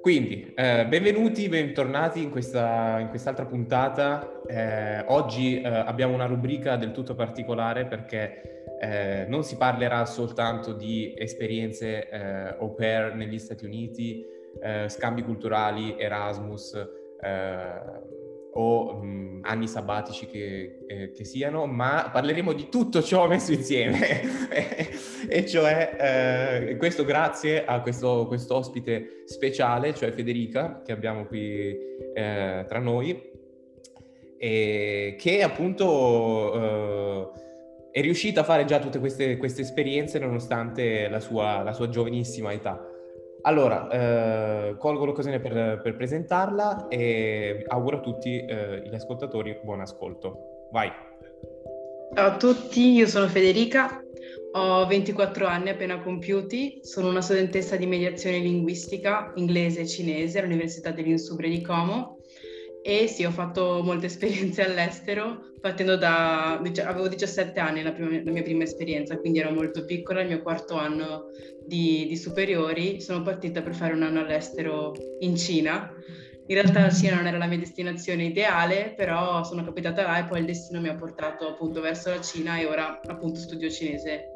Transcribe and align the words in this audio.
Quindi, 0.00 0.52
eh, 0.54 0.86
benvenuti, 0.86 1.48
bentornati 1.48 2.22
in, 2.22 2.30
questa, 2.30 2.98
in 3.00 3.08
quest'altra 3.08 3.46
puntata. 3.46 4.42
Eh, 4.46 5.04
oggi 5.06 5.62
eh, 5.62 5.66
abbiamo 5.66 6.12
una 6.12 6.26
rubrica 6.26 6.76
del 6.76 6.92
tutto 6.92 7.14
particolare 7.14 7.86
perché 7.86 8.76
eh, 8.80 9.24
non 9.28 9.44
si 9.44 9.56
parlerà 9.56 10.04
soltanto 10.04 10.74
di 10.74 11.14
esperienze 11.16 12.06
eh, 12.10 12.56
au 12.58 12.74
pair 12.74 13.14
negli 13.14 13.38
Stati 13.38 13.64
Uniti, 13.64 14.22
eh, 14.62 14.90
scambi 14.90 15.22
culturali, 15.22 15.98
Erasmus 15.98 16.74
o 18.56 19.02
mh, 19.02 19.40
anni 19.42 19.66
sabbatici 19.66 20.26
che, 20.26 21.10
che, 21.14 21.24
siano, 21.24 21.66
ma 21.66 22.10
parleremo 22.12 22.52
di 22.52 22.68
tutto 22.68 23.02
ciò 23.02 23.26
messo 23.26 23.52
insieme. 23.52 24.48
e 25.28 25.46
cioè 25.46 26.66
eh, 26.68 26.76
questo 26.76 27.04
grazie 27.04 27.64
a 27.64 27.80
questo 27.80 28.28
ospite 28.50 29.22
speciale, 29.26 29.94
cioè 29.94 30.12
Federica, 30.12 30.82
che 30.84 30.92
abbiamo 30.92 31.26
qui 31.26 31.76
eh, 32.14 32.64
tra 32.68 32.78
noi, 32.78 33.32
e 34.38 35.16
che 35.18 35.42
appunto 35.42 36.54
eh, 36.54 37.40
è 37.90 38.00
riuscita 38.00 38.40
a 38.42 38.44
fare 38.44 38.64
già 38.64 38.78
tutte 38.78 38.98
queste, 38.98 39.36
queste 39.36 39.62
esperienze 39.62 40.18
nonostante 40.18 41.08
la 41.08 41.20
sua, 41.20 41.62
la 41.62 41.72
sua 41.72 41.88
giovanissima 41.88 42.52
età. 42.52 42.93
Allora, 43.46 43.88
eh, 43.90 44.76
colgo 44.78 45.04
l'occasione 45.04 45.38
per, 45.38 45.80
per, 45.82 45.96
presentarla 45.96 46.88
e 46.88 47.62
auguro 47.68 47.98
a 47.98 48.00
tutti 48.00 48.42
eh, 48.42 48.82
gli 48.88 48.94
ascoltatori 48.94 49.58
buon 49.62 49.80
ascolto. 49.80 50.68
Vai. 50.70 50.90
Ciao 52.14 52.26
a 52.26 52.36
tutti, 52.36 52.92
io 52.92 53.06
sono 53.06 53.28
Federica, 53.28 54.02
ho 54.52 54.86
24 54.86 55.46
anni 55.46 55.68
appena 55.68 56.00
compiuti, 56.00 56.78
sono 56.82 57.08
una 57.08 57.20
studentessa 57.20 57.76
di 57.76 57.84
mediazione 57.84 58.38
linguistica 58.38 59.32
inglese 59.34 59.80
e 59.80 59.86
cinese 59.86 60.38
all'Università 60.38 60.90
dell'Insubre 60.90 61.50
di 61.50 61.60
Como 61.60 62.20
e 62.86 63.06
sì, 63.06 63.24
ho 63.24 63.30
fatto 63.30 63.80
molte 63.82 64.06
esperienze 64.12 64.62
all'estero, 64.62 65.52
partendo 65.60 65.96
da... 65.96 66.60
avevo 66.60 67.08
17 67.08 67.58
anni 67.58 67.82
la, 67.82 67.92
prima, 67.92 68.20
la 68.22 68.30
mia 68.30 68.42
prima 68.42 68.64
esperienza, 68.64 69.16
quindi 69.16 69.38
ero 69.38 69.50
molto 69.50 69.84
piccola, 69.86 70.20
il 70.20 70.28
mio 70.28 70.42
quarto 70.42 70.76
anno 70.76 71.30
di, 71.66 72.04
di 72.06 72.16
superiori, 72.16 73.00
sono 73.00 73.22
partita 73.22 73.62
per 73.62 73.74
fare 73.74 73.94
un 73.94 74.02
anno 74.02 74.20
all'estero 74.20 74.92
in 75.20 75.34
Cina 75.34 75.90
in 76.46 76.56
realtà 76.56 76.82
la 76.82 76.90
Cina 76.90 77.16
non 77.16 77.26
era 77.26 77.38
la 77.38 77.46
mia 77.46 77.58
destinazione 77.58 78.24
ideale, 78.24 78.92
però 78.94 79.42
sono 79.44 79.64
capitata 79.64 80.02
là 80.02 80.18
e 80.18 80.28
poi 80.28 80.40
il 80.40 80.44
destino 80.44 80.78
mi 80.78 80.88
ha 80.88 80.94
portato 80.94 81.48
appunto 81.48 81.80
verso 81.80 82.10
la 82.10 82.20
Cina 82.20 82.58
e 82.58 82.66
ora 82.66 83.00
appunto 83.06 83.40
studio 83.40 83.70
cinese 83.70 84.34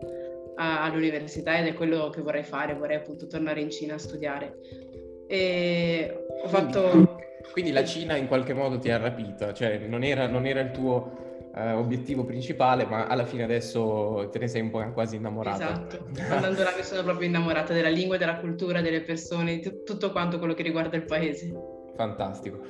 all'università 0.56 1.58
ed 1.58 1.66
è 1.66 1.74
quello 1.74 2.08
che 2.08 2.22
vorrei 2.22 2.44
fare, 2.44 2.74
vorrei 2.74 2.96
appunto 2.96 3.26
tornare 3.26 3.60
in 3.60 3.70
Cina 3.70 3.94
a 3.94 3.98
studiare. 3.98 4.56
E 5.26 6.24
ho 6.42 6.48
fatto... 6.48 7.26
Quindi 7.52 7.72
la 7.72 7.84
Cina 7.84 8.16
in 8.16 8.26
qualche 8.26 8.54
modo 8.54 8.78
ti 8.78 8.90
ha 8.90 8.98
rapita, 8.98 9.52
cioè 9.52 9.78
non 9.78 10.04
era, 10.04 10.26
non 10.26 10.46
era 10.46 10.60
il 10.60 10.70
tuo 10.70 11.26
Uh, 11.50 11.76
obiettivo 11.76 12.24
principale, 12.24 12.84
ma 12.84 13.06
alla 13.06 13.24
fine 13.24 13.42
adesso 13.42 14.28
te 14.30 14.38
ne 14.38 14.46
sei 14.46 14.60
un 14.60 14.70
po' 14.70 14.92
quasi 14.92 15.16
innamorata. 15.16 15.64
Esatto, 15.64 16.06
andando 16.30 16.62
là 16.62 16.72
mi 16.76 16.84
sono 16.84 17.02
proprio 17.02 17.26
innamorata 17.26 17.72
della 17.72 17.88
lingua, 17.88 18.16
della 18.16 18.36
cultura, 18.36 18.80
delle 18.80 19.00
persone, 19.00 19.58
t- 19.58 19.82
tutto 19.82 20.12
quanto 20.12 20.38
quello 20.38 20.54
che 20.54 20.62
riguarda 20.62 20.96
il 20.96 21.04
paese. 21.04 21.50
Fantastico. 21.96 22.60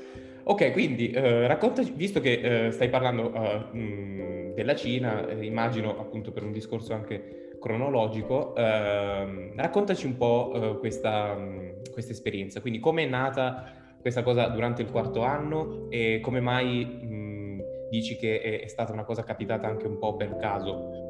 Ok, 0.45 0.73
quindi 0.73 1.11
eh, 1.11 1.47
raccontaci, 1.47 1.93
visto 1.95 2.21
che 2.21 2.69
eh, 2.69 2.71
stai 2.71 2.89
parlando 2.89 3.31
uh, 3.35 3.77
mh, 3.77 4.55
della 4.55 4.75
Cina, 4.75 5.29
eh, 5.29 5.45
immagino 5.45 5.99
appunto 5.99 6.33
per 6.33 6.43
un 6.43 6.53
discorso 6.53 6.95
anche 6.95 7.57
cronologico, 7.61 8.55
ehm, 8.57 9.53
raccontaci 9.57 10.07
un 10.07 10.17
po' 10.17 10.53
eh, 10.55 10.79
questa, 10.79 11.37
questa, 11.93 12.13
esperienza. 12.13 12.61
Quindi 12.61 12.79
come 12.79 13.03
è 13.03 13.07
nata 13.07 13.73
questa 14.01 14.23
cosa 14.23 14.49
durante 14.49 14.83
il 14.83 14.91
quarto 14.91 15.23
anno 15.23 15.87
e 15.91 16.21
come 16.21 16.41
mai 16.41 16.85
mh, 16.85 17.89
dici 17.89 18.17
che 18.17 18.41
è, 18.41 18.61
è 18.63 18.67
stata 18.69 18.93
una 18.93 19.05
cosa 19.05 19.25
capitata 19.25 19.67
anche 19.67 19.87
un 19.87 19.99
po' 19.99 20.17
per 20.17 20.37
caso? 20.37 21.08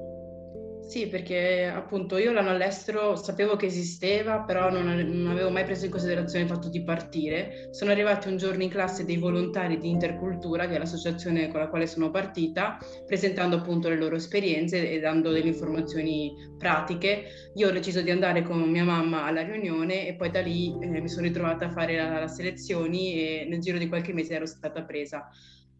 Sì, 0.88 1.06
perché 1.06 1.66
appunto 1.66 2.16
io 2.16 2.32
l'anno 2.32 2.48
all'estero 2.48 3.14
sapevo 3.14 3.56
che 3.56 3.66
esisteva, 3.66 4.40
però 4.40 4.70
non, 4.70 4.86
non, 4.86 5.26
avevo 5.26 5.50
mai 5.50 5.64
preso 5.64 5.84
in 5.84 5.90
considerazione 5.90 6.44
il 6.44 6.50
fatto 6.50 6.70
di 6.70 6.82
partire. 6.82 7.68
Sono 7.72 7.90
arrivati 7.90 8.28
un 8.28 8.38
giorno 8.38 8.62
in 8.62 8.70
classe 8.70 9.04
dei 9.04 9.18
volontari 9.18 9.78
di 9.78 9.90
Intercultura, 9.90 10.66
che 10.66 10.76
è 10.76 10.78
l'associazione 10.78 11.48
con 11.48 11.60
la 11.60 11.68
quale 11.68 11.86
sono 11.86 12.10
partita, 12.10 12.78
presentando 13.06 13.56
appunto 13.56 13.90
le 13.90 13.98
loro 13.98 14.16
esperienze 14.16 14.90
e 14.90 14.98
dando 14.98 15.30
delle 15.30 15.48
informazioni 15.48 16.32
pratiche. 16.56 17.50
Io 17.56 17.68
ho 17.68 17.72
deciso 17.72 18.00
di 18.00 18.10
andare 18.10 18.42
con 18.42 18.58
mia 18.62 18.84
mamma 18.84 19.24
alla 19.24 19.42
riunione 19.42 20.08
e 20.08 20.14
poi 20.14 20.30
da 20.30 20.40
lì 20.40 20.74
eh, 20.80 21.02
mi 21.02 21.08
sono 21.10 21.26
ritrovata 21.26 21.66
a 21.66 21.70
fare 21.70 21.96
la, 21.96 22.18
la 22.18 22.28
selezioni 22.28 23.12
e 23.12 23.46
nel 23.46 23.60
giro 23.60 23.76
di 23.76 23.88
qualche 23.88 24.14
mese 24.14 24.36
ero 24.36 24.46
stata 24.46 24.82
presa. 24.84 25.28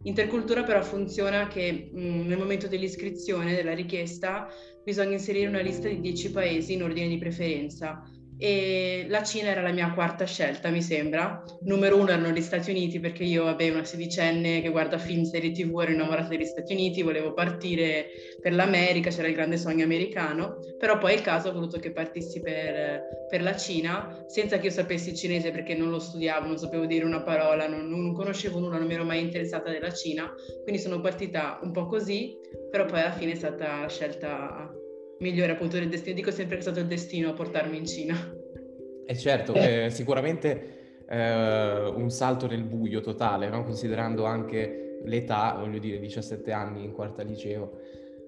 Intercultura 0.03 0.62
però 0.62 0.82
funziona 0.82 1.48
che 1.48 1.91
mh, 1.92 2.26
nel 2.26 2.38
momento 2.38 2.69
dell'iscrizione, 2.69 3.54
della 3.54 3.75
richiesta, 3.75 4.48
bisogna 4.84 5.12
inserire 5.12 5.48
una 5.48 5.60
lista 5.60 5.88
di 5.88 6.00
10 6.00 6.31
paesi 6.31 6.72
in 6.75 6.82
ordine 6.84 7.09
di 7.09 7.19
preferenza 7.19 8.03
e 8.38 9.06
la 9.09 9.25
Cina 9.25 9.49
era 9.49 9.60
la 9.60 9.72
mia 9.72 9.93
quarta 9.93 10.25
scelta, 10.25 10.71
mi 10.71 10.81
sembra. 10.81 11.43
Numero 11.62 11.97
uno 11.97 12.10
erano 12.10 12.31
gli 12.31 12.41
Stati 12.41 12.71
Uniti 12.71 13.00
perché 13.00 13.25
io, 13.25 13.44
vabbè, 13.44 13.71
una 13.71 13.84
sedicenne 13.84 14.62
che 14.62 14.69
guarda 14.69 14.97
film, 14.97 15.25
serie 15.25 15.50
tv, 15.50 15.81
ero 15.81 15.91
innamorata 15.91 16.28
degli 16.28 16.44
Stati 16.44 16.72
Uniti, 16.72 17.03
volevo 17.03 17.32
partire 17.32 18.06
per 18.41 18.54
l'America, 18.54 19.10
c'era 19.10 19.28
il 19.28 19.34
grande 19.34 19.56
sogno 19.56 19.84
americano, 19.84 20.59
però 20.78 20.99
poi 20.99 21.15
il 21.15 21.22
caso 21.22 21.49
ho 21.49 21.53
voluto 21.53 21.78
che 21.81 21.91
partissi 21.91 22.41
per, 22.41 23.26
per 23.28 23.43
la 23.43 23.56
Cina, 23.56 24.25
senza 24.28 24.59
che 24.59 24.66
io 24.66 24.72
sapessi 24.72 25.10
il 25.10 25.16
cinese 25.16 25.50
perché 25.50 25.75
non 25.75 25.91
lo 25.91 25.99
studiavo, 25.99 26.47
non 26.47 26.59
sapevo 26.59 26.87
dire 26.87 27.05
una 27.05 27.22
parola, 27.22 27.66
non, 27.66 27.88
non 27.88 28.15
conoscevo 28.15 28.60
nulla, 28.60 28.78
non 28.78 28.87
mi 28.87 28.94
ero 28.94 29.05
mai 29.05 29.20
interessata 29.20 29.70
della 29.70 29.93
Cina, 29.93 30.32
quindi 30.62 30.81
sono 30.81 31.00
partita 31.00 31.59
un 31.62 31.72
po' 31.72 31.87
così, 31.87 32.37
però 32.70 32.84
poi 32.84 33.00
alla 33.00 33.12
fine 33.12 33.32
è 33.32 33.37
stata 33.37 33.88
scelta 33.88 34.70
migliore 35.20 35.52
appunto 35.52 35.78
del 35.78 35.88
destino. 35.88 36.14
Dico 36.14 36.30
sempre 36.30 36.54
che 36.54 36.60
è 36.60 36.62
stato 36.62 36.80
il 36.80 36.86
destino 36.86 37.30
a 37.30 37.32
portarmi 37.32 37.76
in 37.76 37.86
Cina. 37.86 38.16
E 39.06 39.16
certo, 39.16 39.54
eh, 39.54 39.88
sicuramente 39.90 41.04
eh, 41.08 41.86
un 41.94 42.10
salto 42.10 42.46
nel 42.46 42.64
buio 42.64 43.00
totale, 43.00 43.48
no? 43.48 43.64
considerando 43.64 44.24
anche 44.24 45.00
l'età, 45.04 45.56
voglio 45.58 45.78
dire 45.78 45.98
17 45.98 46.52
anni 46.52 46.84
in 46.84 46.92
quarta 46.92 47.22
liceo, 47.22 47.78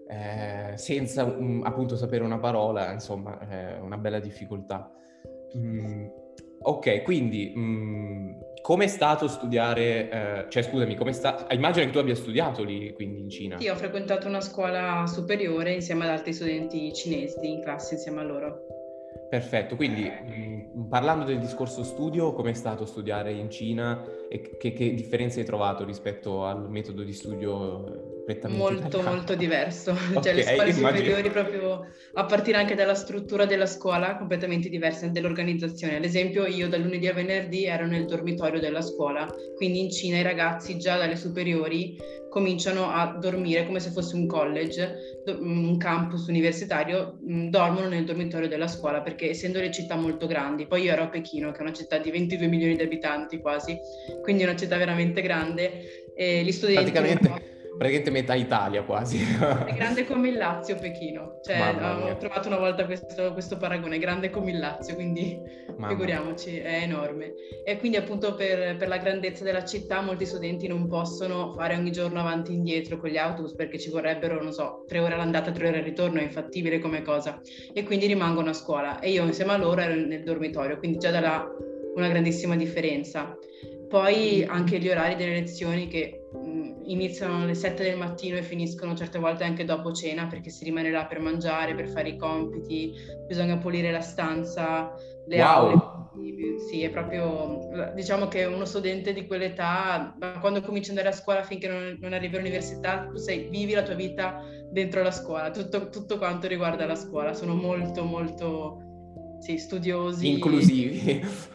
eh, 0.09 0.77
senza 0.77 1.25
um, 1.25 1.63
appunto 1.65 1.97
sapere 1.97 2.25
una 2.25 2.39
parola, 2.39 2.93
insomma, 2.93 3.39
una 3.81 3.99
bella 3.99 4.21
difficoltà. 4.21 4.91
Mm, 5.57 6.07
ok, 6.63 7.03
quindi 7.03 7.53
mm, 7.57 8.33
come 8.71 8.85
è 8.85 8.87
stato 8.87 9.27
studiare, 9.27 10.09
eh, 10.09 10.45
cioè 10.49 10.63
scusami, 10.63 10.95
come 10.95 11.13
sta, 11.13 11.49
immagino 11.51 11.87
che 11.87 11.91
tu 11.91 11.99
abbia 11.99 12.15
studiato 12.15 12.63
lì 12.63 12.93
quindi 12.93 13.19
in 13.19 13.29
Cina. 13.29 13.59
Sì, 13.59 13.67
ho 13.67 13.75
frequentato 13.75 14.29
una 14.29 14.41
scuola 14.41 15.09
superiore 15.09 15.73
insieme 15.73 16.05
ad 16.05 16.11
altri 16.11 16.33
studenti 16.33 16.93
cinesi 16.93 17.51
in 17.51 17.63
classe 17.63 17.95
insieme 17.95 18.21
a 18.21 18.23
loro. 18.23 18.67
Perfetto, 19.29 19.75
quindi 19.75 20.05
mh, 20.05 20.60
parlando 20.89 21.25
del 21.25 21.39
discorso 21.39 21.83
studio, 21.83 22.33
come 22.33 22.51
è 22.51 22.55
stato 22.55 22.85
studiare 22.85 23.33
in 23.33 23.51
Cina 23.51 24.05
e 24.29 24.57
che, 24.59 24.73
che 24.73 24.95
differenze 24.95 25.41
hai 25.41 25.47
trovato 25.47 25.85
rispetto 25.85 26.45
al 26.45 26.71
metodo 26.71 27.03
di 27.03 27.13
studio 27.13 28.21
prettamente 28.25 28.63
Molto, 28.63 28.87
italiano. 28.87 29.15
molto 29.17 29.35
diverso. 29.35 29.91
Okay, 29.91 30.23
cioè 30.23 30.35
le 30.35 30.43
scuole 30.43 30.73
superiori 30.73 31.31
proprio 31.31 31.87
a 32.15 32.25
partire 32.25 32.59
anche 32.59 32.75
dalla 32.75 32.95
struttura 32.95 33.45
della 33.45 33.67
scuola 33.67 34.17
completamente 34.17 34.69
diversa, 34.69 35.09
dell'organizzazione. 35.09 35.97
Ad 35.97 36.05
esempio 36.05 36.47
io 36.47 36.69
dal 36.69 36.81
lunedì 36.81 37.09
a 37.09 37.13
venerdì 37.13 37.65
ero 37.65 37.87
nel 37.87 38.07
dormitorio 38.07 38.61
della 38.61 38.83
scuola, 38.83 39.29
quindi 39.57 39.81
in 39.81 39.91
Cina 39.91 40.19
i 40.19 40.23
ragazzi 40.23 40.79
già 40.79 40.97
dalle 40.97 41.17
superiori 41.17 41.97
cominciano 42.31 42.91
a 42.91 43.19
dormire 43.21 43.67
come 43.67 43.81
se 43.81 43.91
fosse 43.91 44.15
un 44.15 44.27
college, 44.27 45.21
un 45.27 45.77
campus 45.77 46.29
universitario, 46.29 47.19
dormono 47.21 47.89
nel 47.89 48.05
dormitorio 48.05 48.49
della 48.49 48.69
scuola 48.69 49.03
perché 49.03 49.31
essendo 49.31 49.59
le 49.59 49.73
città 49.73 49.97
molto 49.97 50.27
grandi, 50.27 50.50
poi 50.67 50.83
io 50.83 50.93
ero 50.93 51.03
a 51.05 51.09
Pechino 51.09 51.51
che 51.53 51.59
è 51.59 51.63
una 51.63 51.73
città 51.73 51.99
di 51.99 52.11
22 52.11 52.47
milioni 52.47 52.77
di 52.77 52.83
abitanti 52.83 53.39
quasi, 53.39 53.79
quindi 54.23 54.43
una 54.43 54.57
città 54.57 54.77
veramente 54.77 55.23
grande, 55.23 56.13
e 56.15 56.43
gli 56.43 56.53
studenti... 56.53 56.91
Praticamente 56.91 57.59
praticamente 57.81 58.11
metà 58.11 58.35
Italia 58.35 58.83
quasi. 58.83 59.19
È 59.65 59.73
grande 59.73 60.05
come 60.05 60.29
il 60.29 60.37
Lazio 60.37 60.77
Pechino, 60.77 61.39
cioè 61.43 61.75
ho 62.13 62.17
trovato 62.19 62.49
una 62.49 62.59
volta 62.59 62.85
questo, 62.85 63.33
questo 63.33 63.57
paragone, 63.57 63.99
grande 63.99 64.29
come 64.29 64.51
il 64.51 64.59
Lazio, 64.59 64.95
quindi 64.95 65.41
Mamma. 65.69 65.89
figuriamoci, 65.89 66.59
è 66.59 66.83
enorme. 66.83 67.33
E 67.65 67.79
quindi 67.79 67.97
appunto 67.97 68.35
per, 68.35 68.77
per, 68.77 68.87
la 68.87 68.99
grandezza 68.99 69.45
della 69.45 69.65
città 69.65 70.03
molti 70.03 70.27
studenti 70.27 70.69
non 70.69 70.89
possono 70.89 71.55
fare 71.55 71.75
ogni 71.75 71.91
giorno 71.91 72.21
avanti 72.21 72.51
e 72.51 72.57
indietro 72.57 72.99
con 72.99 73.09
gli 73.09 73.17
autobus 73.17 73.55
perché 73.55 73.79
ci 73.79 73.89
vorrebbero, 73.89 74.43
non 74.43 74.53
so, 74.53 74.85
tre 74.87 74.99
ore 74.99 75.15
all'andata, 75.15 75.51
tre 75.51 75.69
ore 75.69 75.79
al 75.79 75.85
ritorno, 75.85 76.21
è 76.21 76.23
infattibile 76.23 76.81
come 76.81 77.01
cosa. 77.01 77.41
E 77.73 77.83
quindi 77.85 78.05
rimangono 78.05 78.51
a 78.51 78.53
scuola 78.53 78.99
e 78.99 79.11
io 79.11 79.25
insieme 79.25 79.53
a 79.53 79.57
loro 79.57 79.81
ero 79.81 79.95
nel 79.95 80.23
dormitorio, 80.23 80.77
quindi 80.77 80.99
già 80.99 81.11
da 81.11 81.21
là 81.21 81.51
una 81.95 82.09
grandissima 82.09 82.57
differenza. 82.57 83.35
Poi 83.89 84.45
anche 84.45 84.79
gli 84.79 84.89
orari 84.91 85.17
delle 85.17 85.33
lezioni 85.33 85.89
che 85.89 86.20
iniziano 86.85 87.43
alle 87.43 87.55
7 87.55 87.83
del 87.83 87.97
mattino 87.97 88.37
e 88.37 88.43
finiscono 88.43 88.95
certe 88.95 89.19
volte 89.19 89.45
anche 89.45 89.65
dopo 89.65 89.93
cena 89.93 90.27
perché 90.27 90.51
si 90.51 90.65
rimane 90.65 90.91
là 90.91 91.07
per 91.07 91.21
mangiare, 91.21 91.75
per 91.75 91.89
fare 91.89 92.11
i 92.11 92.17
compiti, 92.17 92.93
bisogna 93.27 93.59
pulire 93.59 93.91
la 93.91 94.01
stanza, 94.01 94.95
le 95.27 95.37
wow. 95.37 95.47
aule. 95.47 95.99
Sì, 96.69 96.83
è 96.83 96.91
proprio, 96.91 97.69
diciamo 97.95 98.29
che 98.29 98.45
uno 98.45 98.65
studente 98.65 99.13
di 99.13 99.27
quell'età, 99.27 100.17
quando 100.41 100.61
cominci 100.61 100.91
ad 100.91 100.97
andare 100.99 101.15
a 101.15 101.19
scuola 101.19 101.43
finché 101.43 101.69
non, 101.69 101.97
non 102.01 102.13
arrivi 102.13 102.37
all'università, 102.37 103.07
tu 103.07 103.17
sei, 103.17 103.49
vivi 103.49 103.73
la 103.73 103.83
tua 103.83 103.95
vita 103.95 104.43
dentro 104.71 105.03
la 105.03 105.11
scuola, 105.11 105.51
tutto, 105.51 105.89
tutto 105.89 106.19
quanto 106.19 106.47
riguarda 106.47 106.87
la 106.87 106.97
scuola, 106.97 107.33
sono 107.33 107.55
molto 107.55 108.05
molto 108.05 108.90
sì, 109.41 109.59
studiosi. 109.59 110.29
Inclusivi. 110.29 110.99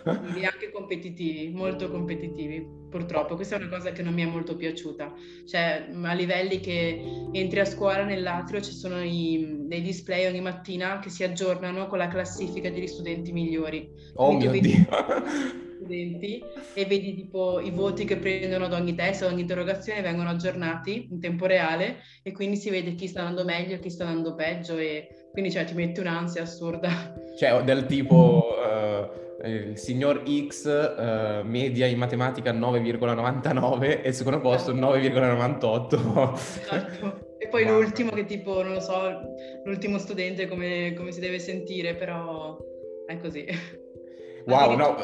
E 0.06 0.46
anche 0.46 0.72
competitivi, 0.72 1.50
molto 1.54 1.90
competitivi, 1.90 2.66
purtroppo. 2.90 3.36
Questa 3.36 3.56
è 3.56 3.60
una 3.60 3.70
cosa 3.70 3.92
che 3.92 4.04
non 4.04 4.14
mi 4.14 4.24
è 4.24 4.26
molto 4.26 4.56
piaciuta. 4.56 5.14
Cioè, 5.46 5.90
a 6.02 6.14
livelli 6.14 6.60
che 6.60 7.02
entri 7.32 7.60
a 7.60 7.66
scuola 7.66 8.04
nell'atrio 8.04 8.62
ci 8.62 8.72
sono 8.72 9.02
i, 9.04 9.64
dei 9.68 9.82
display 9.82 10.26
ogni 10.26 10.42
mattina 10.42 11.00
che 11.00 11.10
si 11.10 11.24
aggiornano 11.24 11.88
con 11.88 11.98
la 11.98 12.08
classifica 12.08 12.70
degli 12.70 12.88
studenti 12.88 13.32
migliori. 13.32 13.90
Oh 14.16 14.28
Quindi 14.28 14.48
mio 14.48 14.62
Dio! 14.62 15.64
Studenti 15.76 16.44
e 16.74 16.86
vedi 16.86 17.14
tipo 17.14 17.60
i 17.60 17.72
voti 17.72 18.06
che 18.06 18.18
prendono 18.18 18.66
ad 18.66 18.74
ogni 18.74 18.96
test, 18.96 19.24
ad 19.24 19.32
ogni 19.32 19.42
interrogazione 19.42 20.02
vengono 20.02 20.30
aggiornati 20.30 21.08
in 21.12 21.20
tempo 21.20 21.46
reale 21.46 21.98
e 22.24 22.32
quindi 22.32 22.56
si 22.56 22.70
vede 22.70 22.96
chi 22.96 23.08
sta 23.08 23.22
andando 23.22 23.44
meglio 23.44 23.76
e 23.76 23.80
chi 23.80 23.90
sta 23.90 24.06
andando 24.06 24.36
peggio 24.36 24.78
e 24.78 25.10
quindi 25.32 25.52
cioè, 25.52 25.66
ti 25.66 25.74
mette 25.74 26.00
un'ansia 26.00 26.44
assurda. 26.44 27.14
Cioè 27.38 27.64
del 27.64 27.86
tipo 27.86 28.56
uh, 28.56 29.46
il 29.46 29.78
signor 29.78 30.24
X 30.48 30.66
uh, 30.66 31.46
media 31.46 31.86
in 31.86 31.98
matematica 31.98 32.54
9,99 32.54 34.02
e 34.02 34.08
il 34.08 34.14
secondo 34.14 34.40
posto 34.40 34.74
9,98. 34.74 36.34
Esatto. 36.34 37.34
E 37.38 37.48
poi 37.50 37.66
wow. 37.66 37.82
l'ultimo 37.82 38.12
che 38.12 38.26
tipo, 38.26 38.64
non 38.64 38.74
lo 38.74 38.80
so, 38.80 39.20
l'ultimo 39.66 39.98
studente 39.98 40.48
come, 40.48 40.94
come 40.96 41.12
si 41.12 41.20
deve 41.20 41.40
sentire, 41.40 41.96
però 41.96 42.58
è 43.06 43.20
così. 43.20 43.46
Wow, 44.46 44.76
no. 44.76 44.96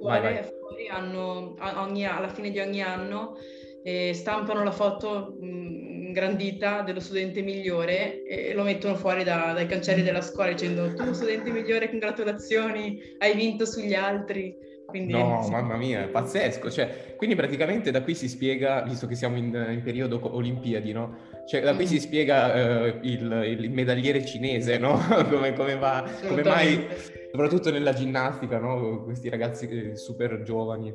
Vai, 0.00 0.20
vai. 0.20 0.42
Fuori 0.42 0.88
hanno, 0.88 1.56
ogni, 1.76 2.06
alla 2.06 2.28
fine 2.28 2.50
di 2.50 2.58
ogni 2.58 2.82
anno 2.82 3.36
eh, 3.82 4.12
stampano 4.12 4.62
la 4.62 4.70
foto 4.70 5.36
mh, 5.40 6.06
ingrandita 6.08 6.82
dello 6.82 7.00
studente 7.00 7.42
migliore 7.42 8.22
e 8.24 8.52
lo 8.54 8.62
mettono 8.62 8.96
fuori 8.96 9.24
da, 9.24 9.52
dai 9.52 9.66
cancelli 9.66 10.02
della 10.02 10.20
scuola 10.20 10.50
dicendo 10.50 10.92
tu 10.94 11.12
studente 11.12 11.50
migliore, 11.50 11.88
congratulazioni, 11.88 13.00
hai 13.18 13.34
vinto 13.34 13.64
sugli 13.64 13.94
altri. 13.94 14.56
Quindi, 14.86 15.12
no, 15.12 15.42
sì. 15.44 15.50
mamma 15.52 15.76
mia, 15.76 16.02
è 16.02 16.08
pazzesco. 16.08 16.70
Cioè, 16.70 17.14
quindi 17.16 17.36
praticamente 17.36 17.90
da 17.90 18.02
qui 18.02 18.14
si 18.14 18.28
spiega, 18.28 18.82
visto 18.82 19.06
che 19.06 19.14
siamo 19.14 19.36
in, 19.36 19.46
in 19.70 19.82
periodo 19.82 20.20
Olimpiadi, 20.34 20.92
no? 20.92 21.27
Cioè, 21.48 21.62
da 21.62 21.74
qui 21.74 21.86
si 21.86 21.98
spiega 21.98 22.82
uh, 22.82 22.98
il, 23.00 23.58
il, 23.58 23.70
medagliere 23.70 24.22
cinese, 24.22 24.76
no? 24.76 24.98
come, 25.30 25.54
come, 25.54 25.76
va, 25.76 26.04
come 26.26 26.42
mai, 26.42 26.86
soprattutto 27.30 27.70
nella 27.70 27.94
ginnastica, 27.94 28.58
no? 28.58 29.02
Questi 29.04 29.30
ragazzi 29.30 29.66
eh, 29.66 29.96
super 29.96 30.42
giovani. 30.42 30.94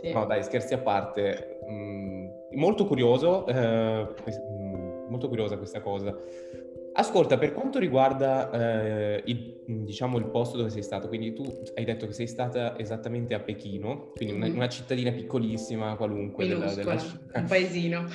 Sì. 0.00 0.10
No, 0.10 0.24
dai, 0.24 0.42
scherzi 0.42 0.72
a 0.72 0.78
parte. 0.78 1.58
Mm, 1.70 2.28
molto 2.52 2.86
curioso, 2.86 3.46
eh, 3.46 4.06
mm, 4.30 5.08
molto 5.10 5.28
curiosa 5.28 5.58
questa 5.58 5.82
cosa. 5.82 6.16
Ascolta, 6.94 7.36
per 7.36 7.52
quanto 7.52 7.78
riguarda 7.78 8.50
eh, 8.50 9.22
il, 9.26 9.60
diciamo, 9.66 10.16
il 10.16 10.30
posto 10.30 10.56
dove 10.56 10.70
sei 10.70 10.82
stato, 10.82 11.08
quindi 11.08 11.34
tu 11.34 11.44
hai 11.74 11.84
detto 11.84 12.06
che 12.06 12.14
sei 12.14 12.26
stata 12.26 12.78
esattamente 12.78 13.34
a 13.34 13.40
Pechino, 13.40 14.12
quindi 14.14 14.34
una, 14.34 14.46
mm-hmm. 14.46 14.56
una 14.56 14.68
cittadina 14.68 15.12
piccolissima, 15.12 15.94
qualunque. 15.96 16.48
Della, 16.48 16.72
della 16.72 16.96
città. 16.96 17.38
un 17.38 17.44
paesino. 17.46 18.06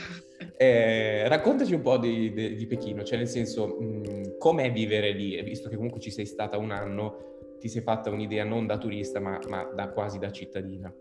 Eh, 0.57 1.27
raccontaci 1.27 1.73
un 1.73 1.81
po' 1.81 1.97
di, 1.97 2.31
di, 2.33 2.55
di, 2.55 2.67
Pechino, 2.67 3.03
cioè 3.03 3.17
nel 3.17 3.27
senso, 3.27 3.77
mh, 3.79 4.37
com'è 4.37 4.71
vivere 4.71 5.11
lì, 5.11 5.41
visto 5.43 5.69
che 5.69 5.75
comunque 5.75 5.99
ci 5.99 6.11
sei 6.11 6.25
stata 6.25 6.57
un 6.57 6.71
anno, 6.71 7.57
ti 7.59 7.69
sei 7.69 7.81
fatta 7.81 8.09
un'idea 8.09 8.43
non 8.43 8.65
da 8.65 8.77
turista, 8.77 9.19
ma, 9.19 9.39
ma 9.49 9.63
da 9.63 9.89
quasi 9.89 10.19
da 10.19 10.31
cittadina. 10.31 10.93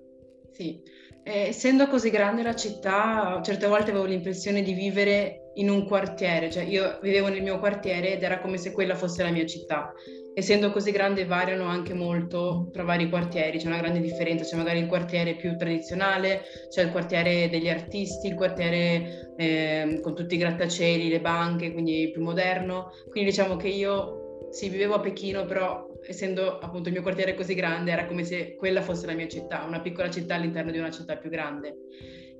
Sì, 0.50 0.80
eh, 1.22 1.48
essendo 1.48 1.86
così 1.88 2.10
grande 2.10 2.42
la 2.42 2.54
città, 2.54 3.40
certe 3.42 3.66
volte 3.66 3.90
avevo 3.90 4.04
l'impressione 4.04 4.62
di 4.62 4.74
vivere 4.74 5.41
in 5.54 5.68
un 5.68 5.84
quartiere, 5.86 6.50
cioè 6.50 6.62
io 6.64 6.98
vivevo 7.02 7.28
nel 7.28 7.42
mio 7.42 7.58
quartiere 7.58 8.12
ed 8.12 8.22
era 8.22 8.40
come 8.40 8.56
se 8.56 8.72
quella 8.72 8.94
fosse 8.94 9.22
la 9.22 9.30
mia 9.30 9.46
città. 9.46 9.92
Essendo 10.34 10.70
così 10.70 10.92
grande 10.92 11.26
variano 11.26 11.64
anche 11.64 11.92
molto 11.92 12.70
tra 12.72 12.84
vari 12.84 13.10
quartieri, 13.10 13.58
c'è 13.58 13.66
una 13.66 13.80
grande 13.80 14.00
differenza, 14.00 14.44
c'è 14.44 14.56
magari 14.56 14.78
il 14.78 14.86
quartiere 14.86 15.36
più 15.36 15.56
tradizionale, 15.56 16.42
c'è 16.70 16.82
il 16.82 16.90
quartiere 16.90 17.50
degli 17.50 17.68
artisti, 17.68 18.28
il 18.28 18.34
quartiere 18.34 19.34
eh, 19.36 20.00
con 20.02 20.14
tutti 20.14 20.34
i 20.34 20.38
grattacieli, 20.38 21.10
le 21.10 21.20
banche, 21.20 21.72
quindi 21.72 22.10
più 22.10 22.22
moderno. 22.22 22.92
Quindi 23.10 23.28
diciamo 23.28 23.56
che 23.56 23.68
io 23.68 24.38
sì, 24.50 24.70
vivevo 24.70 24.94
a 24.94 25.00
Pechino, 25.00 25.44
però 25.44 25.86
essendo 26.06 26.58
appunto 26.58 26.88
il 26.88 26.94
mio 26.94 27.02
quartiere 27.02 27.34
così 27.34 27.54
grande, 27.54 27.90
era 27.90 28.06
come 28.06 28.24
se 28.24 28.54
quella 28.54 28.80
fosse 28.80 29.06
la 29.06 29.14
mia 29.14 29.28
città, 29.28 29.64
una 29.66 29.80
piccola 29.80 30.10
città 30.10 30.34
all'interno 30.34 30.70
di 30.70 30.78
una 30.78 30.90
città 30.90 31.16
più 31.16 31.28
grande. 31.28 31.76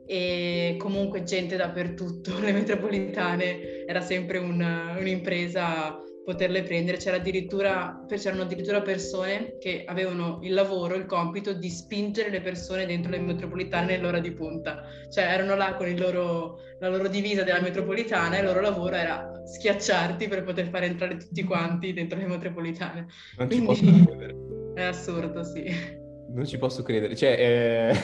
E 0.07 0.77
comunque 0.79 1.23
gente 1.23 1.57
dappertutto, 1.57 2.39
le 2.41 2.53
metropolitane, 2.53 3.85
era 3.87 4.01
sempre 4.01 4.39
un, 4.39 4.61
un'impresa 4.99 5.99
poterle 6.25 6.63
prendere. 6.63 6.97
C'era 6.97 7.17
addirittura, 7.17 8.05
c'erano 8.09 8.43
addirittura 8.43 8.81
persone 8.83 9.57
che 9.59 9.85
avevano 9.87 10.39
il 10.43 10.55
lavoro, 10.55 10.95
il 10.95 11.07
compito 11.07 11.53
di 11.53 11.69
spingere 11.69 12.31
le 12.31 12.41
persone 12.41 12.87
dentro 12.87 13.11
le 13.11 13.21
metropolitane 13.21 13.97
nell'ora 13.97 14.21
di 14.21 14.33
punta. 14.33 14.83
Cioè 15.11 15.25
erano 15.25 15.55
là 15.57 15.75
con 15.75 15.93
loro, 15.97 16.59
la 16.81 16.89
loro 16.89 17.09
divisa 17.09 17.43
della 17.43 17.61
metropolitana 17.61 18.37
e 18.37 18.41
il 18.41 18.47
loro 18.47 18.61
lavoro 18.61 18.95
era 18.95 19.31
schiacciarti 19.45 20.29
per 20.29 20.45
poter 20.45 20.69
fare 20.69 20.87
entrare 20.87 21.17
tutti 21.17 21.43
quanti 21.43 21.93
dentro 21.93 22.19
le 22.19 22.27
metropolitane. 22.27 23.07
Non 23.39 23.47
Quindi, 23.49 23.75
ci 23.75 23.85
posso 23.85 24.07
credere. 24.07 24.37
È 24.75 24.83
assurdo, 24.83 25.45
sì. 25.45 26.01
Non 26.33 26.47
ci 26.47 26.59
posso 26.59 26.83
credere, 26.83 27.15
cioè, 27.15 27.95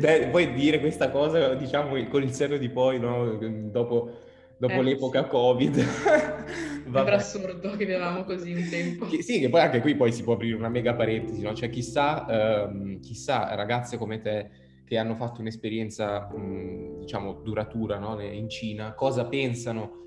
eh, 0.00 0.28
vuoi 0.30 0.52
dire 0.54 0.80
questa 0.80 1.10
cosa, 1.10 1.54
diciamo, 1.54 2.02
con 2.08 2.22
il 2.22 2.32
senno 2.32 2.56
di 2.56 2.70
poi, 2.70 2.98
no? 2.98 3.38
Dopo 3.70 4.10
dopo 4.58 4.72
eh, 4.74 4.82
l'epoca 4.82 5.22
sì. 5.24 5.28
Covid. 5.28 5.76
Sembra 6.86 7.16
assurdo 7.16 7.70
che 7.70 7.84
vivevamo 7.84 8.24
così 8.24 8.52
un 8.52 8.68
tempo. 8.68 9.06
Che, 9.06 9.22
sì, 9.22 9.40
che 9.40 9.48
poi 9.48 9.60
anche 9.60 9.80
qui 9.80 9.94
poi 9.96 10.12
si 10.12 10.22
può 10.22 10.34
aprire 10.34 10.56
una 10.56 10.68
mega 10.68 10.94
parentesi, 10.94 11.42
no? 11.42 11.52
Cioè 11.52 11.68
chissà, 11.68 12.26
ehm, 12.64 13.00
chissà 13.00 13.54
ragazze 13.54 13.96
come 13.98 14.20
te 14.20 14.50
che 14.84 14.96
hanno 14.96 15.16
fatto 15.16 15.40
un'esperienza, 15.40 16.28
mh, 16.32 17.00
diciamo, 17.00 17.40
duratura 17.42 17.98
no? 17.98 18.20
in 18.20 18.48
Cina, 18.48 18.94
cosa 18.94 19.26
pensano, 19.26 20.04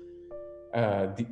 eh, 0.72 1.10
di, 1.14 1.26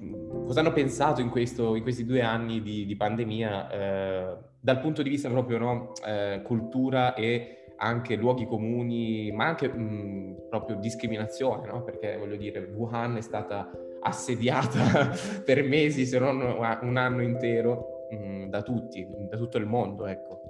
cosa 0.44 0.60
hanno 0.60 0.72
pensato 0.72 1.22
in, 1.22 1.30
questo, 1.30 1.74
in, 1.74 1.82
questi 1.82 2.04
due 2.04 2.20
anni 2.20 2.60
di, 2.60 2.84
di 2.84 2.94
pandemia 2.94 3.70
eh, 3.70 4.36
dal 4.68 4.80
punto 4.80 5.00
di 5.00 5.08
vista 5.08 5.30
proprio 5.30 5.56
no? 5.56 5.92
eh, 6.06 6.42
cultura 6.44 7.14
e 7.14 7.72
anche 7.76 8.16
luoghi 8.16 8.44
comuni, 8.44 9.30
ma 9.32 9.46
anche 9.46 9.66
mh, 9.66 10.48
proprio 10.50 10.76
discriminazione, 10.76 11.66
no? 11.66 11.82
perché 11.82 12.18
voglio 12.18 12.36
dire, 12.36 12.70
Wuhan 12.74 13.16
è 13.16 13.22
stata 13.22 13.70
assediata 14.00 15.10
per 15.42 15.62
mesi, 15.64 16.04
se 16.04 16.18
non 16.18 16.42
un 16.82 16.96
anno 16.98 17.22
intero, 17.22 18.08
mh, 18.10 18.48
da 18.50 18.60
tutti, 18.60 19.08
da 19.30 19.38
tutto 19.38 19.56
il 19.56 19.64
mondo, 19.64 20.04
ecco. 20.04 20.40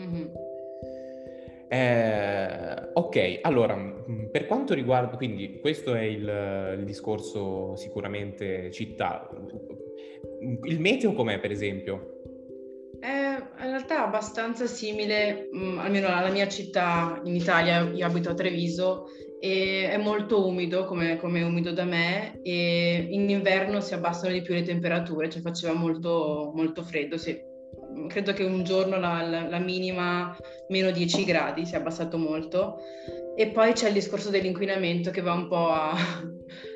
Mm-hmm. 0.00 0.26
Eh, 1.68 2.90
ok, 2.92 3.38
allora, 3.42 3.78
per 4.32 4.46
quanto 4.46 4.74
riguarda, 4.74 5.16
quindi 5.16 5.60
questo 5.60 5.94
è 5.94 6.02
il, 6.02 6.76
il 6.78 6.84
discorso 6.84 7.76
sicuramente 7.76 8.72
città. 8.72 9.30
Il 10.64 10.80
meteo 10.80 11.12
com'è, 11.12 11.38
per 11.38 11.52
esempio? 11.52 12.19
È 13.00 13.42
in 13.62 13.70
realtà 13.70 14.04
abbastanza 14.04 14.66
simile, 14.66 15.48
mm, 15.54 15.78
almeno 15.78 16.08
alla 16.08 16.30
mia 16.30 16.46
città 16.48 17.20
in 17.24 17.34
Italia, 17.34 17.80
io 17.80 18.06
abito 18.06 18.30
a 18.30 18.34
Treviso, 18.34 19.06
e 19.40 19.88
è 19.88 19.96
molto 19.96 20.46
umido 20.46 20.84
come, 20.84 21.16
come 21.16 21.42
umido 21.42 21.72
da 21.72 21.84
me 21.84 22.40
e 22.42 23.06
in 23.10 23.30
inverno 23.30 23.80
si 23.80 23.94
abbassano 23.94 24.34
di 24.34 24.42
più 24.42 24.52
le 24.52 24.62
temperature, 24.62 25.30
cioè 25.30 25.40
faceva 25.40 25.72
molto, 25.72 26.52
molto 26.54 26.82
freddo. 26.82 27.16
Sì. 27.16 27.48
Credo 28.08 28.34
che 28.34 28.44
un 28.44 28.62
giorno 28.64 28.98
la, 28.98 29.22
la, 29.22 29.48
la 29.48 29.58
minima 29.58 30.36
meno 30.68 30.90
10 30.90 31.24
gradi 31.24 31.64
si 31.64 31.74
è 31.74 31.78
abbassato 31.78 32.18
molto. 32.18 32.80
E 33.34 33.48
poi 33.48 33.72
c'è 33.72 33.88
il 33.88 33.94
discorso 33.94 34.28
dell'inquinamento 34.28 35.10
che 35.10 35.22
va 35.22 35.32
un 35.32 35.48
po' 35.48 35.70
a, 35.70 35.96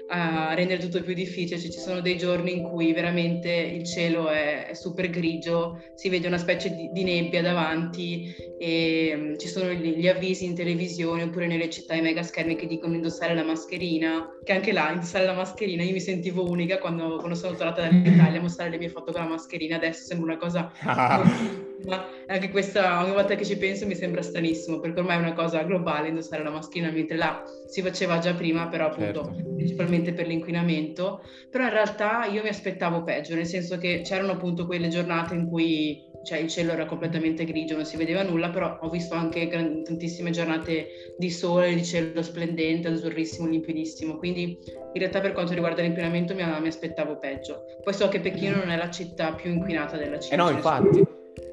a 0.08 0.54
rendere 0.54 0.82
tutto 0.82 1.02
più 1.02 1.14
difficile, 1.14 1.58
cioè, 1.58 1.70
ci 1.70 1.78
sono 1.78 2.00
dei 2.00 2.16
giorni 2.16 2.52
in 2.52 2.62
cui 2.62 2.92
veramente 2.92 3.50
il 3.50 3.84
cielo 3.84 4.28
è, 4.28 4.66
è 4.66 4.74
super 4.74 5.08
grigio, 5.08 5.82
si 5.94 6.08
vede 6.08 6.26
una 6.26 6.38
specie 6.38 6.74
di, 6.74 6.90
di 6.92 7.04
nebbia 7.04 7.40
davanti 7.40 8.34
e 8.58 9.12
um, 9.14 9.38
ci 9.38 9.48
sono 9.48 9.72
gli, 9.72 9.96
gli, 9.96 10.08
avvisi 10.08 10.44
in 10.44 10.54
televisione 10.54 11.22
oppure 11.22 11.46
nelle 11.46 11.70
città 11.70 11.94
i 11.94 12.02
mega 12.02 12.22
schermi 12.22 12.56
che 12.56 12.66
dicono 12.66 12.94
indossare 12.94 13.34
la 13.34 13.44
mascherina, 13.44 14.38
che 14.42 14.52
anche 14.52 14.72
là 14.72 14.92
indossare 14.92 15.24
la 15.24 15.34
mascherina, 15.34 15.82
io 15.82 15.92
mi 15.92 16.00
sentivo 16.00 16.48
unica 16.48 16.78
quando, 16.78 17.16
quando 17.16 17.34
sono 17.34 17.56
tornata 17.56 17.82
dall'Italia 17.82 18.38
a 18.38 18.42
mostrare 18.42 18.70
le 18.70 18.78
mie 18.78 18.90
foto 18.90 19.10
con 19.10 19.22
la 19.22 19.28
mascherina, 19.28 19.76
adesso 19.76 20.04
sembra 20.04 20.32
una 20.32 20.38
cosa 20.38 20.70
Ma 21.86 22.06
anche 22.26 22.50
questa, 22.50 23.02
ogni 23.02 23.12
volta 23.12 23.34
che 23.34 23.44
ci 23.44 23.56
penso 23.56 23.86
mi 23.86 23.94
sembra 23.94 24.22
stranissimo, 24.22 24.80
perché 24.80 25.00
ormai 25.00 25.16
è 25.16 25.20
una 25.20 25.34
cosa 25.34 25.62
globale 25.62 26.08
indossare 26.08 26.42
la 26.42 26.50
mascherina, 26.50 26.90
mentre 26.90 27.16
là 27.16 27.42
si 27.66 27.82
faceva 27.82 28.18
già 28.18 28.34
prima, 28.34 28.68
però 28.68 28.86
appunto 28.86 29.24
certo. 29.24 29.54
principalmente 29.54 30.12
per 30.12 30.26
l'inquinamento. 30.26 31.22
Però 31.50 31.64
in 31.64 31.70
realtà 31.70 32.24
io 32.26 32.42
mi 32.42 32.48
aspettavo 32.48 33.02
peggio, 33.02 33.34
nel 33.34 33.46
senso 33.46 33.78
che 33.78 34.02
c'erano 34.02 34.32
appunto 34.32 34.66
quelle 34.66 34.88
giornate 34.88 35.34
in 35.34 35.46
cui 35.46 36.12
cioè 36.24 36.38
il 36.38 36.48
cielo 36.48 36.72
era 36.72 36.86
completamente 36.86 37.44
grigio, 37.44 37.76
non 37.76 37.84
si 37.84 37.96
vedeva 37.96 38.22
nulla, 38.22 38.50
però 38.50 38.78
ho 38.80 38.88
visto 38.88 39.14
anche 39.14 39.46
gran, 39.46 39.84
tantissime 39.84 40.30
giornate 40.30 41.14
di 41.18 41.30
sole, 41.30 41.74
di 41.74 41.84
cielo 41.84 42.22
splendente, 42.22 42.88
azzurrissimo, 42.88 43.46
limpidissimo, 43.46 44.16
quindi 44.16 44.58
in 44.68 45.00
realtà 45.00 45.20
per 45.20 45.32
quanto 45.32 45.52
riguarda 45.52 45.82
l'inquinamento 45.82 46.34
mi, 46.34 46.42
mi 46.42 46.68
aspettavo 46.68 47.18
peggio. 47.18 47.64
Poi 47.82 47.92
so 47.92 48.08
che 48.08 48.20
Pechino 48.20 48.56
non 48.56 48.70
è 48.70 48.76
la 48.76 48.90
città 48.90 49.32
più 49.32 49.50
inquinata 49.50 49.96
della 49.96 50.18
Cina. 50.18 50.34
Eh 50.34 50.36
no, 50.38 50.50
infatti, 50.50 51.04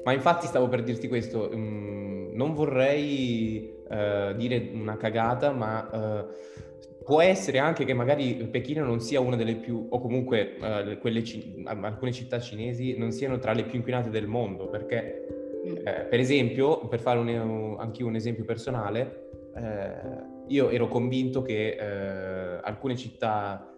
ma 0.04 0.12
infatti 0.12 0.46
stavo 0.46 0.68
per 0.68 0.82
dirti 0.82 1.08
questo, 1.08 1.50
um, 1.52 2.30
non 2.32 2.54
vorrei 2.54 3.72
uh, 3.88 4.34
dire 4.34 4.70
una 4.72 4.96
cagata, 4.96 5.52
ma... 5.52 5.88
Uh, 5.92 6.60
può 7.02 7.20
essere 7.20 7.58
anche 7.58 7.84
che 7.84 7.94
magari 7.94 8.34
Pechino 8.50 8.84
non 8.84 9.00
sia 9.00 9.20
una 9.20 9.36
delle 9.36 9.56
più, 9.56 9.86
o 9.90 10.00
comunque 10.00 10.56
uh, 10.60 11.22
ci, 11.22 11.62
alcune 11.64 12.12
città 12.12 12.38
cinesi 12.38 12.96
non 12.96 13.10
siano 13.12 13.38
tra 13.38 13.52
le 13.52 13.64
più 13.64 13.78
inquinate 13.78 14.10
del 14.10 14.26
mondo, 14.26 14.68
perché 14.68 15.26
mm. 15.66 15.76
eh, 15.84 16.06
per 16.08 16.20
esempio, 16.20 16.86
per 16.86 17.00
fare 17.00 17.18
un, 17.18 17.76
anche 17.78 18.02
un 18.02 18.14
esempio 18.14 18.44
personale, 18.44 19.30
eh, 19.54 20.30
io 20.48 20.70
ero 20.70 20.88
convinto 20.88 21.42
che 21.42 21.76
eh, 21.78 22.60
alcune 22.62 22.96
città 22.96 23.68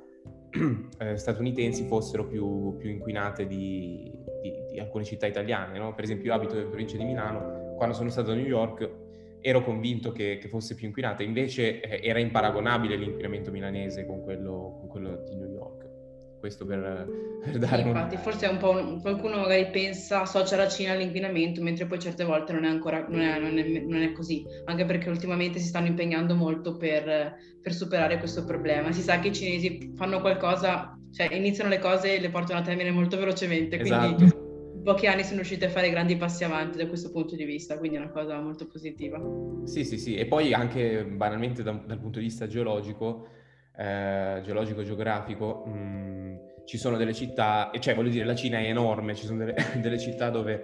statunitensi 1.14 1.86
fossero 1.86 2.26
più, 2.26 2.76
più 2.76 2.90
inquinate 2.90 3.46
di, 3.46 4.10
di, 4.74 4.80
alcune 4.80 5.04
città 5.04 5.26
italiane, 5.26 5.78
no? 5.78 5.94
per 5.94 6.04
esempio 6.04 6.26
io 6.26 6.34
abito 6.34 6.58
in 6.58 6.68
provincia 6.68 6.96
di 6.96 7.04
Milano, 7.04 7.74
quando 7.76 7.94
sono 7.94 8.10
stato 8.10 8.32
a 8.32 8.34
New 8.34 8.44
York 8.44 9.02
ero 9.40 9.62
convinto 9.62 10.10
che, 10.10 10.38
che 10.40 10.48
fosse 10.48 10.74
più 10.74 10.86
inquinata, 10.86 11.22
invece 11.22 11.80
eh, 11.80 12.00
era 12.02 12.18
imparagonabile 12.18 12.96
l'inquinamento 12.96 13.50
milanese 13.50 14.06
con 14.06 14.22
quello, 14.22 14.76
con 14.80 14.88
quello 14.88 15.22
di 15.28 15.36
New 15.36 15.50
York. 15.50 15.92
Questo 16.40 16.64
per, 16.64 17.06
per 17.42 17.58
dare 17.58 17.82
sì, 17.82 17.88
Infatti, 17.88 18.14
un... 18.14 18.20
forse 18.22 18.46
è 18.46 18.50
un 18.50 18.56
po' 18.56 18.70
un, 18.70 19.00
qualcuno 19.02 19.36
magari 19.36 19.66
pensa, 19.70 20.22
associa 20.22 20.56
la 20.56 20.68
Cina 20.68 20.92
all'inquinamento, 20.92 21.62
mentre 21.62 21.84
poi 21.84 21.98
certe 21.98 22.24
volte 22.24 22.54
non 22.54 22.64
è 22.64 22.68
ancora 22.68 23.04
non 23.06 23.20
è, 23.20 23.38
non 23.38 23.58
è, 23.58 23.80
non 23.80 24.02
è 24.02 24.12
così, 24.12 24.44
anche 24.64 24.86
perché 24.86 25.10
ultimamente 25.10 25.58
si 25.58 25.66
stanno 25.66 25.88
impegnando 25.88 26.34
molto 26.34 26.76
per, 26.78 27.36
per 27.60 27.72
superare 27.72 28.18
questo 28.18 28.44
problema. 28.44 28.92
Si 28.92 29.02
sa 29.02 29.20
che 29.20 29.28
i 29.28 29.34
cinesi 29.34 29.92
fanno 29.94 30.20
qualcosa, 30.20 30.98
cioè 31.12 31.34
iniziano 31.34 31.68
le 31.68 31.78
cose 31.78 32.16
e 32.16 32.20
le 32.20 32.30
portano 32.30 32.60
a 32.60 32.62
termine 32.62 32.90
molto 32.90 33.18
velocemente, 33.18 33.78
quindi 33.78 34.24
esatto 34.24 34.43
pochi 34.84 35.06
anni 35.06 35.24
sono 35.24 35.36
riusciti 35.36 35.64
a 35.64 35.70
fare 35.70 35.90
grandi 35.90 36.14
passi 36.16 36.44
avanti 36.44 36.76
da 36.76 36.86
questo 36.86 37.10
punto 37.10 37.34
di 37.34 37.44
vista, 37.44 37.78
quindi 37.78 37.96
è 37.96 38.00
una 38.00 38.10
cosa 38.10 38.38
molto 38.38 38.66
positiva. 38.66 39.20
Sì, 39.64 39.82
sì, 39.84 39.98
sì, 39.98 40.14
e 40.14 40.26
poi 40.26 40.52
anche 40.52 41.04
banalmente 41.04 41.62
da, 41.62 41.72
dal 41.72 41.98
punto 41.98 42.18
di 42.18 42.26
vista 42.26 42.46
geologico, 42.46 43.26
eh, 43.76 44.40
geologico-geografico, 44.44 45.64
mh, 45.66 45.70
mm, 45.70 46.36
ci 46.66 46.76
sono 46.76 46.96
delle 46.98 47.14
città, 47.14 47.72
cioè 47.78 47.94
voglio 47.94 48.10
dire 48.10 48.24
la 48.26 48.34
Cina 48.34 48.58
è 48.58 48.68
enorme, 48.68 49.14
ci 49.14 49.24
sono 49.24 49.38
delle, 49.38 49.54
delle 49.80 49.98
città 49.98 50.28
dove 50.28 50.62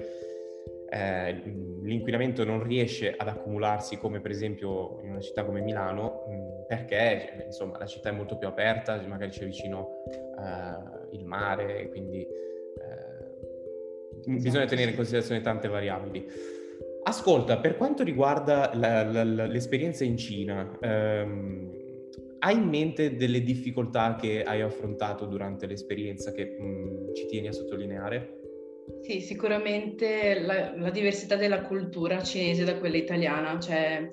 eh, 0.91 1.33
l'inquinamento 1.83 2.45
non 2.45 2.63
riesce 2.63 3.15
ad 3.17 3.29
accumularsi 3.29 3.97
come 3.97 4.21
per 4.21 4.31
esempio 4.31 5.01
in 5.03 5.11
una 5.11 5.21
città 5.21 5.45
come 5.45 5.63
Milano, 5.63 6.25
mh, 6.29 6.33
mm, 6.33 6.67
perché 6.69 7.43
insomma 7.47 7.79
la 7.79 7.87
città 7.87 8.11
è 8.11 8.13
molto 8.13 8.37
più 8.37 8.47
aperta, 8.47 9.01
magari 9.07 9.31
c'è 9.31 9.47
vicino 9.47 10.03
eh, 10.39 11.17
il 11.17 11.25
mare, 11.25 11.89
quindi. 11.89 12.49
Bisogna 14.27 14.67
tenere 14.67 14.91
in 14.91 14.97
considerazione 14.97 15.41
tante 15.41 15.69
variabili. 15.69 16.27
Ascolta, 17.03 17.59
per 17.59 17.77
quanto 17.77 18.03
riguarda 18.03 18.73
la, 18.75 19.05
la, 19.05 19.25
la, 19.25 19.47
l'esperienza 19.47 20.05
in 20.05 20.17
Cina, 20.17 20.79
ehm, 20.81 21.71
hai 22.41 22.57
in 22.57 22.69
mente 22.69 23.17
delle 23.17 23.43
difficoltà 23.43 24.17
che 24.21 24.43
hai 24.43 24.61
affrontato 24.61 25.27
durante 25.27 25.67
l'esperienza 25.67 26.33
che 26.33 26.57
mh, 26.59 26.65
mm, 26.65 27.15
ci 27.15 27.27
tieni 27.27 27.49
a 27.49 27.53
sottolineare? 27.53 28.39
Sì, 29.03 29.21
sicuramente 29.21 30.41
la, 30.41 30.75
la, 30.77 30.91
diversità 30.91 31.37
della 31.37 31.63
cultura 31.63 32.23
cinese 32.23 32.65
da 32.65 32.77
quella 32.79 32.97
italiana, 32.97 33.59
cioè 33.59 34.09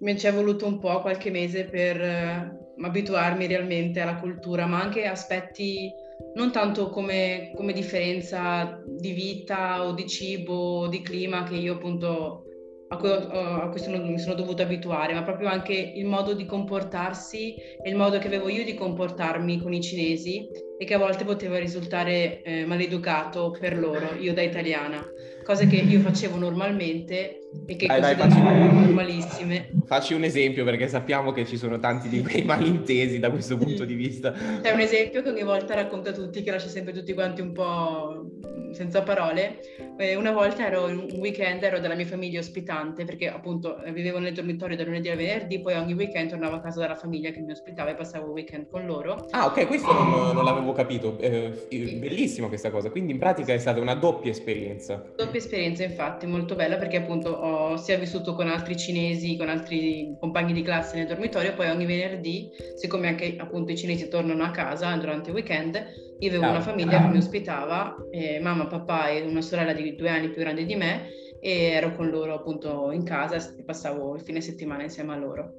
mi 0.00 0.18
ci 0.18 0.26
è 0.26 0.32
voluto 0.32 0.66
un 0.66 0.78
po', 0.78 1.00
qualche 1.00 1.30
mese 1.30 1.64
per 1.64 2.00
uh, 2.00 2.84
abituarmi 2.84 3.46
realmente 3.46 4.00
alla 4.00 4.16
cultura, 4.16 4.66
ma 4.66 4.80
anche 4.80 5.04
aspetti 5.06 5.90
non 6.34 6.50
tanto 6.52 6.88
come, 6.88 7.52
come, 7.54 7.72
differenza 7.72 8.82
di 8.86 9.12
vita 9.12 9.84
o 9.86 9.92
di 9.92 10.06
cibo 10.06 10.54
o 10.54 10.88
di 10.88 11.02
clima 11.02 11.42
che 11.44 11.56
io 11.56 11.74
appunto 11.74 12.44
a 12.88 12.96
cui, 12.96 13.10
a 13.10 13.68
cui 13.70 13.80
sono, 13.80 13.98
mi 13.98 14.18
sono 14.18 14.34
dovuta 14.34 14.62
abituare, 14.62 15.14
ma 15.14 15.22
proprio 15.22 15.48
anche 15.48 15.72
il 15.74 16.06
modo 16.06 16.34
di 16.34 16.44
comportarsi 16.44 17.54
e 17.54 17.88
il 17.88 17.96
modo 17.96 18.18
che 18.18 18.26
avevo 18.26 18.48
io 18.48 18.64
di 18.64 18.74
comportarmi 18.74 19.60
con 19.60 19.72
i 19.72 19.80
cinesi 19.80 20.46
e 20.78 20.84
che 20.84 20.94
a 20.94 20.98
volte 20.98 21.24
poteva 21.24 21.58
risultare 21.58 22.42
eh, 22.42 22.64
maleducato 22.64 23.56
per 23.58 23.78
loro, 23.78 24.14
io 24.18 24.32
da 24.34 24.42
italiana, 24.42 25.04
cose 25.44 25.66
che 25.66 25.76
io 25.76 26.00
facevo 26.00 26.36
normalmente 26.36 27.48
e 27.66 27.76
che 27.76 27.86
dai, 27.86 28.16
consideravo 28.16 28.80
normalissime. 28.80 29.70
Facci 29.84 30.14
un 30.14 30.24
esempio 30.24 30.64
perché 30.64 30.88
sappiamo 30.88 31.32
che 31.32 31.44
ci 31.46 31.56
sono 31.56 31.78
tanti 31.78 32.08
di 32.08 32.22
quei 32.22 32.42
malintesi 32.42 33.18
da 33.18 33.30
questo 33.30 33.56
punto 33.56 33.84
di 33.84 33.94
vista. 33.94 34.32
C'è 34.32 34.72
un 34.72 34.80
esempio 34.80 35.22
che 35.22 35.30
ogni 35.30 35.42
volta 35.42 35.74
racconta 35.74 36.10
a 36.10 36.12
tutti, 36.12 36.42
che 36.42 36.50
lascia 36.50 36.68
sempre 36.68 36.92
tutti 36.92 37.12
quanti 37.12 37.40
un 37.40 37.52
po' 37.52 38.30
senza 38.72 39.02
parole. 39.02 39.60
Eh, 39.98 40.14
una 40.16 40.32
volta 40.32 40.66
ero 40.66 40.84
un 40.84 41.06
weekend, 41.18 41.62
ero 41.62 41.78
dalla 41.78 41.94
mia 41.94 42.06
famiglia 42.06 42.40
ospitante 42.40 43.04
perché 43.04 43.28
appunto 43.28 43.80
vivevo 43.92 44.18
nel 44.18 44.32
dormitorio 44.32 44.76
da 44.76 44.84
lunedì 44.84 45.10
a 45.10 45.16
venerdì, 45.16 45.60
poi 45.60 45.74
ogni 45.74 45.92
weekend 45.92 46.30
tornavo 46.30 46.56
a 46.56 46.60
casa 46.60 46.80
dalla 46.80 46.96
famiglia 46.96 47.30
che 47.30 47.40
mi 47.40 47.52
ospitava 47.52 47.90
e 47.90 47.94
passavo 47.94 48.26
il 48.26 48.32
weekend 48.32 48.68
con 48.70 48.86
loro. 48.86 49.26
Ah 49.30 49.46
ok, 49.46 49.66
questo 49.66 49.92
non, 49.92 50.34
non 50.34 50.44
l'avevo 50.44 50.61
capito, 50.72 51.18
eh, 51.18 51.66
bellissima 51.68 52.46
questa 52.46 52.70
cosa, 52.70 52.90
quindi 52.90 53.10
in 53.10 53.18
pratica 53.18 53.52
è 53.52 53.58
stata 53.58 53.80
una 53.80 53.94
doppia 53.94 54.30
esperienza. 54.30 55.04
Doppia 55.16 55.40
esperienza 55.40 55.82
infatti, 55.82 56.26
molto 56.26 56.54
bella 56.54 56.76
perché 56.76 56.98
appunto 56.98 57.30
ho 57.30 57.76
sia 57.76 57.98
vissuto 57.98 58.34
con 58.34 58.46
altri 58.46 58.76
cinesi, 58.76 59.36
con 59.36 59.48
altri 59.48 60.16
compagni 60.20 60.52
di 60.52 60.62
classe 60.62 60.96
nel 60.96 61.08
dormitorio, 61.08 61.54
poi 61.54 61.70
ogni 61.70 61.86
venerdì, 61.86 62.48
siccome 62.76 63.08
anche 63.08 63.34
appunto 63.36 63.72
i 63.72 63.76
cinesi 63.76 64.06
tornano 64.08 64.44
a 64.44 64.52
casa 64.52 64.94
durante 64.94 65.30
il 65.30 65.34
weekend, 65.34 65.74
io 66.20 66.28
avevo 66.28 66.44
ah, 66.44 66.50
una 66.50 66.60
famiglia 66.60 66.98
ah. 66.98 67.02
che 67.02 67.08
mi 67.08 67.18
ospitava, 67.18 67.96
eh, 68.12 68.38
mamma, 68.38 68.68
papà 68.68 69.08
e 69.08 69.22
una 69.22 69.40
sorella 69.40 69.72
di 69.72 69.96
due 69.96 70.08
anni 70.08 70.28
più 70.28 70.40
grande 70.40 70.64
di 70.64 70.76
me 70.76 71.08
e 71.40 71.72
ero 71.72 71.96
con 71.96 72.08
loro 72.08 72.34
appunto 72.34 72.92
in 72.92 73.02
casa 73.02 73.34
e 73.34 73.64
passavo 73.64 74.14
il 74.14 74.20
fine 74.20 74.40
settimana 74.40 74.84
insieme 74.84 75.12
a 75.12 75.16
loro. 75.16 75.54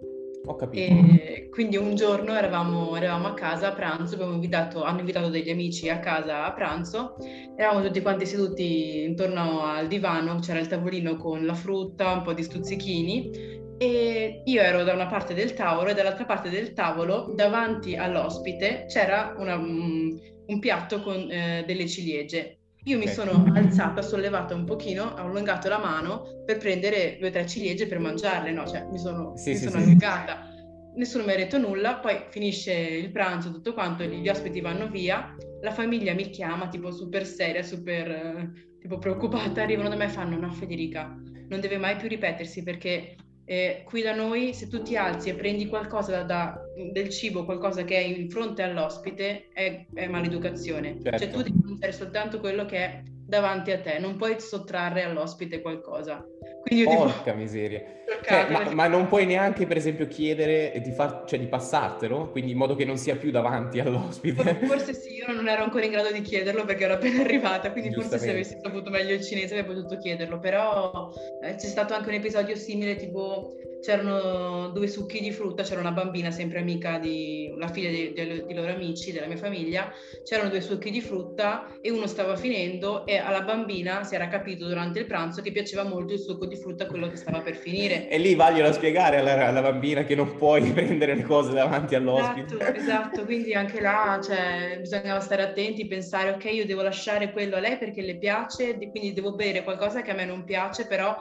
Ho 0.45 0.55
capito. 0.55 0.81
E 0.81 1.47
quindi 1.49 1.77
un 1.77 1.95
giorno 1.95 2.35
eravamo, 2.35 2.95
eravamo 2.95 3.27
a 3.27 3.33
casa 3.33 3.69
a 3.69 3.73
pranzo, 3.73 4.21
invitato, 4.21 4.83
hanno 4.83 4.99
invitato 4.99 5.29
degli 5.29 5.49
amici 5.49 5.87
a 5.89 5.99
casa 5.99 6.45
a 6.45 6.51
pranzo, 6.51 7.15
eravamo 7.55 7.85
tutti 7.85 8.01
quanti 8.01 8.25
seduti 8.25 9.03
intorno 9.03 9.61
al 9.61 9.87
divano, 9.87 10.39
c'era 10.39 10.59
il 10.59 10.67
tavolino 10.67 11.15
con 11.15 11.45
la 11.45 11.53
frutta, 11.53 12.11
un 12.11 12.23
po' 12.23 12.33
di 12.33 12.43
stuzzichini 12.43 13.61
e 13.77 14.41
io 14.45 14.61
ero 14.61 14.83
da 14.83 14.93
una 14.93 15.07
parte 15.07 15.33
del 15.33 15.53
tavolo 15.53 15.89
e 15.89 15.93
dall'altra 15.93 16.25
parte 16.25 16.49
del 16.49 16.73
tavolo, 16.73 17.31
davanti 17.35 17.95
all'ospite, 17.95 18.85
c'era 18.87 19.35
una, 19.37 19.55
un, 19.55 20.59
piatto 20.59 21.01
con 21.01 21.29
eh, 21.31 21.63
delle 21.65 21.87
ciliegie. 21.87 22.59
Io 22.85 22.97
mi 22.97 23.07
sono 23.07 23.45
alzata, 23.53 24.01
sollevata 24.01 24.53
un 24.53 24.65
pochino, 24.65 25.03
ho 25.03 25.25
allungato 25.25 25.69
la 25.69 25.77
mano 25.77 26.43
per 26.45 26.57
prendere 26.57 27.17
due 27.17 27.29
o 27.29 27.31
tre 27.31 27.47
ciliegie 27.47 27.87
per 27.87 27.99
mangiarle, 27.99 28.51
no? 28.51 28.67
Cioè 28.67 28.85
mi 28.91 28.99
sono, 28.99 29.37
sì, 29.37 29.51
mi 29.51 29.55
sì, 29.55 29.63
sono 29.63 29.77
sì, 29.77 29.83
allungata. 29.83 30.51
Nessuno 30.95 31.23
mi 31.23 31.31
ha 31.31 31.37
detto 31.37 31.57
nulla, 31.57 31.95
poi 31.95 32.25
finisce 32.29 32.73
il 32.73 33.09
pranzo, 33.11 33.51
tutto 33.51 33.73
quanto, 33.73 34.03
gli 34.03 34.27
ospiti 34.27 34.59
vanno 34.59 34.89
via, 34.89 35.33
la 35.61 35.71
famiglia 35.71 36.13
mi 36.13 36.29
chiama 36.29 36.67
tipo 36.67 36.91
super 36.91 37.25
seria, 37.25 37.63
super 37.63 38.09
eh, 38.11 38.51
tipo 38.79 38.97
preoccupata, 38.97 39.63
arrivano 39.63 39.89
da 39.89 39.95
me 39.95 40.05
e 40.05 40.09
fanno 40.09 40.37
no 40.37 40.51
Federica, 40.51 41.17
non 41.47 41.61
deve 41.61 41.77
mai 41.77 41.95
più 41.95 42.09
ripetersi 42.09 42.63
perché 42.63 43.15
eh, 43.45 43.83
qui 43.85 44.01
da 44.01 44.13
noi 44.13 44.53
se 44.53 44.67
tu 44.67 44.81
ti 44.81 44.95
alzi 44.95 45.29
e 45.29 45.35
prendi 45.35 45.67
qualcosa 45.67 46.11
da, 46.11 46.23
da, 46.23 46.61
del 46.91 47.09
cibo, 47.09 47.45
qualcosa 47.45 47.83
che 47.83 47.95
è 47.97 48.01
in 48.01 48.29
fronte 48.29 48.61
all'ospite, 48.63 49.49
è, 49.53 49.85
è 49.93 50.07
maleducazione. 50.07 50.97
Certo. 51.01 51.17
Cioè 51.17 51.29
tu 51.29 51.41
devi 51.41 51.59
mangiare 51.63 51.91
soltanto 51.91 52.39
quello 52.39 52.65
che 52.65 52.77
è 52.77 53.03
davanti 53.05 53.71
a 53.71 53.79
te, 53.79 53.99
non 53.99 54.15
puoi 54.15 54.39
sottrarre 54.39 55.03
all'ospite 55.03 55.61
qualcosa. 55.61 56.25
Quindi 56.63 56.85
Porca 56.85 57.23
tipo... 57.23 57.35
miseria. 57.35 57.81
Cioè, 58.25 58.49
ma, 58.49 58.69
ma, 58.73 58.87
non 58.87 59.07
puoi 59.07 59.25
neanche, 59.25 59.65
per 59.65 59.75
esempio, 59.75 60.07
chiedere 60.07 60.79
di, 60.81 60.91
far, 60.91 61.23
cioè, 61.25 61.39
di 61.39 61.47
passartelo, 61.47 62.29
quindi 62.29 62.51
in 62.51 62.57
modo 62.57 62.75
che 62.75 62.85
non 62.85 62.97
sia 62.97 63.15
più 63.15 63.31
davanti 63.31 63.79
all'ospite. 63.79 64.59
Forse 64.63 64.93
sì, 64.93 65.15
io 65.15 65.33
non 65.33 65.47
ero 65.47 65.63
ancora 65.63 65.83
in 65.83 65.91
grado 65.91 66.11
di 66.11 66.21
chiederlo 66.21 66.63
perché 66.63 66.85
ero 66.85 66.93
appena 66.93 67.19
arrivata, 67.23 67.71
quindi 67.71 67.93
forse 67.93 68.17
se 68.17 68.29
avessi 68.29 68.57
saputo 68.61 68.89
meglio 68.89 69.13
il 69.13 69.21
cinese 69.21 69.57
avrei 69.57 69.75
potuto 69.75 69.97
chiederlo, 69.97 70.39
però 70.39 71.11
eh, 71.43 71.55
c'è 71.55 71.67
stato 71.67 71.93
anche 71.93 72.09
un 72.09 72.15
episodio 72.15 72.55
simile, 72.55 72.95
tipo 72.95 73.55
c'erano 73.83 74.69
due 74.69 74.87
succhi 74.87 75.19
di 75.19 75.31
frutta, 75.31 75.61
c'era 75.63 75.81
una 75.81 75.91
bambina 75.91 76.31
sempre 76.31 76.59
amica 76.59 76.97
di 76.99 77.53
la 77.57 77.67
figlia 77.67 77.89
di, 77.89 78.13
di, 78.13 78.45
di, 78.47 78.53
loro 78.53 78.71
amici, 78.71 79.11
della 79.11 79.27
mia 79.27 79.35
famiglia, 79.35 79.91
c'erano 80.23 80.49
due 80.49 80.61
succhi 80.61 80.89
di 80.89 81.01
frutta 81.01 81.67
e 81.81 81.91
uno 81.91 82.07
stava 82.07 82.37
finendo 82.37 83.05
e 83.05 83.17
alla 83.17 83.41
bambina 83.41 84.05
si 84.05 84.15
era 84.15 84.29
capito 84.29 84.67
durante 84.67 84.99
il 84.99 85.05
pranzo 85.05 85.41
che 85.41 85.51
piaceva 85.51 85.83
molto 85.83 86.13
il 86.13 86.19
succo 86.19 86.45
di 86.45 86.55
frutta, 86.55 86.85
quello 86.85 87.09
che 87.09 87.17
stava 87.17 87.41
per 87.41 87.55
finire. 87.55 88.07
E 88.07 88.17
lì 88.19 88.35
vaglio 88.35 88.71
spiegare 88.71 89.17
alla, 89.17 89.47
alla, 89.47 89.61
bambina 89.61 90.05
che 90.05 90.15
non 90.15 90.37
puoi 90.37 90.61
prendere 90.71 91.15
le 91.15 91.23
cose 91.23 91.51
davanti 91.51 91.95
all'ospite. 91.95 92.55
Esatto, 92.55 92.77
esatto, 92.77 93.25
quindi 93.25 93.53
anche 93.53 93.81
là 93.81 94.17
cioè, 94.23 94.77
bisognava 94.79 95.19
stare 95.19 95.43
attenti, 95.43 95.85
pensare 95.87 96.29
ok 96.29 96.45
io 96.45 96.65
devo 96.65 96.83
lasciare 96.83 97.33
quello 97.33 97.57
a 97.57 97.59
lei 97.59 97.77
perché 97.77 98.01
le 98.01 98.15
piace, 98.15 98.77
quindi 98.77 99.11
devo 99.11 99.35
bere 99.35 99.61
qualcosa 99.63 100.01
che 100.01 100.11
a 100.11 100.15
me 100.15 100.23
non 100.23 100.45
piace, 100.45 100.87
però 100.87 101.17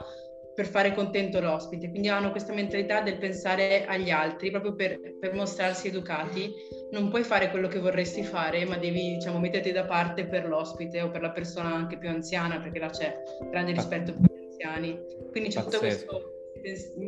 per 0.53 0.67
fare 0.67 0.93
contento 0.93 1.39
l'ospite, 1.39 1.89
quindi 1.89 2.09
hanno 2.09 2.31
questa 2.31 2.53
mentalità 2.53 3.01
del 3.01 3.17
pensare 3.17 3.85
agli 3.85 4.09
altri, 4.09 4.51
proprio 4.51 4.75
per, 4.75 4.99
per, 5.19 5.33
mostrarsi 5.33 5.87
educati. 5.87 6.51
Non 6.91 7.09
puoi 7.09 7.23
fare 7.23 7.49
quello 7.49 7.67
che 7.67 7.79
vorresti 7.79 8.23
fare, 8.23 8.65
ma 8.65 8.77
devi, 8.77 9.15
diciamo, 9.15 9.39
metterti 9.39 9.71
da 9.71 9.85
parte 9.85 10.25
per 10.25 10.47
l'ospite 10.47 11.01
o 11.01 11.09
per 11.09 11.21
la 11.21 11.31
persona 11.31 11.73
anche 11.73 11.97
più 11.97 12.09
anziana, 12.09 12.59
perché 12.59 12.79
là 12.79 12.89
c'è 12.89 13.15
grande 13.49 13.71
rispetto 13.71 14.13
per 14.13 14.29
gli 14.29 14.45
anziani. 14.45 14.99
Quindi 15.31 15.49
c'è 15.49 15.63
tutto 15.63 15.79
questo 15.79 16.33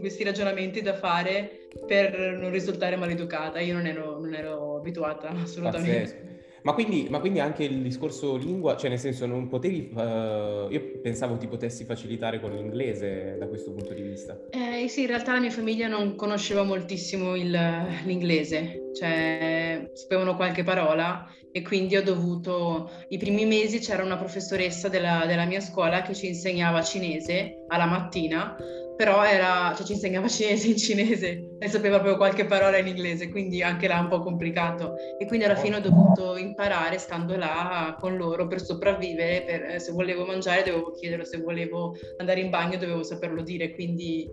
questi 0.02 0.26
ragionamenti 0.26 0.82
da 0.82 0.96
fare 0.96 1.68
per 1.88 2.38
non 2.38 2.52
risultare 2.52 2.98
maleducata. 2.98 3.60
Io 3.60 3.74
non 3.74 3.86
ero, 3.86 4.20
non 4.20 4.34
ero 4.34 4.78
abituata 4.78 5.30
assolutamente. 5.30 6.14
Pazzesco. 6.14 6.35
Ma 6.66 6.74
quindi, 6.74 7.06
ma 7.12 7.20
quindi, 7.20 7.40
anche 7.40 7.64
il 7.64 7.84
discorso 7.84 8.38
lingua, 8.38 8.76
cioè 8.76 8.90
nel 8.90 8.98
senso 8.98 9.28
non 9.28 9.48
potevi, 9.48 9.92
uh, 9.94 10.68
io 10.72 11.00
pensavo 11.00 11.38
ti 11.38 11.48
potessi 11.48 11.86
facilitare 11.86 12.40
con 12.40 12.52
l'inglese 12.52 13.36
da 13.38 13.48
questo 13.48 13.72
punto 13.72 13.94
di 13.94 14.02
vista. 14.02 14.36
Eh 14.50 14.88
sì, 14.88 15.02
in 15.02 15.08
realtà 15.08 15.34
la 15.34 15.40
mia 15.40 15.52
famiglia 15.52 15.88
non 15.88 16.16
conosceva 16.16 16.64
moltissimo 16.64 17.36
il, 17.36 17.52
l'inglese, 18.06 18.90
cioè 18.96 19.92
sapevano 19.94 20.36
qualche 20.36 20.64
parola 20.64 21.30
e 21.52 21.62
quindi 21.62 21.98
ho 21.98 22.04
dovuto, 22.04 22.90
i 23.10 23.20
primi 23.20 23.46
mesi 23.46 23.78
c'era 23.78 24.04
una 24.04 24.18
professoressa 24.18 24.90
della, 24.90 25.26
della 25.28 25.46
mia 25.46 25.62
scuola 25.62 26.02
che 26.02 26.16
ci 26.16 26.26
insegnava 26.26 26.82
cinese 26.82 27.64
alla 27.68 27.86
mattina 27.86 28.58
però 28.96 29.24
era, 29.24 29.74
cioè, 29.76 29.86
ci 29.86 29.94
insegnava 29.94 30.28
cinese 30.28 30.68
in 30.68 30.78
cinese 30.78 31.50
e 31.60 31.68
sapeva 31.68 31.98
proprio 31.98 32.18
qualche 32.18 32.46
parola 32.46 32.78
in 32.78 32.88
inglese, 32.88 33.30
quindi 33.30 33.62
anche 33.62 33.88
là 33.88 34.00
un 34.00 34.08
po' 34.08 34.22
complicato. 34.22 34.96
E 35.20 35.26
quindi 35.26 35.46
alla 35.46 35.56
fine 35.56 35.78
ho 35.78 35.82
dovuto 35.82 36.38
imparare 36.38 36.98
stando 36.98 37.36
là 37.36 37.96
con 38.00 38.16
loro 38.16 38.48
per 38.48 38.62
sopravvivere, 38.62 39.44
per, 39.44 39.64
eh, 39.64 39.80
se 39.80 39.92
volevo 39.92 40.26
mangiare 40.26 40.64
dovevo 40.64 40.92
chiederlo, 40.92 41.26
se 41.26 41.38
volevo 41.38 41.96
andare 42.18 42.40
in 42.40 42.50
bagno 42.50 42.78
dovevo 42.78 43.04
saperlo 43.04 43.42
dire, 43.42 43.74
quindi... 43.74 44.30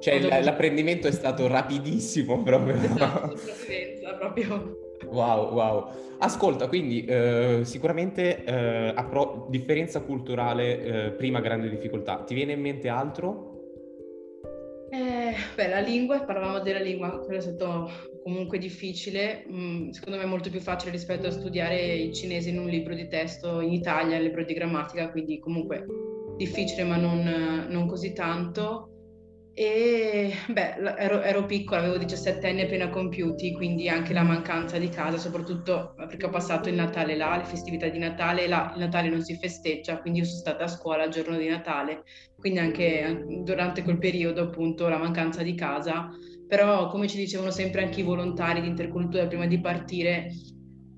Cioè 0.00 0.20
dovuto... 0.20 0.40
l'apprendimento 0.40 1.08
è 1.08 1.12
stato 1.12 1.46
rapidissimo 1.46 2.42
proprio. 2.42 2.74
Esatto, 2.74 3.36
sopravvivenza 3.36 4.14
proprio. 4.18 4.88
Wow, 5.06 5.52
wow. 5.52 5.88
Ascolta, 6.18 6.68
quindi 6.68 7.04
eh, 7.06 7.60
sicuramente 7.62 8.44
eh, 8.44 8.92
a 8.94 9.04
pro- 9.04 9.46
differenza 9.48 10.00
culturale, 10.00 10.82
eh, 10.82 11.10
prima 11.12 11.40
grande 11.40 11.70
difficoltà. 11.70 12.22
Ti 12.26 12.34
viene 12.34 12.52
in 12.52 12.60
mente 12.60 12.88
altro? 12.88 13.49
Eh, 14.92 15.34
beh, 15.54 15.68
la 15.68 15.78
lingua, 15.78 16.24
parlavamo 16.24 16.58
della 16.60 16.80
lingua, 16.80 17.20
quello 17.20 17.38
è 17.38 17.42
stato 17.42 17.88
comunque 18.24 18.58
difficile, 18.58 19.44
mm, 19.48 19.90
secondo 19.90 20.18
me 20.18 20.24
molto 20.24 20.50
più 20.50 20.58
facile 20.60 20.90
rispetto 20.90 21.28
a 21.28 21.30
studiare 21.30 21.94
il 21.94 22.12
cinese 22.12 22.50
in 22.50 22.58
un 22.58 22.66
libro 22.66 22.94
di 22.94 23.06
testo 23.06 23.60
in 23.60 23.72
Italia, 23.72 24.16
un 24.16 24.24
libro 24.24 24.42
di 24.42 24.52
grammatica, 24.52 25.10
quindi 25.10 25.38
comunque 25.38 25.86
difficile 26.36 26.82
ma 26.82 26.96
non, 26.96 27.66
non 27.68 27.86
così 27.86 28.12
tanto. 28.12 28.88
E 29.54 29.99
beh, 30.48 30.74
ero, 30.96 31.20
ero, 31.20 31.44
piccola, 31.44 31.80
avevo 31.80 31.98
17 31.98 32.46
anni 32.46 32.62
appena 32.62 32.88
compiuti, 32.88 33.52
quindi 33.52 33.88
anche 33.88 34.12
la 34.12 34.22
mancanza 34.22 34.78
di 34.78 34.88
casa, 34.88 35.18
soprattutto 35.18 35.94
perché 35.96 36.26
ho 36.26 36.30
passato 36.30 36.68
il 36.68 36.74
Natale 36.74 37.16
là, 37.16 37.36
le 37.36 37.44
festività 37.44 37.88
di 37.88 37.98
Natale, 37.98 38.46
là 38.46 38.72
il 38.74 38.80
Natale 38.80 39.08
non 39.08 39.22
si 39.22 39.36
festeggia, 39.36 39.98
quindi 40.00 40.20
io 40.20 40.24
sono 40.24 40.38
stata 40.38 40.64
a 40.64 40.68
scuola 40.68 41.04
il 41.04 41.10
giorno 41.10 41.36
di 41.36 41.48
Natale, 41.48 42.02
quindi 42.36 42.58
anche 42.58 43.24
durante 43.42 43.82
quel 43.82 43.98
periodo 43.98 44.42
appunto 44.42 44.88
la 44.88 44.98
mancanza 44.98 45.42
di 45.42 45.54
casa, 45.54 46.10
però 46.48 46.88
come 46.88 47.08
ci 47.08 47.16
dicevano 47.16 47.50
sempre 47.50 47.82
anche 47.82 48.00
i 48.00 48.04
volontari 48.04 48.60
di 48.60 48.68
intercultura 48.68 49.26
prima 49.26 49.46
di 49.46 49.60
partire, 49.60 50.32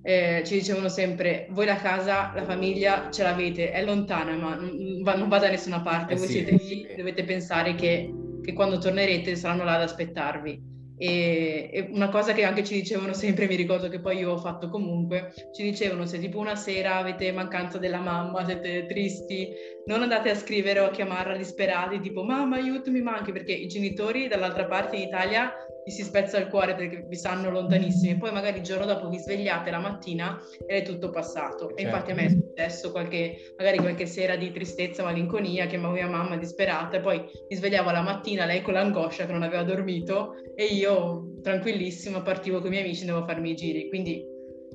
eh, 0.03 0.43
ci 0.45 0.55
dicevano 0.55 0.89
sempre, 0.89 1.47
voi 1.51 1.67
la 1.67 1.77
casa, 1.77 2.33
la 2.35 2.45
famiglia 2.45 3.09
ce 3.11 3.23
l'avete, 3.23 3.71
è 3.71 3.85
lontana 3.85 4.35
ma 4.35 4.57
non, 4.57 4.77
non 5.03 5.29
va 5.29 5.39
da 5.39 5.49
nessuna 5.49 5.81
parte, 5.81 6.15
eh 6.15 6.17
voi 6.17 6.27
sì, 6.27 6.33
siete 6.33 6.51
lì, 6.53 6.87
sì. 6.89 6.95
dovete 6.97 7.23
pensare 7.25 7.75
che 7.75 8.13
che 8.43 8.53
quando 8.53 8.79
tornerete 8.79 9.37
saranno 9.37 9.65
là 9.65 9.75
ad 9.75 9.83
aspettarvi. 9.83 10.71
E, 11.03 11.69
e, 11.73 11.89
una 11.91 12.11
cosa 12.11 12.33
che 12.33 12.45
anche 12.45 12.63
ci 12.63 12.75
dicevano 12.75 13.13
sempre, 13.13 13.49
mi 13.49 13.57
ricordo 13.57 13.89
che 13.89 13.99
poi 13.99 14.19
io 14.19 14.33
ho 14.33 14.39
fatto 14.39 14.69
comunque, 14.69 15.33
ci 15.53 15.63
dicevano 15.63 16.07
se 16.07 16.21
tipo 16.21 16.39
una 16.39 16.55
sera 16.55 16.97
avete 16.97 17.33
mancanza 17.33 17.79
della 17.79 17.99
mamma, 17.99 18.45
siete 18.45 18.87
tristi, 18.87 19.49
non 19.87 20.03
andate 20.03 20.31
a 20.31 20.37
scrivere 20.37 20.79
o 20.79 20.85
a 20.87 20.91
chiamarla 20.91 21.37
disperati 21.37 21.99
tipo 21.99 22.23
mamma 22.23 22.57
aiutami 22.57 23.01
manchi 23.01 23.33
perché 23.33 23.53
i 23.53 23.67
genitori 23.67 24.29
dall'altra 24.29 24.67
parte 24.67 24.95
in 24.95 25.03
Italia 25.03 25.53
vi 25.85 25.91
si 25.91 26.03
spezza 26.03 26.39
il 26.39 26.49
cuore 26.49 26.75
perché 26.75 27.05
vi 27.09 27.17
stanno 27.17 27.51
lontanissimi 27.51 28.13
e 28.13 28.17
poi 28.17 28.33
magari 28.33 28.59
il 28.59 28.63
giorno 28.63 28.87
dopo 28.87 29.09
vi 29.09 29.19
svegliate 29.19 29.71
la 29.71 29.79
mattina 29.79 30.41
ed 30.67 30.83
è 30.83 30.85
tutto 30.85 31.11
passato. 31.11 31.67
Certo. 31.67 31.77
E 31.77 31.83
infatti 31.83 32.11
a 32.13 32.15
me 32.15 32.25
è 32.27 32.29
successo 32.31 32.91
qualche, 32.91 33.55
magari 33.57 33.79
qualche 33.79 34.07
sera 34.07 34.37
di 34.37 34.51
tristezza, 34.53 35.03
malinconia, 35.03 35.67
chiamavo 35.67 35.95
mia 35.95 36.09
mamma 36.09 36.37
disperata 36.37 36.97
e 36.97 37.01
poi 37.01 37.19
mi 37.19 37.57
svegliavo 37.57 37.91
la 37.91 38.03
mattina 38.03 38.45
lei 38.45 38.63
con 38.63 38.75
l'angoscia 38.75 39.27
che 39.27 39.33
non 39.33 39.43
aveva 39.43 39.63
dormito 39.63 40.35
e 40.55 40.65
io 40.67 41.35
tranquillissima 41.43 42.23
partivo 42.23 42.59
con 42.59 42.69
i 42.69 42.71
miei 42.71 42.85
amici 42.85 43.05
e 43.05 43.09
andavo 43.09 43.25
a 43.25 43.29
farmi 43.29 43.51
i 43.51 43.55
giri. 43.55 43.89
Quindi 43.89 44.25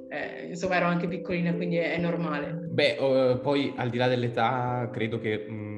eh, 0.09 0.47
insomma 0.47 0.75
ero 0.75 0.85
anche 0.85 1.07
piccolina, 1.07 1.53
quindi 1.53 1.77
è, 1.77 1.93
è 1.93 1.97
normale. 1.97 2.67
Beh, 2.69 2.97
uh, 2.99 3.39
poi 3.39 3.73
al 3.77 3.89
di 3.89 3.97
là 3.97 4.07
dell'età 4.07 4.89
credo 4.91 5.19
che... 5.19 5.37
Mh 5.47 5.76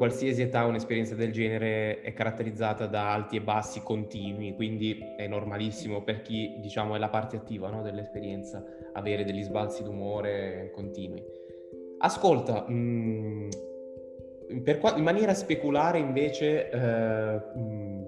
qualsiasi 0.00 0.40
età 0.40 0.64
un'esperienza 0.64 1.14
del 1.14 1.30
genere 1.30 2.00
è 2.00 2.14
caratterizzata 2.14 2.86
da 2.86 3.12
alti 3.12 3.36
e 3.36 3.42
bassi 3.42 3.82
continui, 3.82 4.54
quindi 4.54 4.98
è 5.14 5.26
normalissimo 5.26 6.02
per 6.02 6.22
chi 6.22 6.56
diciamo 6.58 6.96
è 6.96 6.98
la 6.98 7.10
parte 7.10 7.36
attiva 7.36 7.68
no, 7.68 7.82
dell'esperienza 7.82 8.64
avere 8.94 9.24
degli 9.24 9.42
sbalzi 9.42 9.82
d'umore 9.82 10.70
continui. 10.72 11.22
Ascolta, 11.98 12.64
mh, 12.66 13.48
mm, 14.54 14.78
qua- 14.78 14.96
in 14.96 15.02
maniera 15.02 15.34
speculare 15.34 15.98
invece, 15.98 16.70
eh, 16.70 17.58
mh, 17.58 17.60
mm, 17.60 18.04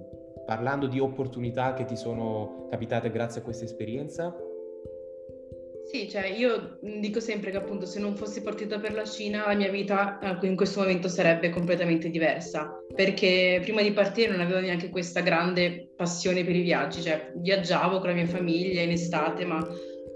parlando 0.47 0.87
di 0.87 0.99
opportunità 0.99 1.75
che 1.75 1.85
ti 1.85 1.97
sono 1.97 2.69
capitate 2.71 3.11
grazie 3.11 3.43
a 3.43 3.45
questa 3.45 3.65
esperienza, 3.67 4.35
sì, 5.91 6.09
cioè 6.09 6.27
io 6.27 6.79
dico 6.81 7.21
sempre 7.21 7.51
che 7.51 7.57
appunto 7.57 7.87
se 7.87 8.01
non 8.01 8.17
fossi 8.17 8.41
partita 8.41 8.79
per 8.79 8.95
la 8.95 9.05
Cina 9.05 9.47
la 9.47 9.55
mia 9.55 9.71
vita 9.71 10.19
eh, 10.21 10.47
in 10.47 10.57
questo 10.57 10.81
momento 10.81 11.09
sarebbe 11.09 11.51
completamente 11.51 12.09
diversa, 12.09 12.71
perché 12.95 13.61
prima 13.63 13.83
di 13.83 13.93
partire 13.93 14.31
non 14.31 14.41
avevo 14.41 14.61
neanche 14.61 14.89
questa 14.89 15.21
grande 15.21 15.91
passione 15.97 16.45
per 16.45 16.57
i 16.57 16.63
viaggi, 16.63 17.03
cioè 17.03 17.33
viaggiavo 17.37 17.99
con 17.99 18.09
la 18.09 18.15
mia 18.15 18.27
famiglia 18.27 18.81
in 18.81 18.91
estate, 18.91 19.45
ma 19.45 19.59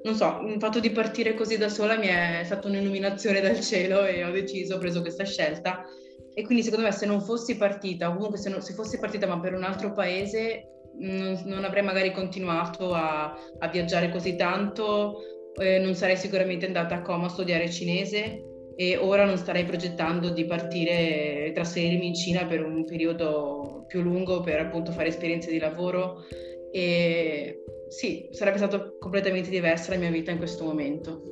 non 0.04 0.14
so, 0.14 0.40
il 0.46 0.60
fatto 0.60 0.78
di 0.78 0.90
partire 0.90 1.34
così 1.34 1.58
da 1.58 1.68
sola 1.68 1.96
mi 1.96 2.06
è 2.06 2.42
stata 2.44 2.68
un'illuminazione 2.68 3.40
dal 3.40 3.60
cielo 3.60 4.06
e 4.06 4.24
ho 4.24 4.30
deciso, 4.30 4.76
ho 4.76 4.78
preso 4.78 5.00
questa 5.00 5.24
scelta. 5.24 5.84
E 6.32 6.44
quindi 6.44 6.62
secondo 6.62 6.84
me 6.84 6.92
se 6.92 7.06
non 7.06 7.20
fossi 7.20 7.56
partita, 7.56 8.08
o 8.08 8.14
comunque 8.14 8.38
se, 8.38 8.50
non, 8.50 8.62
se 8.62 8.72
fossi 8.74 8.98
partita 8.98 9.26
ma 9.26 9.40
per 9.40 9.54
un 9.54 9.64
altro 9.64 9.92
paese, 9.92 10.68
non, 10.98 11.42
non 11.46 11.64
avrei 11.64 11.82
magari 11.82 12.12
continuato 12.12 12.92
a, 12.92 13.36
a 13.58 13.68
viaggiare 13.68 14.10
così 14.10 14.36
tanto 14.36 15.22
eh, 15.58 15.78
non 15.78 15.94
sarei 15.94 16.16
sicuramente 16.16 16.66
andata 16.66 16.96
a 16.96 17.02
Como 17.02 17.26
a 17.26 17.28
studiare 17.28 17.70
cinese 17.70 18.42
e 18.76 18.96
ora 18.96 19.24
non 19.24 19.38
starei 19.38 19.64
progettando 19.64 20.28
di 20.30 20.44
partire 20.44 21.46
e 21.46 21.52
trasferirmi 21.52 22.06
in 22.06 22.14
Cina 22.14 22.44
per 22.44 22.62
un 22.62 22.84
periodo 22.84 23.84
più 23.86 24.02
lungo 24.02 24.40
per 24.40 24.60
appunto 24.60 24.92
fare 24.92 25.08
esperienze 25.08 25.50
di 25.50 25.58
lavoro 25.58 26.24
e 26.70 27.62
sì, 27.88 28.28
sarebbe 28.32 28.58
stata 28.58 28.92
completamente 28.98 29.48
diversa 29.48 29.92
la 29.92 29.98
mia 29.98 30.10
vita 30.10 30.30
in 30.30 30.38
questo 30.38 30.64
momento. 30.64 31.22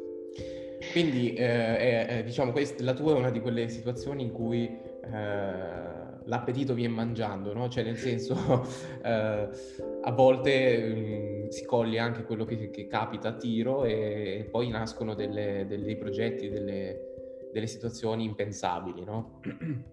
Quindi 0.92 1.34
eh, 1.34 2.06
eh, 2.08 2.22
diciamo 2.24 2.52
questa, 2.52 2.82
la 2.82 2.94
tua 2.94 3.14
è 3.14 3.18
una 3.18 3.30
di 3.30 3.40
quelle 3.40 3.68
situazioni 3.68 4.22
in 4.22 4.32
cui 4.32 4.64
eh, 4.66 5.82
l'appetito 6.24 6.74
viene 6.74 6.94
mangiando, 6.94 7.52
no? 7.52 7.68
Cioè 7.68 7.84
nel 7.84 7.96
senso 7.96 8.66
eh, 9.04 9.48
a 10.02 10.12
volte 10.12 10.78
mh, 10.78 11.43
mm, 11.43 11.43
si 11.54 11.64
coglie 11.64 12.00
anche 12.00 12.24
quello 12.24 12.44
che, 12.44 12.70
che, 12.70 12.86
capita 12.88 13.28
a 13.28 13.36
tiro 13.36 13.84
e, 13.84 14.38
e 14.40 14.44
poi 14.50 14.68
nascono 14.68 15.14
delle, 15.14 15.64
delle, 15.68 15.84
dei 15.84 15.96
progetti, 15.96 16.48
delle, 16.48 17.48
delle, 17.52 17.66
situazioni 17.68 18.24
impensabili, 18.24 19.04
no? 19.04 19.40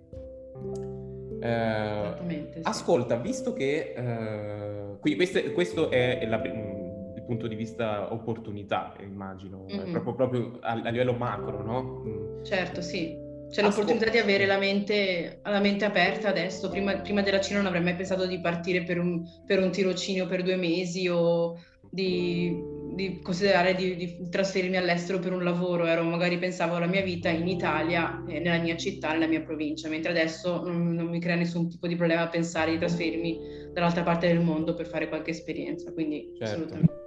Eh, 1.43 2.13
sì. 2.27 2.59
Ascolta, 2.61 3.15
visto 3.15 3.53
che 3.53 3.95
eh, 3.97 4.99
quindi 4.99 5.15
questo, 5.15 5.51
questo 5.53 5.89
è 5.89 6.23
la, 6.27 6.37
mm, 6.37 7.15
il 7.15 7.23
punto 7.25 7.47
di 7.47 7.55
vista 7.55 8.13
opportunità, 8.13 8.93
immagino, 9.01 9.65
mm-hmm. 9.65 9.89
proprio, 9.91 10.13
proprio 10.13 10.59
a, 10.59 10.73
a, 10.73 10.89
livello 10.91 11.13
macro, 11.13 11.63
no? 11.63 12.03
Mm. 12.05 12.43
Certo, 12.43 12.81
sì 12.83 13.29
c'è 13.51 13.61
l'opportunità 13.61 14.09
di 14.09 14.17
avere 14.17 14.45
la 14.45 14.57
mente, 14.57 15.41
la 15.43 15.59
mente 15.59 15.83
aperta 15.83 16.29
adesso. 16.29 16.69
Prima, 16.69 16.95
prima, 16.99 17.21
della 17.21 17.41
Cina 17.41 17.57
non 17.57 17.67
avrei 17.67 17.83
mai 17.83 17.95
pensato 17.95 18.25
di 18.25 18.39
partire 18.39 18.83
per 18.83 18.97
un, 18.97 19.23
per 19.45 19.61
un 19.61 19.71
tirocinio 19.71 20.25
per 20.25 20.41
due 20.41 20.55
mesi 20.55 21.09
o 21.09 21.59
di, 21.89 22.55
di 22.95 23.19
considerare 23.21 23.75
di, 23.75 23.97
di, 23.97 24.29
trasferirmi 24.29 24.77
all'estero 24.77 25.19
per 25.19 25.33
un 25.33 25.43
lavoro. 25.43 25.85
Ero, 25.85 26.01
magari 26.03 26.37
pensavo 26.37 26.75
alla 26.75 26.87
mia 26.87 27.01
vita 27.01 27.27
in 27.27 27.45
Italia, 27.45 28.23
eh, 28.25 28.39
nella 28.39 28.61
mia 28.63 28.77
città, 28.77 29.11
nella 29.11 29.27
mia 29.27 29.41
provincia, 29.41 29.89
mentre 29.89 30.11
adesso 30.11 30.63
non, 30.63 30.93
non 30.93 31.07
mi 31.07 31.19
crea 31.19 31.35
nessun 31.35 31.69
tipo 31.69 31.87
di 31.87 31.97
problema 31.97 32.27
pensare 32.29 32.71
di 32.71 32.77
trasferirmi 32.77 33.69
dall'altra 33.73 34.03
parte 34.03 34.27
del 34.27 34.39
mondo 34.39 34.73
per 34.75 34.87
fare 34.87 35.09
qualche 35.09 35.31
esperienza. 35.31 35.91
Quindi 35.91 36.33
certo. 36.37 36.53
assolutamente. 36.53 36.99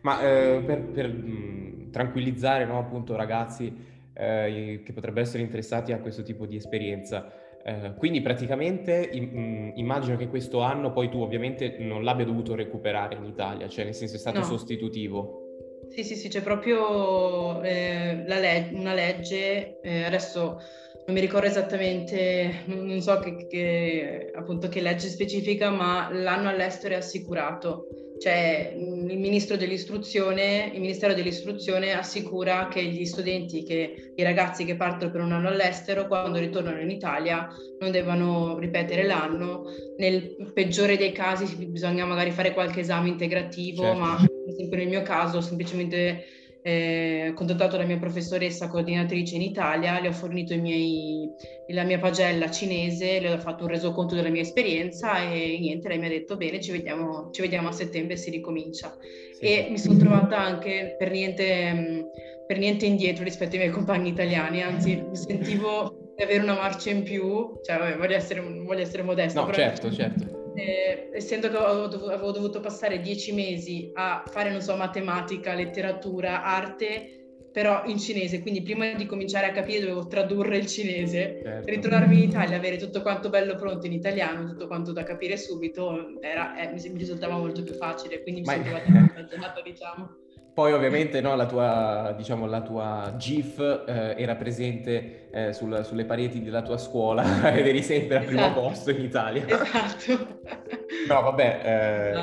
Ma 0.00 0.22
eh, 0.22 0.62
per, 0.64 0.82
per 0.84 1.08
mh, 1.12 1.90
tranquillizzare 1.90 2.64
no, 2.64 2.78
appunto 2.78 3.16
ragazzi 3.16 3.96
eh, 4.18 4.82
che 4.84 4.92
potrebbero 4.92 5.24
essere 5.24 5.42
interessati 5.42 5.92
a 5.92 6.00
questo 6.00 6.22
tipo 6.22 6.44
di 6.44 6.56
esperienza. 6.56 7.32
Eh, 7.64 7.94
quindi 7.96 8.20
praticamente 8.20 9.08
im- 9.12 9.72
immagino 9.74 10.16
che 10.16 10.28
questo 10.28 10.60
anno 10.60 10.92
poi 10.92 11.08
tu 11.08 11.20
ovviamente 11.20 11.76
non 11.78 12.02
l'abbia 12.02 12.24
dovuto 12.24 12.54
recuperare 12.54 13.14
in 13.16 13.24
Italia, 13.24 13.68
cioè 13.68 13.84
nel 13.84 13.94
senso 13.94 14.16
è 14.16 14.18
stato 14.18 14.38
no. 14.38 14.44
sostitutivo. 14.44 15.42
Sì, 15.88 16.04
sì, 16.04 16.16
sì, 16.16 16.28
c'è 16.28 16.42
proprio 16.42 17.62
eh, 17.62 18.24
leg- 18.26 18.72
una 18.72 18.94
legge, 18.94 19.80
eh, 19.80 20.04
adesso 20.04 20.60
non 21.06 21.14
mi 21.16 21.20
ricordo 21.20 21.46
esattamente, 21.46 22.62
non 22.66 23.00
so 23.00 23.18
che, 23.18 23.46
che, 23.46 24.30
appunto 24.34 24.68
che 24.68 24.80
legge 24.80 25.08
specifica, 25.08 25.70
ma 25.70 26.10
l'anno 26.12 26.48
all'estero 26.48 26.94
è 26.94 26.98
assicurato 26.98 27.86
cioè 28.20 28.74
il, 28.76 29.18
ministro 29.18 29.56
dell'istruzione, 29.56 30.70
il 30.72 30.80
Ministero 30.80 31.14
dell'Istruzione 31.14 31.92
assicura 31.92 32.68
che 32.68 32.82
gli 32.84 33.04
studenti, 33.04 33.62
che, 33.62 34.12
i 34.14 34.22
ragazzi 34.22 34.64
che 34.64 34.76
partono 34.76 35.10
per 35.10 35.20
un 35.20 35.32
anno 35.32 35.48
all'estero, 35.48 36.06
quando 36.06 36.38
ritornano 36.38 36.80
in 36.80 36.90
Italia 36.90 37.48
non 37.80 37.90
devono 37.90 38.58
ripetere 38.58 39.04
l'anno. 39.04 39.64
Nel 39.98 40.50
peggiore 40.52 40.96
dei 40.96 41.12
casi 41.12 41.66
bisogna 41.66 42.04
magari 42.04 42.30
fare 42.30 42.52
qualche 42.52 42.80
esame 42.80 43.08
integrativo, 43.08 43.82
certo. 43.82 43.98
ma 43.98 44.16
per 44.16 44.52
esempio 44.52 44.76
nel 44.78 44.88
mio 44.88 45.02
caso 45.02 45.40
semplicemente 45.40 46.24
eh, 46.68 47.32
contattato 47.34 47.78
la 47.78 47.86
mia 47.86 47.96
professoressa 47.96 48.68
coordinatrice 48.68 49.36
in 49.36 49.42
Italia, 49.42 49.98
le 50.00 50.08
ho 50.08 50.12
fornito 50.12 50.54
miei, 50.56 51.30
la 51.68 51.84
mia 51.84 51.98
pagella 51.98 52.50
cinese, 52.50 53.20
le 53.20 53.32
ho 53.32 53.38
fatto 53.38 53.64
un 53.64 53.70
resoconto 53.70 54.14
della 54.14 54.28
mia 54.28 54.42
esperienza 54.42 55.22
e 55.22 55.56
niente, 55.58 55.88
lei 55.88 55.98
mi 55.98 56.06
ha 56.06 56.10
detto 56.10 56.36
bene, 56.36 56.60
ci 56.60 56.70
vediamo, 56.70 57.30
ci 57.30 57.40
vediamo 57.40 57.68
a 57.68 57.72
settembre 57.72 58.16
si 58.16 58.30
ricomincia. 58.30 58.94
Sì. 59.32 59.44
E 59.44 59.68
mi 59.70 59.78
sono 59.78 59.96
trovata 59.98 60.38
anche 60.38 60.94
per 60.98 61.10
niente, 61.10 62.10
per 62.46 62.58
niente 62.58 62.84
indietro 62.84 63.24
rispetto 63.24 63.52
ai 63.52 63.62
miei 63.62 63.70
compagni 63.70 64.10
italiani, 64.10 64.62
anzi 64.62 65.02
mi 65.08 65.16
sentivo 65.16 66.07
di 66.18 66.24
avere 66.24 66.42
una 66.42 66.54
marcia 66.54 66.90
in 66.90 67.04
più, 67.04 67.60
cioè 67.62 67.96
voglio 67.96 68.16
essere, 68.16 68.40
voglio 68.40 68.82
essere 68.82 69.02
modesta. 69.02 69.40
No, 69.40 69.52
certo, 69.52 69.92
certo 69.92 70.38
eh, 70.58 71.10
essendo 71.12 71.48
che 71.48 71.56
avevo, 71.56 71.86
dov- 71.86 72.08
avevo, 72.08 72.32
dovuto 72.32 72.58
passare 72.58 73.00
dieci 73.00 73.32
mesi 73.32 73.90
a 73.94 74.24
fare, 74.26 74.50
non 74.50 74.60
so, 74.60 74.74
matematica, 74.74 75.54
letteratura, 75.54 76.42
arte, 76.42 77.12
però 77.52 77.84
in 77.86 77.98
cinese, 77.98 78.40
quindi 78.40 78.62
prima 78.62 78.92
di 78.92 79.06
cominciare 79.06 79.46
a 79.46 79.52
capire 79.52 79.80
dovevo 79.80 80.08
tradurre 80.08 80.58
il 80.58 80.66
cinese, 80.66 81.40
certo. 81.42 81.70
ritrovarmi 81.70 82.16
in 82.16 82.28
Italia, 82.28 82.56
avere 82.56 82.76
tutto 82.76 83.02
quanto 83.02 83.28
bello 83.28 83.54
pronto 83.54 83.86
in 83.86 83.92
italiano, 83.92 84.46
tutto 84.46 84.66
quanto 84.66 84.92
da 84.92 85.04
capire 85.04 85.36
subito, 85.36 86.20
era, 86.20 86.56
eh, 86.56 86.72
mi, 86.72 86.90
mi, 86.90 86.98
risultava 86.98 87.36
molto 87.36 87.62
più 87.62 87.74
facile, 87.74 88.22
quindi 88.22 88.40
mi 88.40 88.46
Ma... 88.46 88.52
sono 88.52 89.26
trovata 89.28 89.62
diciamo. 89.62 90.16
Poi 90.58 90.72
ovviamente 90.72 91.20
no, 91.20 91.36
la, 91.36 91.46
tua, 91.46 92.12
diciamo, 92.16 92.44
la 92.46 92.62
tua 92.62 93.14
GIF 93.16 93.60
eh, 93.86 94.20
era 94.20 94.34
presente 94.34 95.28
eh, 95.30 95.52
sul, 95.52 95.84
sulle 95.84 96.04
pareti 96.04 96.42
della 96.42 96.62
tua 96.62 96.78
scuola 96.78 97.22
ed 97.54 97.64
eri 97.64 97.80
sempre 97.80 98.16
al 98.16 98.22
esatto. 98.24 98.36
primo 98.36 98.52
posto 98.66 98.90
in 98.90 99.00
Italia. 99.00 99.46
Esatto. 99.46 100.36
No, 101.06 101.22
vabbè, 101.22 101.60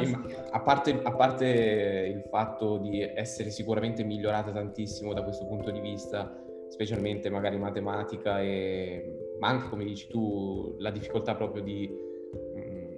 eh, 0.01 0.05
no, 0.05 0.27
a, 0.51 0.59
parte, 0.59 0.99
a, 1.01 1.11
parte, 1.13 1.45
il 1.45 2.27
fatto 2.29 2.77
di 2.77 3.01
essere 3.01 3.49
sicuramente 3.49 4.03
migliorata 4.03 4.51
tantissimo 4.51 5.13
da 5.13 5.23
questo 5.23 5.47
punto 5.47 5.71
di 5.71 5.79
vista, 5.79 6.35
specialmente 6.67 7.29
magari 7.29 7.57
matematica, 7.57 8.41
e, 8.41 9.35
ma 9.39 9.47
anche 9.47 9.69
come 9.69 9.85
dici 9.85 10.07
tu, 10.07 10.75
la 10.79 10.91
difficoltà 10.91 11.35
proprio 11.35 11.63
di 11.63 11.89
mh, 11.89 12.59
mm, 12.59 12.95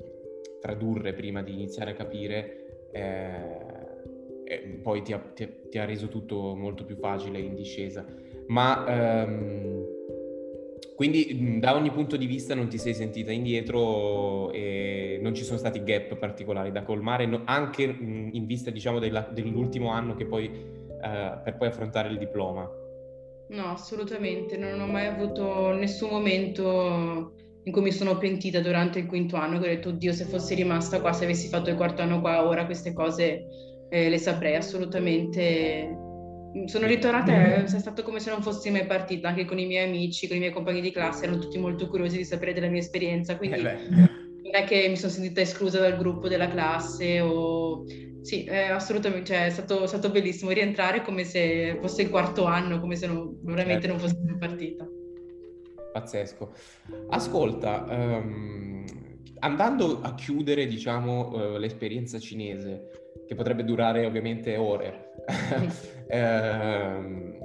tradurre 0.60 1.14
prima 1.14 1.42
di 1.42 1.54
iniziare 1.54 1.92
a 1.92 1.94
capire 1.94 2.90
eh, 2.92 3.67
e 4.48 4.80
poi 4.82 5.02
ti 5.02 5.12
ha, 5.12 5.20
ti, 5.20 5.48
ti 5.70 5.78
ha, 5.78 5.84
reso 5.84 6.08
tutto 6.08 6.56
molto 6.56 6.86
più 6.86 6.96
facile 6.96 7.40
in 7.40 7.54
discesa. 7.54 8.06
Ma 8.48 8.86
ehm, 8.88 9.86
quindi 10.96 11.60
da 11.60 11.76
ogni 11.76 11.92
punto 11.92 12.16
di 12.16 12.26
vista 12.26 12.56
non 12.56 12.70
ti 12.70 12.78
sei 12.78 12.94
sentita 12.94 13.32
indietro 13.32 14.52
e 14.52 15.20
non 15.22 15.36
ci 15.36 15.44
sono 15.44 15.58
stati 15.58 15.84
gap 15.84 16.16
particolari 16.16 16.72
da 16.72 16.84
colmare, 16.84 17.26
no, 17.26 17.42
anche 17.46 17.84
in 17.84 18.46
vista 18.46 18.72
diciamo 18.72 19.00
della, 19.00 19.28
dell'ultimo 19.32 19.90
anno 19.90 20.16
poi, 20.16 20.46
eh, 20.46 21.40
per 21.44 21.56
poi 21.58 21.68
affrontare 21.68 22.10
il 22.10 22.18
diploma. 22.18 22.68
No, 23.50 23.66
assolutamente, 23.66 24.58
non 24.58 24.80
ho 24.80 24.88
mai 24.88 25.08
avuto 25.08 25.72
nessun 25.74 26.10
momento 26.10 27.34
in 27.64 27.72
cui 27.72 27.82
mi 27.82 27.92
sono 27.92 28.18
pentita 28.18 28.62
durante 28.62 29.00
il 29.00 29.08
quinto 29.08 29.36
anno, 29.36 29.60
che 29.60 29.66
ho 29.66 29.70
detto, 29.70 29.90
oddio, 29.90 30.14
se 30.14 30.24
fossi 30.24 30.56
rimasta 30.56 31.02
qua, 31.02 31.12
se 31.12 31.26
avessi 31.26 31.50
fatto 31.50 31.70
il 31.70 31.76
quarto 31.76 32.02
anno 32.02 32.22
qua, 32.22 32.48
ora 32.48 32.66
queste 32.66 32.94
cose 32.94 33.46
eh, 33.90 34.10
le 34.10 34.18
saprei 34.18 34.56
assolutamente. 34.56 35.96
Sono 36.66 36.88
ritornata 36.88 37.32
è 37.32 37.68
stato 37.68 38.02
come 38.02 38.20
se 38.20 38.32
non 38.32 38.42
fossi 38.42 38.72
mai 38.72 38.86
partita, 38.86 39.28
anche 39.28 39.46
con 39.46 39.60
i 39.60 39.66
miei 39.66 39.88
amici, 39.88 40.28
con 40.28 40.38
i 40.38 40.40
miei 40.40 40.52
compagni 40.52 40.82
di 40.82 40.92
classe, 40.92 41.26
erano 41.26 41.40
tutti 41.40 41.60
molto 41.60 41.88
curiosi 41.88 42.18
di 42.18 42.26
sapere 42.26 42.54
della 42.54 42.68
mia 42.68 42.80
esperienza, 42.80 43.38
quindi 43.38 43.60
eh 43.60 44.26
non 44.48 44.56
è 44.56 44.64
che 44.64 44.88
mi 44.88 44.96
sono 44.96 45.12
sentita 45.12 45.42
esclusa 45.42 45.80
dal 45.80 45.98
gruppo 45.98 46.28
della 46.28 46.48
classe 46.48 47.20
o... 47.20 47.86
Sì, 48.22 48.44
eh, 48.44 48.64
assolutamente, 48.64 49.34
cioè, 49.34 49.46
è, 49.46 49.50
stato, 49.50 49.88
stato, 49.88 50.10
bellissimo 50.10 50.52
rientrare 50.52 51.02
come 51.02 51.24
se 51.24 51.78
fosse 51.80 52.02
il 52.02 52.10
quarto 52.10 52.44
anno, 52.44 52.80
come 52.82 52.98
se 52.98 53.08
non, 53.08 53.38
veramente 53.42 53.88
non 53.88 54.00
fossi 54.00 54.18
mai 54.22 54.38
partita. 54.38 54.86
Pazzesco. 55.94 56.52
Ascolta, 57.10 57.86
um, 57.88 58.84
andando 59.40 60.02
a 60.02 60.14
chiudere, 60.16 60.68
diciamo, 60.68 61.30
uh, 61.30 61.58
l'esperienza 61.58 62.20
cinese, 62.20 63.07
che 63.28 63.36
potrebbe 63.36 63.64
durare 63.64 64.06
ovviamente 64.06 64.56
ore. 64.56 65.12
eh, 66.08 67.36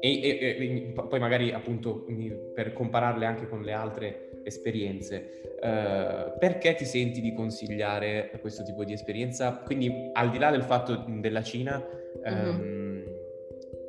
e, 0.00 0.20
e, 0.20 0.56
e, 0.58 0.92
poi 0.92 1.18
magari 1.18 1.52
appunto 1.52 2.04
per 2.52 2.72
compararle 2.72 3.24
anche 3.24 3.48
con 3.48 3.62
le 3.62 3.72
altre 3.72 4.40
esperienze, 4.42 5.56
eh, 5.62 6.34
perché 6.38 6.74
ti 6.74 6.84
senti 6.84 7.20
di 7.20 7.32
consigliare 7.32 8.30
questo 8.40 8.62
tipo 8.62 8.84
di 8.84 8.92
esperienza? 8.92 9.62
Quindi 9.64 10.10
al 10.12 10.30
di 10.30 10.38
là 10.38 10.50
del 10.50 10.62
fatto 10.62 11.04
della 11.08 11.42
Cina, 11.42 11.82
ehm, 12.22 12.56
mm-hmm. 12.56 13.02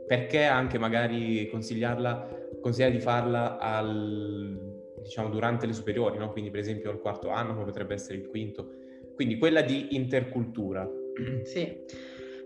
perché 0.08 0.44
anche 0.44 0.78
magari 0.78 1.50
consigliarla, 1.50 2.30
consigliare 2.62 2.94
di 2.94 3.02
farla 3.02 3.58
al, 3.58 4.58
diciamo, 5.04 5.30
durante 5.30 5.66
le 5.66 5.74
superiori, 5.74 6.18
no? 6.18 6.32
quindi 6.32 6.50
per 6.50 6.62
esempio 6.62 6.90
al 6.90 7.00
quarto 7.00 7.30
anno, 7.30 7.54
come 7.54 7.66
potrebbe 7.66 7.94
essere 7.94 8.18
il 8.18 8.28
quinto, 8.28 8.70
quindi 9.16 9.38
quella 9.38 9.62
di 9.62 9.96
intercultura. 9.96 10.90
Sì, 11.44 11.78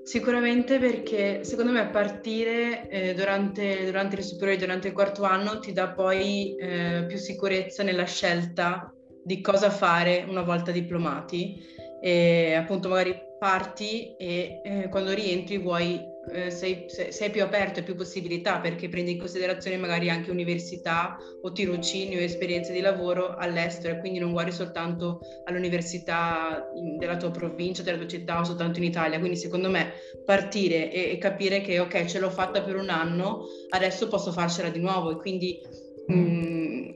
sicuramente 0.03 0.77
perché 0.79 1.43
secondo 1.43 1.71
me 1.71 1.88
partire 1.89 2.88
eh, 2.89 3.13
durante, 3.13 3.86
durante, 3.86 4.17
le 4.17 4.21
superiori, 4.21 4.60
durante 4.60 4.88
il 4.88 4.93
quarto 4.93 5.23
anno 5.23 5.60
ti 5.60 5.73
dà 5.73 5.89
poi 5.89 6.55
eh, 6.55 7.05
più 7.08 7.17
sicurezza 7.17 7.84
nella 7.84 8.05
scelta 8.05 8.93
di 9.23 9.41
cosa 9.41 9.69
fare 9.69 10.25
una 10.27 10.43
volta 10.43 10.71
diplomati. 10.71 11.77
E 12.01 12.53
appunto 12.53 12.88
magari 12.89 13.15
parti 13.39 14.15
e 14.17 14.62
eh, 14.63 14.89
quando 14.89 15.13
rientri 15.13 15.58
vuoi 15.58 16.09
eh, 16.32 16.52
sei, 16.52 16.86
sei, 16.88 17.30
più 17.30 17.44
aperto 17.44 17.80
e 17.80 17.84
più 17.84 17.96
possibilità 17.96 18.60
perché 18.60 18.89
prendi 18.89 19.12
in 19.12 19.20
considerazione 19.20 19.78
magari 19.78 20.10
anche 20.10 20.32
università 20.32 21.18
o 21.42 21.52
tirocinio, 21.52 22.20
esperienze 22.20 22.74
di 22.74 22.82
lavoro 22.82 23.36
all'estero 23.36 23.96
e 23.96 24.00
quindi 24.00 24.20
non 24.20 24.32
guardi 24.32 24.52
soltanto 24.52 25.20
all'università 25.46 26.68
della 26.98 27.18
tua 27.18 27.32
provincia, 27.32 27.84
della 27.84 27.98
tua 27.98 28.08
città 28.08 28.39
o 28.39 28.44
soltanto 28.44 28.80
in 28.80 28.86
Italia. 28.86 29.20
Quindi 29.20 29.38
secondo 29.38 29.70
me 29.70 29.94
partire 30.26 30.92
e, 30.92 31.12
e 31.12 31.18
capire 31.18 31.62
che 31.62 31.80
ok 31.80 32.06
ce 32.06 32.20
l'ho 32.20 32.30
fatta 32.30 32.62
per 32.62 32.76
un 32.76 32.89
anno, 32.89 33.46
adesso 33.70 34.08
posso 34.08 34.32
farcela 34.32 34.70
di 34.70 34.80
nuovo 34.80 35.12
e 35.12 35.15
quindi 35.18 35.60
mh, 36.08 36.13
mm, 36.13 36.89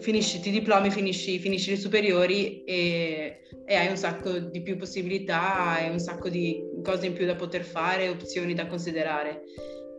finisci, 0.00 0.40
ti 0.40 0.50
diplomi, 0.50 0.90
finisci, 0.90 1.38
finisci 1.38 1.70
le 1.70 1.76
superiori 1.76 2.64
e, 2.64 3.40
e, 3.66 3.74
hai 3.74 3.88
un 3.88 3.96
sacco 3.96 4.38
di 4.38 4.62
più 4.62 4.76
possibilità, 4.76 5.70
hai 5.70 5.90
un 5.90 5.98
sacco 5.98 6.28
di 6.28 6.69
cose 6.82 7.06
in 7.06 7.14
più 7.14 7.26
da 7.26 7.34
poter 7.34 7.62
fare, 7.62 8.08
opzioni 8.08 8.54
da 8.54 8.66
considerare. 8.66 9.42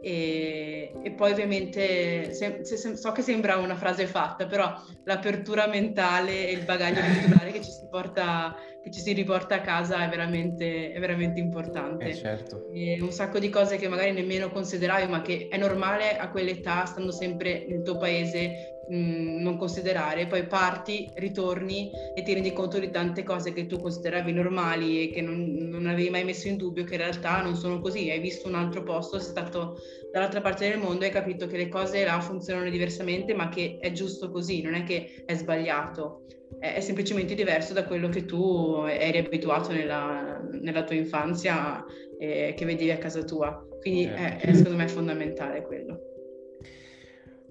E, 0.04 0.92
e 1.04 1.12
poi 1.12 1.32
ovviamente 1.32 2.34
se, 2.34 2.66
se, 2.66 2.96
so 2.96 3.12
che 3.12 3.22
sembra 3.22 3.58
una 3.58 3.76
frase 3.76 4.08
fatta, 4.08 4.48
però 4.48 4.74
l'apertura 5.04 5.68
mentale 5.68 6.48
e 6.48 6.54
il 6.54 6.64
bagaglio 6.64 7.02
culturale 7.06 7.52
che 7.52 7.64
ci 7.64 7.72
si 7.72 7.88
porta 7.90 8.56
che 8.82 8.90
ci 8.90 9.00
si 9.00 9.14
riporta 9.14 9.56
a 9.56 9.62
casa 9.62 10.04
è 10.04 10.10
veramente, 10.10 10.92
è 10.92 11.00
veramente 11.00 11.40
importante. 11.40 12.06
Eh, 12.06 12.16
certo. 12.16 12.66
Un 12.72 13.12
sacco 13.12 13.38
di 13.38 13.50
cose 13.50 13.78
che 13.78 13.88
magari 13.88 14.12
nemmeno 14.12 14.50
consideravi, 14.50 15.08
ma 15.08 15.22
che 15.22 15.48
è 15.50 15.58
normale 15.58 16.18
a 16.18 16.30
quell'età, 16.32 16.86
stando 16.86 17.12
sempre 17.12 17.66
nel 17.68 17.84
tuo 17.84 17.98
paese, 17.98 18.82
mh, 18.90 19.42
non 19.42 19.58
considerare. 19.58 20.26
Poi 20.26 20.48
parti, 20.48 21.12
ritorni 21.14 21.92
e 22.16 22.24
ti 22.24 22.34
rendi 22.34 22.54
conto 22.54 22.80
di 22.80 22.90
tante 22.90 23.22
cose 23.22 23.54
che 23.54 23.68
tu 23.68 23.78
consideravi 23.78 24.32
normali 24.32 25.04
e 25.04 25.12
che 25.12 25.22
non, 25.22 25.44
non 25.44 25.86
avevi 25.86 26.10
mai 26.10 26.24
messo 26.24 26.48
in 26.48 26.58
dubbio, 26.58 26.84
che 26.84 26.96
in 26.96 27.02
realtà 27.02 27.44
non 27.44 27.56
sono 27.56 27.80
così. 27.80 28.10
Hai 28.10 28.20
visto 28.20 28.48
un 28.48 28.56
altro 28.56 28.82
posto, 28.82 29.20
sei 29.20 29.30
stato 29.30 29.78
dall'altra 30.12 30.42
parte 30.42 30.68
del 30.68 30.80
mondo 30.80 31.04
e 31.04 31.08
hai 31.08 31.14
capito 31.14 31.46
che 31.46 31.58
le 31.58 31.68
cose 31.68 32.04
là 32.04 32.20
funzionano 32.20 32.68
diversamente, 32.72 33.36
ma 33.36 33.48
che 33.50 33.78
è 33.80 33.92
giusto 33.92 34.32
così, 34.32 34.64
non 34.64 34.74
è 34.74 34.84
che 34.84 35.24
è 35.24 35.36
sbagliato 35.36 36.24
è 36.60 36.80
semplicemente 36.80 37.34
diverso 37.34 37.74
da 37.74 37.86
quello 37.86 38.10
che 38.10 38.26
tu 38.26 38.86
eri 38.88 39.18
abituato 39.18 39.72
nella, 39.72 40.42
nella 40.52 40.84
tua 40.84 40.96
infanzia 40.96 41.84
e 42.20 42.54
che 42.56 42.66
vedevi 42.66 42.92
a 42.92 42.98
casa 42.98 43.24
tua. 43.24 43.66
Quindi 43.80 44.04
è, 44.04 44.38
è, 44.38 44.54
secondo 44.54 44.78
me 44.78 44.88
fondamentale 44.88 45.64
quello. 45.64 46.00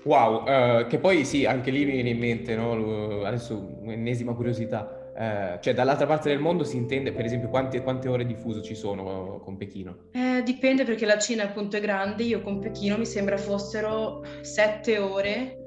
Wow, 0.05 0.43
uh, 0.43 0.87
che 0.87 0.99
poi 0.99 1.25
sì, 1.25 1.45
anche 1.45 1.71
lì 1.71 1.85
mi 1.85 1.93
viene 1.93 2.11
in 2.11 2.19
mente, 2.19 2.55
no? 2.55 3.25
adesso 3.25 3.81
un'ennesima 3.83 4.33
curiosità, 4.33 5.11
uh, 5.15 5.61
cioè 5.61 5.75
dall'altra 5.75 6.07
parte 6.07 6.31
del 6.31 6.39
mondo 6.39 6.65
si 6.65 6.77
intende, 6.77 7.13
per 7.13 7.27
esempio, 7.27 7.51
quante, 7.51 7.83
quante 7.83 8.09
ore 8.09 8.25
di 8.25 8.35
fuso 8.35 8.63
ci 8.63 8.75
sono 8.75 9.41
con 9.45 9.59
Pechino? 9.59 10.09
Eh, 10.13 10.43
dipende 10.43 10.85
perché 10.85 11.05
la 11.05 11.19
Cina 11.19 11.43
appunto 11.43 11.77
è 11.77 11.81
grande, 11.81 12.23
io 12.23 12.41
con 12.41 12.61
Pechino 12.61 12.97
mi 12.97 13.05
sembra 13.05 13.37
fossero 13.37 14.23
sette 14.41 14.99
ore 14.99 15.60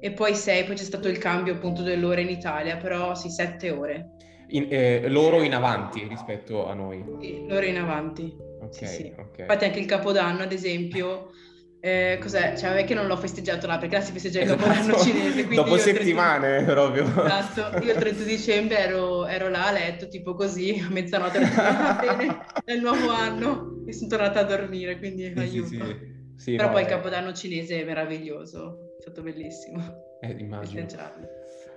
e 0.00 0.12
poi 0.12 0.34
6, 0.34 0.64
poi 0.64 0.76
c'è 0.76 0.84
stato 0.84 1.08
il 1.08 1.18
cambio 1.18 1.54
appunto 1.54 1.82
dell'ora 1.82 2.20
in 2.20 2.28
Italia, 2.28 2.76
però 2.76 3.14
sì, 3.14 3.30
7 3.30 3.70
ore. 3.70 4.10
In, 4.50 4.66
eh, 4.70 5.08
loro 5.08 5.42
in 5.42 5.54
avanti 5.54 6.06
rispetto 6.08 6.66
a 6.66 6.74
noi? 6.74 7.04
Sì, 7.20 7.44
loro 7.46 7.66
in 7.66 7.76
avanti. 7.76 8.34
Ok, 8.60 8.74
sì, 8.74 8.86
sì. 8.86 9.12
okay. 9.12 9.40
Infatti 9.40 9.64
anche 9.64 9.80
il 9.80 9.86
Capodanno, 9.86 10.42
ad 10.42 10.52
esempio, 10.52 11.32
eh, 11.80 12.18
cos'è? 12.20 12.56
Cioè, 12.56 12.70
vabbè 12.70 12.84
che 12.84 12.94
non 12.94 13.06
l'ho 13.06 13.16
festeggiato 13.16 13.66
là, 13.66 13.78
perché 13.78 13.96
là 13.96 14.02
si 14.02 14.12
festeggia 14.12 14.40
il 14.40 14.44
esatto. 14.44 14.62
Capodanno 14.62 14.98
cinese. 14.98 15.48
Dopo 15.48 15.76
settimane, 15.76 16.64
30... 16.64 16.72
proprio. 16.72 17.04
Esatto, 17.04 17.84
io 17.84 17.92
il 17.92 17.98
30 17.98 18.22
dicembre 18.22 18.78
ero, 18.78 19.26
ero, 19.26 19.48
là 19.48 19.66
a 19.66 19.72
letto, 19.72 20.08
tipo 20.08 20.34
così, 20.34 20.80
a 20.82 20.90
mezzanotte, 20.90 21.40
va 21.40 21.98
bene, 22.00 22.38
è 22.64 22.72
il 22.72 22.80
nuovo 22.80 23.10
anno, 23.10 23.82
e 23.84 23.92
sono 23.92 24.08
tornata 24.08 24.40
a 24.40 24.44
dormire, 24.44 24.98
quindi 24.98 25.24
sì, 25.24 25.40
aiuto. 25.40 25.68
Sì, 25.68 25.96
sì. 26.36 26.54
Però 26.54 26.68
no, 26.68 26.72
poi 26.72 26.82
il 26.82 26.88
Capodanno 26.88 27.32
cinese 27.32 27.80
è 27.80 27.84
meraviglioso 27.84 28.87
è 28.98 29.00
stato 29.00 29.22
bellissimo. 29.22 29.80
Eh, 30.20 30.34
immagino. 30.38 30.86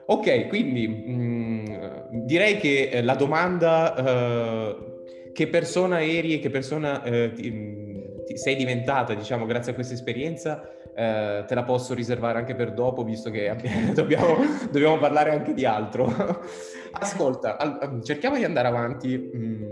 Ok, 0.06 0.48
quindi 0.48 0.88
mh, 0.88 1.14
mm, 1.14 2.26
direi 2.26 2.58
che 2.58 2.90
eh, 2.92 3.04
la 3.04 3.14
domanda 3.14 4.74
uh, 4.74 5.32
che 5.32 5.48
persona 5.48 6.02
eri 6.02 6.34
e 6.34 6.40
che 6.40 6.50
persona 6.50 7.02
uh, 7.06 7.32
ti, 7.32 8.24
ti 8.26 8.38
sei 8.38 8.56
diventata, 8.56 9.14
diciamo, 9.14 9.46
grazie 9.46 9.72
a 9.72 9.76
questa 9.76 9.94
esperienza, 9.94 10.68
uh, 10.88 11.46
te 11.46 11.54
la 11.54 11.64
posso 11.64 11.94
riservare 11.94 12.40
anche 12.40 12.56
per 12.56 12.74
dopo, 12.74 13.04
visto 13.04 13.30
che 13.30 13.48
abbiamo, 13.48 13.94
dobbiamo, 13.94 14.38
dobbiamo, 14.72 14.98
parlare 14.98 15.30
anche 15.30 15.54
di 15.54 15.64
altro. 15.64 16.08
Ascolta, 16.94 17.58
al, 17.58 18.02
cerchiamo 18.04 18.36
di 18.36 18.44
andare 18.44 18.68
avanti 18.68 19.16
mh, 19.16 19.38
mm, 19.38 19.72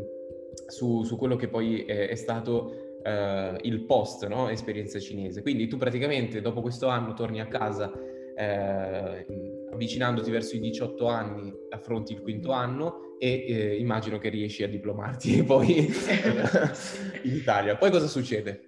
su, 0.67 1.03
su, 1.03 1.17
quello 1.17 1.35
che 1.35 1.47
poi 1.47 1.83
è, 1.85 2.09
è 2.09 2.15
stato 2.15 2.88
eh, 3.03 3.57
il 3.61 3.85
post, 3.85 4.27
no? 4.27 4.49
esperienza 4.49 4.99
cinese. 4.99 5.41
Quindi 5.41 5.67
tu 5.67 5.77
praticamente 5.77 6.41
dopo 6.41 6.61
questo 6.61 6.87
anno 6.87 7.13
torni 7.13 7.39
a 7.39 7.47
casa 7.47 7.91
eh, 8.35 9.25
avvicinandoti 9.71 10.31
verso 10.31 10.55
i 10.55 10.59
18 10.59 11.07
anni, 11.07 11.53
affronti 11.69 12.13
il 12.13 12.21
quinto 12.21 12.51
anno 12.51 13.15
e 13.19 13.45
eh, 13.47 13.75
immagino 13.77 14.17
che 14.17 14.29
riesci 14.29 14.63
a 14.63 14.67
diplomarti 14.67 15.43
poi 15.43 15.87
in 17.23 17.35
Italia. 17.35 17.75
Poi 17.75 17.91
cosa 17.91 18.07
succede? 18.07 18.63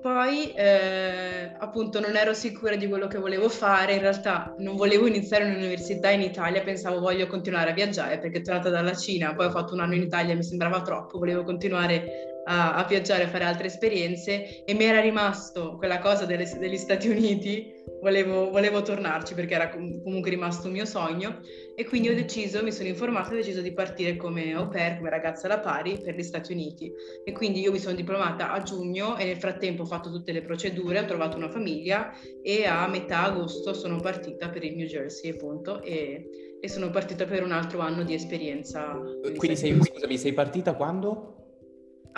Poi 0.00 0.52
eh, 0.52 1.56
appunto 1.58 1.98
non 1.98 2.14
ero 2.14 2.32
sicura 2.32 2.76
di 2.76 2.86
quello 2.86 3.08
che 3.08 3.18
volevo 3.18 3.48
fare, 3.48 3.94
in 3.94 4.00
realtà 4.00 4.54
non 4.58 4.76
volevo 4.76 5.08
iniziare 5.08 5.44
un'università 5.44 6.10
in 6.10 6.20
Italia, 6.20 6.62
pensavo 6.62 7.00
voglio 7.00 7.26
continuare 7.26 7.70
a 7.70 7.74
viaggiare 7.74 8.20
perché 8.20 8.40
tornata 8.40 8.70
dalla 8.70 8.94
Cina, 8.94 9.34
poi 9.34 9.46
ho 9.46 9.50
fatto 9.50 9.74
un 9.74 9.80
anno 9.80 9.94
in 9.94 10.02
Italia, 10.02 10.36
mi 10.36 10.44
sembrava 10.44 10.82
troppo, 10.82 11.18
volevo 11.18 11.42
continuare 11.42 12.37
a, 12.48 12.74
a 12.74 12.84
viaggiare, 12.84 13.24
a 13.24 13.28
fare 13.28 13.44
altre 13.44 13.66
esperienze 13.66 14.64
e 14.64 14.74
mi 14.74 14.84
era 14.84 15.00
rimasto 15.00 15.76
quella 15.76 15.98
cosa 15.98 16.24
delle, 16.24 16.50
degli 16.58 16.78
Stati 16.78 17.08
Uniti, 17.08 17.70
volevo, 18.00 18.50
volevo 18.50 18.80
tornarci 18.80 19.34
perché 19.34 19.54
era 19.54 19.68
comunque 19.68 20.30
rimasto 20.30 20.66
un 20.66 20.72
mio 20.72 20.86
sogno 20.86 21.40
e 21.76 21.84
quindi 21.84 22.08
ho 22.08 22.14
deciso, 22.14 22.62
mi 22.62 22.72
sono 22.72 22.88
informata 22.88 23.30
e 23.30 23.32
ho 23.34 23.36
deciso 23.36 23.60
di 23.60 23.72
partire 23.72 24.16
come 24.16 24.54
au 24.54 24.68
pair, 24.68 24.96
come 24.96 25.10
ragazza 25.10 25.46
alla 25.46 25.60
pari 25.60 26.00
per 26.02 26.14
gli 26.14 26.22
Stati 26.22 26.52
Uniti 26.52 26.90
e 27.24 27.32
quindi 27.32 27.60
io 27.60 27.70
mi 27.70 27.78
sono 27.78 27.94
diplomata 27.94 28.50
a 28.50 28.62
giugno 28.62 29.18
e 29.18 29.26
nel 29.26 29.36
frattempo 29.36 29.82
ho 29.82 29.86
fatto 29.86 30.10
tutte 30.10 30.32
le 30.32 30.40
procedure, 30.40 31.00
ho 31.00 31.04
trovato 31.04 31.36
una 31.36 31.50
famiglia 31.50 32.10
e 32.42 32.64
a 32.64 32.88
metà 32.88 33.24
agosto 33.24 33.74
sono 33.74 34.00
partita 34.00 34.48
per 34.48 34.64
il 34.64 34.74
New 34.74 34.86
Jersey 34.86 35.32
appunto 35.32 35.82
e, 35.82 36.56
e 36.60 36.68
sono 36.68 36.88
partita 36.88 37.26
per 37.26 37.42
un 37.42 37.52
altro 37.52 37.80
anno 37.80 38.04
di 38.04 38.14
esperienza. 38.14 38.98
Quindi 39.36 39.56
sei, 39.56 39.78
scusami, 39.78 40.16
sei 40.16 40.32
partita 40.32 40.72
quando? 40.72 41.37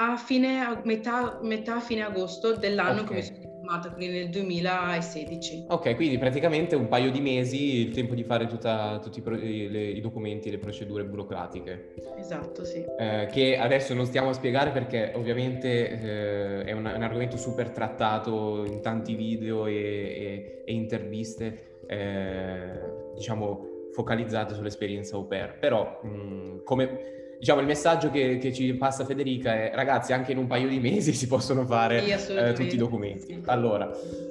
A 0.01 0.17
fine, 0.17 0.61
a 0.61 0.81
metà, 0.85 1.39
metà 1.43 1.79
fine 1.81 2.03
agosto 2.03 2.55
dell'anno 2.55 3.03
okay. 3.03 3.07
che 3.07 3.15
mi 3.15 3.23
sono 3.23 3.39
diplomata, 3.39 3.91
quindi 3.91 4.19
nel 4.19 4.31
2016. 4.31 5.65
Ok, 5.69 5.95
quindi 5.95 6.17
praticamente 6.17 6.75
un 6.75 6.89
paio 6.89 7.11
di 7.11 7.21
mesi 7.21 7.87
il 7.87 7.93
tempo 7.93 8.15
di 8.15 8.25
fare 8.25 8.47
tutta, 8.47 8.99
tutti 9.03 9.19
i, 9.19 9.23
pro, 9.23 9.35
le, 9.35 9.45
i, 9.45 10.01
documenti, 10.01 10.51
le 10.51 10.57
procedure 10.57 11.05
burocratiche. 11.05 11.93
Esatto, 12.19 12.65
sì. 12.65 12.83
Eh, 12.99 13.29
che 13.31 13.59
adesso 13.59 13.93
non 13.93 14.07
stiamo 14.07 14.31
a 14.31 14.33
spiegare 14.33 14.71
perché 14.71 15.13
ovviamente 15.15 15.91
eh, 15.91 16.65
è 16.65 16.73
un, 16.73 16.87
un, 16.87 17.03
argomento 17.03 17.37
super 17.37 17.69
trattato 17.69 18.65
in 18.65 18.81
tanti 18.81 19.15
video 19.15 19.67
e, 19.67 19.75
e, 19.75 20.63
e 20.65 20.73
interviste, 20.73 21.83
eh, 21.87 23.13
diciamo 23.15 23.69
focalizzate 23.93 24.55
sull'esperienza 24.55 25.17
au 25.17 25.27
pair. 25.27 25.59
Però 25.59 26.01
mh, 26.03 26.63
come 26.65 27.19
diciamo 27.41 27.61
il 27.61 27.67
messaggio 27.67 28.11
che, 28.11 28.37
che, 28.37 28.53
ci 28.53 28.75
passa 28.75 29.07
Federica 29.07 29.55
è 29.55 29.73
ragazzi 29.75 30.13
anche 30.13 30.33
in 30.33 30.39
un 30.39 30.47
paio 30.47 30.69
di 30.69 30.79
mesi 30.79 31.13
si 31.17 31.27
possono 31.27 31.65
fare 31.65 32.05
eh, 32.05 32.53
tutti 32.53 32.75
i 32.75 32.79
documenti. 32.79 33.41
Allora, 33.47 33.91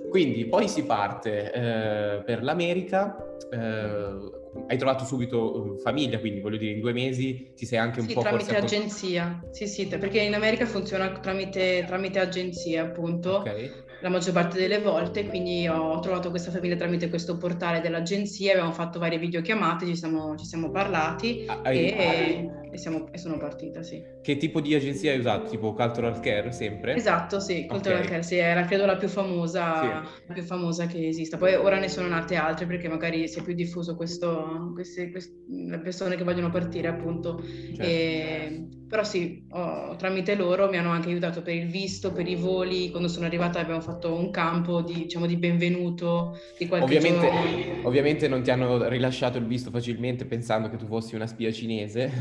quindi 0.09 0.45
poi 0.45 0.69
si 0.69 0.85
parte 0.85 1.51
eh, 1.51 2.23
per 2.23 2.43
l'America, 2.43 3.17
eh, 3.51 4.37
hai 4.67 4.77
trovato 4.77 5.05
subito 5.05 5.75
eh, 5.75 5.79
famiglia, 5.79 6.19
quindi 6.19 6.39
voglio 6.39 6.57
dire 6.57 6.73
in 6.73 6.81
due 6.81 6.93
mesi 6.93 7.51
ti 7.55 7.65
sei 7.65 7.79
anche 7.79 7.99
un 7.99 8.07
sì, 8.07 8.13
po' 8.13 8.21
tramite 8.21 8.53
forse... 8.53 8.75
agenzia, 8.75 9.43
sì 9.51 9.67
sì, 9.67 9.87
perché 9.87 10.19
in 10.19 10.35
America 10.35 10.67
funziona 10.67 11.09
tramite, 11.11 11.83
tramite 11.87 12.19
agenzia 12.19 12.83
appunto. 12.83 13.37
Ok 13.37 13.87
la 14.01 14.09
maggior 14.09 14.33
parte 14.33 14.57
delle 14.57 14.79
volte, 14.79 15.25
quindi 15.25 15.67
ho 15.67 15.99
trovato 15.99 16.29
questa 16.29 16.51
famiglia 16.51 16.75
tramite 16.75 17.09
questo 17.09 17.37
portale 17.37 17.81
dell'agenzia, 17.81 18.53
abbiamo 18.53 18.71
fatto 18.71 18.99
varie 18.99 19.17
videochiamate, 19.17 19.85
ci 19.85 19.95
siamo, 19.95 20.35
ci 20.37 20.45
siamo 20.45 20.69
parlati 20.71 21.43
ah, 21.47 21.69
e, 21.69 22.49
ah, 22.49 22.68
e, 22.71 22.77
siamo, 22.77 23.07
e, 23.11 23.17
sono 23.17 23.37
partita, 23.37 23.83
sì. 23.83 24.01
Che 24.21 24.37
tipo 24.37 24.61
di 24.61 24.73
agenzia 24.73 25.11
hai 25.11 25.19
usato? 25.19 25.49
Tipo 25.49 25.73
Cultural 25.73 26.19
Care 26.19 26.51
sempre? 26.51 26.95
Esatto, 26.95 27.39
sì, 27.39 27.65
Cultural 27.65 27.99
okay. 27.99 28.09
Care, 28.09 28.23
sì, 28.23 28.35
era 28.35 28.65
credo 28.65 28.85
la 28.85 28.97
più 28.97 29.07
famosa, 29.07 29.81
sì. 29.81 29.87
la 30.27 30.33
più 30.33 30.43
famosa 30.43 30.85
che 30.85 31.07
esista. 31.07 31.37
Poi 31.37 31.55
ora 31.55 31.79
ne 31.79 31.89
sono 31.89 32.07
nate 32.07 32.35
altre 32.35 32.65
perché 32.65 32.87
magari 32.87 33.27
si 33.27 33.39
è 33.39 33.43
più 33.43 33.53
diffuso 33.53 33.95
questo, 33.95 34.71
queste, 34.73 35.11
queste, 35.11 35.33
le 35.47 35.79
persone 35.79 36.15
che 36.15 36.23
vogliono 36.23 36.49
partire 36.49 36.87
appunto. 36.87 37.41
Certo. 37.41 37.81
E, 37.81 38.67
però 38.89 39.03
sì, 39.03 39.45
oh, 39.51 39.95
tramite 39.97 40.33
loro 40.33 40.67
mi 40.67 40.77
hanno 40.77 40.89
anche 40.89 41.09
aiutato 41.09 41.43
per 41.43 41.53
il 41.53 41.67
visto, 41.67 42.11
per 42.11 42.27
i 42.27 42.35
voli. 42.35 42.89
Quando 42.89 43.07
sono 43.07 43.27
arrivata 43.27 43.59
abbiamo 43.59 43.81
fatto 43.81 44.15
un 44.15 44.31
campo 44.31 44.81
di, 44.81 45.03
diciamo, 45.03 45.27
di 45.27 45.37
benvenuto 45.37 46.39
di 46.57 46.67
qualche 46.67 46.85
ovviamente, 46.85 47.81
ovviamente 47.83 48.27
non 48.27 48.41
ti 48.41 48.49
hanno 48.49 48.87
rilasciato 48.87 49.37
il 49.37 49.45
visto 49.45 49.69
facilmente 49.69 50.25
pensando 50.25 50.69
che 50.69 50.77
tu 50.77 50.87
fossi 50.87 51.13
una 51.13 51.27
spia 51.27 51.51
cinese. 51.51 52.11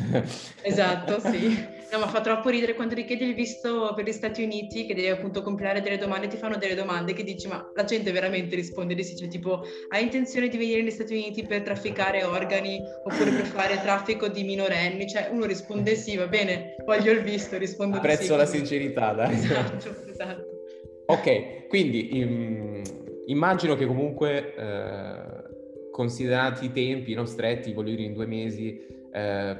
Esatto, 0.62 1.20
sì. 1.30 1.76
No, 1.90 2.00
ma 2.00 2.08
fa 2.08 2.20
troppo 2.20 2.50
ridere 2.50 2.74
quando 2.74 2.94
richiedi 2.94 3.24
il 3.24 3.34
visto 3.34 3.94
per 3.94 4.04
gli 4.04 4.12
Stati 4.12 4.42
Uniti, 4.42 4.84
che 4.84 4.94
devi 4.94 5.08
appunto 5.08 5.40
compilare 5.40 5.80
delle 5.80 5.96
domande, 5.96 6.26
ti 6.26 6.36
fanno 6.36 6.58
delle 6.58 6.74
domande 6.74 7.14
che 7.14 7.24
dici, 7.24 7.48
ma 7.48 7.66
la 7.74 7.84
gente 7.84 8.12
veramente 8.12 8.54
risponde 8.56 8.94
di 8.94 9.02
sì, 9.02 9.16
cioè 9.16 9.28
tipo, 9.28 9.62
hai 9.88 10.02
intenzione 10.02 10.48
di 10.48 10.58
venire 10.58 10.82
negli 10.82 10.90
Stati 10.90 11.14
Uniti 11.14 11.46
per 11.46 11.62
trafficare 11.62 12.24
organi 12.24 12.78
oppure 13.04 13.30
per 13.30 13.46
fare 13.46 13.80
traffico 13.80 14.28
di 14.28 14.44
minorenni? 14.44 15.08
Cioè 15.08 15.28
uno 15.32 15.46
risponde 15.46 15.94
sì, 15.94 16.16
va 16.16 16.26
bene, 16.26 16.74
voglio 16.84 17.10
il 17.10 17.22
visto, 17.22 17.56
rispondo 17.56 17.96
Apprezzo 17.96 18.32
sì. 18.32 18.36
la 18.36 18.46
sincerità, 18.46 19.12
dai. 19.14 19.32
Esatto, 19.32 19.94
esatto. 20.10 20.44
Ok, 21.06 21.68
quindi 21.68 22.18
im, 22.18 22.82
immagino 23.26 23.74
che 23.76 23.86
comunque, 23.86 24.54
eh, 24.54 25.90
considerati 25.90 26.66
i 26.66 26.72
tempi 26.72 27.14
no, 27.14 27.24
stretti, 27.24 27.72
voglio 27.72 27.90
dire 27.90 28.02
in 28.02 28.12
due 28.12 28.26
mesi, 28.26 28.78
eh, 29.10 29.56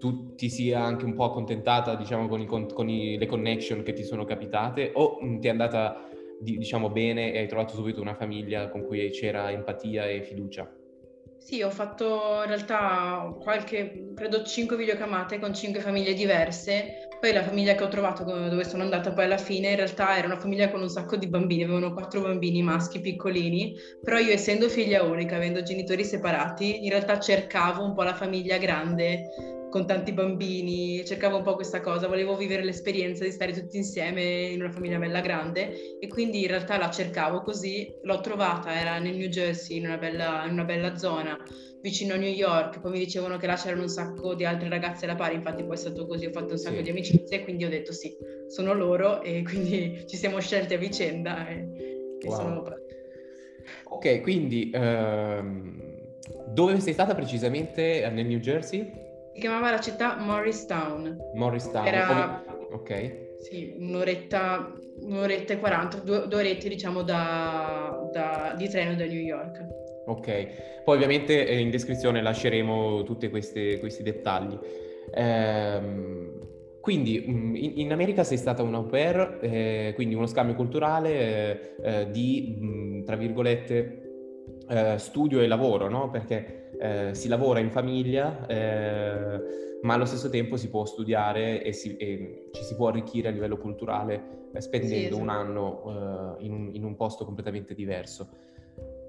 tu 0.00 0.34
ti 0.34 0.48
sia 0.48 0.82
anche 0.82 1.04
un 1.04 1.14
po' 1.14 1.24
accontentata, 1.24 1.94
diciamo, 1.94 2.26
con, 2.26 2.40
i, 2.40 2.46
con 2.46 2.88
i, 2.88 3.18
le 3.18 3.26
connection 3.26 3.82
che 3.82 3.92
ti 3.92 4.02
sono 4.02 4.24
capitate 4.24 4.90
o 4.94 5.18
mh, 5.20 5.40
ti 5.40 5.46
è 5.46 5.50
andata, 5.50 6.08
di, 6.40 6.56
diciamo, 6.56 6.88
bene 6.88 7.32
e 7.32 7.38
hai 7.38 7.46
trovato 7.46 7.74
subito 7.74 8.00
una 8.00 8.14
famiglia 8.14 8.70
con 8.70 8.86
cui 8.86 9.10
c'era 9.10 9.50
empatia 9.50 10.06
e 10.06 10.22
fiducia? 10.22 10.68
Sì, 11.38 11.62
ho 11.62 11.70
fatto 11.70 12.42
in 12.42 12.48
realtà 12.48 13.34
qualche, 13.40 14.12
credo, 14.14 14.42
cinque 14.42 14.76
videocamate 14.76 15.38
con 15.38 15.54
cinque 15.54 15.80
famiglie 15.80 16.14
diverse. 16.14 17.08
Poi 17.18 17.32
la 17.32 17.42
famiglia 17.42 17.74
che 17.74 17.84
ho 17.84 17.88
trovato 17.88 18.24
dove 18.24 18.64
sono 18.64 18.82
andata 18.82 19.12
poi 19.12 19.24
alla 19.24 19.36
fine 19.36 19.70
in 19.70 19.76
realtà 19.76 20.16
era 20.16 20.26
una 20.26 20.38
famiglia 20.38 20.70
con 20.70 20.80
un 20.80 20.88
sacco 20.88 21.16
di 21.16 21.28
bambini, 21.28 21.64
avevano 21.64 21.92
quattro 21.92 22.22
bambini 22.22 22.62
maschi 22.62 23.00
piccolini, 23.00 23.74
però 24.02 24.18
io 24.18 24.32
essendo 24.32 24.68
figlia 24.68 25.02
unica, 25.02 25.36
avendo 25.36 25.62
genitori 25.62 26.04
separati, 26.04 26.84
in 26.84 26.90
realtà 26.90 27.18
cercavo 27.18 27.84
un 27.84 27.94
po' 27.94 28.02
la 28.02 28.14
famiglia 28.14 28.56
grande 28.56 29.59
con 29.70 29.86
tanti 29.86 30.12
bambini, 30.12 31.02
cercavo 31.06 31.38
un 31.38 31.42
po' 31.42 31.54
questa 31.54 31.80
cosa, 31.80 32.08
volevo 32.08 32.36
vivere 32.36 32.62
l'esperienza 32.62 33.24
di 33.24 33.30
stare 33.30 33.52
tutti 33.52 33.78
insieme 33.78 34.22
in 34.22 34.60
una 34.60 34.70
famiglia 34.70 34.98
bella 34.98 35.20
grande 35.20 35.98
e 35.98 36.08
quindi 36.08 36.42
in 36.42 36.48
realtà 36.48 36.76
la 36.76 36.90
cercavo 36.90 37.40
così, 37.40 37.90
l'ho 38.02 38.20
trovata, 38.20 38.78
era 38.78 38.98
nel 38.98 39.16
New 39.16 39.28
Jersey, 39.28 39.78
in 39.78 39.86
una 39.86 39.96
bella, 39.96 40.44
in 40.44 40.52
una 40.52 40.64
bella 40.64 40.96
zona, 40.96 41.38
vicino 41.80 42.14
a 42.14 42.16
New 42.18 42.30
York, 42.30 42.80
poi 42.80 42.90
mi 42.90 42.98
dicevano 42.98 43.38
che 43.38 43.46
là 43.46 43.54
c'erano 43.54 43.82
un 43.82 43.88
sacco 43.88 44.34
di 44.34 44.44
altre 44.44 44.68
ragazze 44.68 45.06
alla 45.06 45.14
pari, 45.14 45.36
infatti 45.36 45.62
poi 45.62 45.74
è 45.74 45.78
stato 45.78 46.06
così, 46.06 46.26
ho 46.26 46.32
fatto 46.32 46.52
un 46.52 46.58
sacco 46.58 46.76
sì. 46.76 46.82
di 46.82 46.90
amicizie 46.90 47.38
e 47.38 47.44
quindi 47.44 47.64
ho 47.64 47.70
detto 47.70 47.92
sì, 47.92 48.14
sono 48.48 48.74
loro 48.74 49.22
e 49.22 49.42
quindi 49.48 50.04
ci 50.06 50.16
siamo 50.16 50.40
scelti 50.40 50.74
a 50.74 50.78
vicenda 50.78 51.48
e, 51.48 52.18
e 52.20 52.26
wow. 52.26 52.34
sono... 52.34 52.64
Ok, 53.84 54.20
quindi 54.20 54.70
ehm, 54.72 55.80
dove 56.48 56.78
sei 56.80 56.92
stata 56.92 57.14
precisamente 57.14 58.08
nel 58.12 58.26
New 58.26 58.38
Jersey? 58.38 59.08
Si 59.40 59.46
chiamava 59.46 59.70
la 59.70 59.80
città 59.80 60.16
Morristown. 60.18 61.16
Morristown, 61.32 61.86
Era... 61.86 62.44
ok. 62.72 63.38
Sì, 63.38 63.74
un'oretta, 63.78 64.70
un'oretta 65.00 65.54
e 65.54 65.58
40, 65.58 65.96
due, 66.00 66.28
due 66.28 66.40
orette 66.40 66.68
diciamo 66.68 67.00
da, 67.00 68.06
da, 68.12 68.54
di 68.54 68.68
treno 68.68 68.94
da 68.96 69.06
New 69.06 69.18
York. 69.18 69.66
Ok, 70.08 70.82
poi 70.84 70.94
ovviamente 70.94 71.46
eh, 71.46 71.58
in 71.58 71.70
descrizione 71.70 72.20
lasceremo 72.20 73.02
tutti 73.04 73.30
questi 73.30 74.02
dettagli. 74.02 74.58
Ehm, 75.14 76.78
quindi 76.82 77.24
mm, 77.26 77.56
in, 77.56 77.72
in, 77.76 77.92
America 77.92 78.24
sei 78.24 78.36
stata 78.36 78.62
un 78.62 78.74
au 78.74 78.84
pair, 78.88 79.38
eh, 79.40 79.92
quindi 79.94 80.14
uno 80.14 80.26
scambio 80.26 80.54
culturale 80.54 81.12
eh, 81.12 81.74
eh 81.82 82.10
di, 82.10 82.58
mm, 82.60 83.04
tra 83.04 83.16
virgolette, 83.16 84.02
eh, 84.68 84.98
studio 84.98 85.40
e 85.40 85.46
lavoro, 85.46 85.88
no? 85.88 86.10
Perché 86.10 86.59
eh, 86.80 87.14
si 87.14 87.28
lavora 87.28 87.60
in 87.60 87.70
famiglia, 87.70 88.46
eh, 88.46 89.40
ma 89.82 89.94
allo 89.94 90.04
stesso 90.04 90.30
tempo 90.30 90.56
si 90.56 90.68
può 90.68 90.84
studiare 90.84 91.62
e, 91.62 91.72
si, 91.72 91.96
e 91.96 92.48
ci 92.52 92.62
si 92.64 92.74
può 92.74 92.88
arricchire 92.88 93.28
a 93.28 93.30
livello 93.30 93.58
culturale 93.58 94.48
eh, 94.52 94.60
spendendo 94.60 94.96
sì, 94.96 95.04
esatto. 95.04 95.22
un 95.22 95.28
anno 95.28 96.36
eh, 96.38 96.44
in 96.44 96.52
un, 96.52 96.70
in, 96.72 96.84
un, 96.84 96.96
posto 96.96 97.24
completamente 97.24 97.74
diverso. 97.74 98.28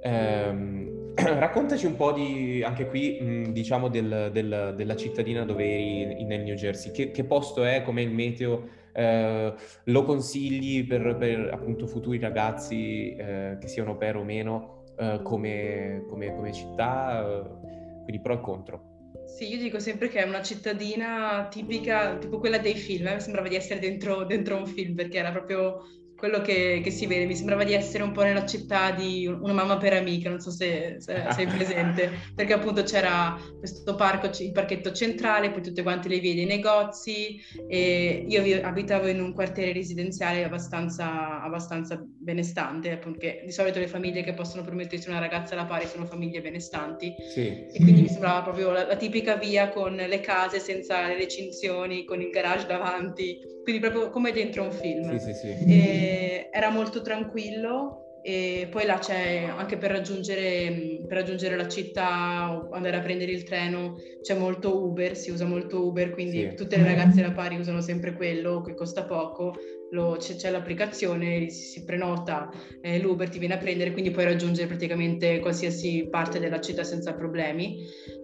Ehm, 0.02 1.14
raccontaci 1.16 1.86
un 1.86 1.96
po' 1.96 2.12
di, 2.12 2.62
anche 2.64 2.88
qui, 2.88 3.20
mh, 3.20 3.52
diciamo, 3.52 3.88
del, 3.88 4.30
del, 4.32 4.74
della 4.76 4.96
cittadina 4.96 5.46
dove 5.46 5.64
eri 5.64 6.24
nel 6.26 6.42
New 6.42 6.56
Jersey. 6.56 6.92
Che, 6.92 7.12
che 7.12 7.24
posto 7.24 7.64
è? 7.64 7.82
Com'è 7.84 8.02
il 8.02 8.12
meteo? 8.12 8.80
Eh, 8.94 9.54
lo 9.86 10.04
consigli 10.04 10.86
per, 10.86 11.16
per, 11.18 11.50
appunto 11.54 11.88
futuri 11.88 12.20
ragazzi 12.20 13.16
eh, 13.16 13.58
che 13.60 13.68
siano 13.68 13.96
per 13.98 14.18
o 14.18 14.24
meno? 14.24 14.80
Eh, 14.98 15.22
come, 15.24 16.04
come, 16.08 16.36
come, 16.36 16.54
città, 16.54 17.60
quindi 18.04 18.22
pro 18.22 18.34
e 18.34 18.42
contro. 18.42 18.92
Sì, 19.26 19.50
io 19.50 19.58
dico 19.58 19.80
sempre 19.80 20.08
che 20.10 20.24
è 20.24 20.28
una 20.28 20.42
cittadina 20.42 21.48
tipica, 21.50 22.18
tipo 22.18 22.40
quella 22.40 22.58
dei 22.58 22.76
film, 22.76 23.08
eh? 23.08 23.16
mi 23.16 23.22
sembrava 23.22 23.48
di 23.48 23.56
essere 23.56 23.80
dentro, 23.80 24.24
dentro 24.26 24.58
un 24.58 24.66
film 24.66 24.96
perché 24.96 25.18
era 25.18 25.32
proprio 25.32 25.84
quello 26.22 26.42
che, 26.42 26.82
che, 26.84 26.92
si 26.92 27.08
vede. 27.08 27.26
Mi 27.26 27.36
sembrava 27.36 27.64
di 27.64 27.74
essere 27.74 28.04
un 28.04 28.12
po' 28.12 28.22
nella 28.22 28.46
città 28.46 28.92
di 28.92 29.26
una 29.26 29.54
mamma 29.54 29.78
per 29.78 29.94
amiche, 29.94 30.30
non 30.30 30.40
so 30.40 30.52
se, 30.52 30.98
se 31.00 31.26
sei 31.34 31.48
presente, 31.48 32.12
perché 32.36 32.54
appunto 32.54 32.84
c'era 32.84 33.36
questo 33.58 33.96
parco, 33.96 34.30
il 34.40 34.52
parchetto 34.52 34.92
centrale, 34.92 35.50
poi 35.50 35.64
tutte 35.64 35.82
quante 35.82 36.08
le 36.10 36.20
vie 36.20 36.36
dei 36.36 36.46
negozi 36.46 37.42
e 37.68 38.24
io 38.28 38.62
abitavo 38.62 39.08
in 39.08 39.20
un 39.20 39.34
quartiere 39.34 39.74
residenziale 39.74 40.44
abbastanza, 40.44 41.42
abbastanza 41.42 42.00
benestante, 42.22 42.98
perché 42.98 43.42
di 43.44 43.52
solito 43.52 43.80
le 43.80 43.88
famiglie 43.88 44.22
che 44.22 44.34
possono 44.34 44.64
permettersi 44.64 45.10
una 45.10 45.20
ragazza 45.20 45.54
alla 45.54 45.66
pari 45.66 45.88
sono 45.88 46.06
famiglie 46.06 46.42
benestanti 46.42 47.14
sì. 47.34 47.48
e 47.48 47.80
quindi 47.80 48.02
mi 48.02 48.08
sembrava 48.08 48.44
proprio 48.44 48.72
la, 48.72 48.86
la 48.86 48.96
tipica 48.96 49.36
via 49.36 49.70
con 49.70 49.96
le 49.96 50.20
case 50.20 50.60
senza 50.60 51.08
le 51.08 51.18
recinzioni, 51.18 52.06
con 52.06 52.22
il 52.22 52.30
garage 52.30 52.68
davanti, 52.68 53.40
quindi 53.64 53.82
proprio 53.82 54.10
come 54.10 54.32
dentro 54.32 54.64
un 54.64 54.72
film. 54.72 55.18
Sì, 55.18 55.34
sì, 55.34 55.56
sì. 55.56 56.50
Era 56.52 56.70
molto 56.70 57.02
tranquillo 57.02 58.01
e 58.24 58.68
poi 58.70 58.86
là 58.86 59.00
c'è 59.00 59.44
anche 59.44 59.78
per 59.78 59.92
raggiungere, 59.92 61.04
per 61.08 61.18
raggiungere 61.18 61.56
la 61.56 61.68
città 61.68 62.52
o 62.54 62.72
andare 62.72 62.98
a 62.98 63.02
prendere 63.02 63.32
il 63.32 63.44
treno 63.44 63.98
c'è 64.22 64.36
molto 64.36 64.84
Uber, 64.84 65.18
si 65.18 65.32
usa 65.32 65.46
molto 65.46 65.86
Uber, 65.86 66.12
quindi 66.12 66.50
sì. 66.50 66.56
tutte 66.56 66.78
le 66.78 66.84
ragazze 66.84 67.24
alla 67.24 67.34
pari 67.34 67.58
usano 67.58 67.82
sempre 67.82 68.14
quello 68.14 68.62
che 68.62 68.76
costa 68.76 69.06
poco, 69.06 69.56
lo, 69.92 70.16
c'è, 70.18 70.36
c'è, 70.36 70.52
l'applicazione, 70.52 71.50
si, 71.50 71.64
si 71.64 71.84
prenota, 71.84 72.50
eh, 72.82 73.00
l'Uber 73.00 73.30
ti 73.30 73.40
viene 73.40 73.56
a 73.56 73.58
prendere, 73.58 73.92
quindi 73.92 74.12
puoi 74.12 74.26
raggiungere 74.26 74.68
praticamente 74.68 75.40
qualsiasi 75.40 76.08
parte 76.10 76.40
della 76.40 76.62
città 76.62 76.84
senza 76.84 77.14
problemi. 77.14 77.80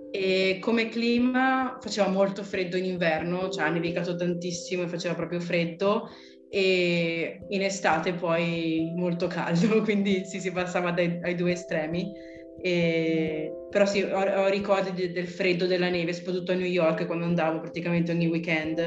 E 0.10 0.60
come 0.62 0.88
clima 0.88 1.78
faceva 1.82 2.08
molto 2.08 2.42
freddo 2.42 2.78
in 2.78 2.86
inverno, 2.86 3.50
cioè 3.50 3.66
ha 3.66 3.70
nevicato 3.70 4.16
tantissimo 4.16 4.84
e 4.84 4.88
faceva 4.88 5.16
proprio 5.16 5.40
freddo 5.40 6.10
e 6.50 7.40
in 7.50 7.62
estate 7.62 8.14
poi 8.14 8.94
molto 8.96 9.28
caldo, 9.28 9.82
quindi 9.84 10.26
sì, 10.26 10.40
si 10.40 10.52
passava 10.52 10.92
dai, 10.92 11.20
ai 11.22 11.36
due 11.36 11.52
estremi. 11.52 12.12
E, 12.60 13.52
però 13.70 13.86
sì, 13.86 14.02
ho, 14.02 14.20
ho 14.20 14.48
ricordi 14.48 14.92
de, 14.94 15.12
del 15.12 15.28
freddo 15.28 15.68
della 15.68 15.90
neve, 15.90 16.14
soprattutto 16.14 16.54
a 16.54 16.56
New 16.56 16.66
York 16.66 17.06
quando 17.06 17.26
andavo 17.26 17.60
praticamente 17.60 18.12
ogni 18.12 18.28
weekend, 18.28 18.80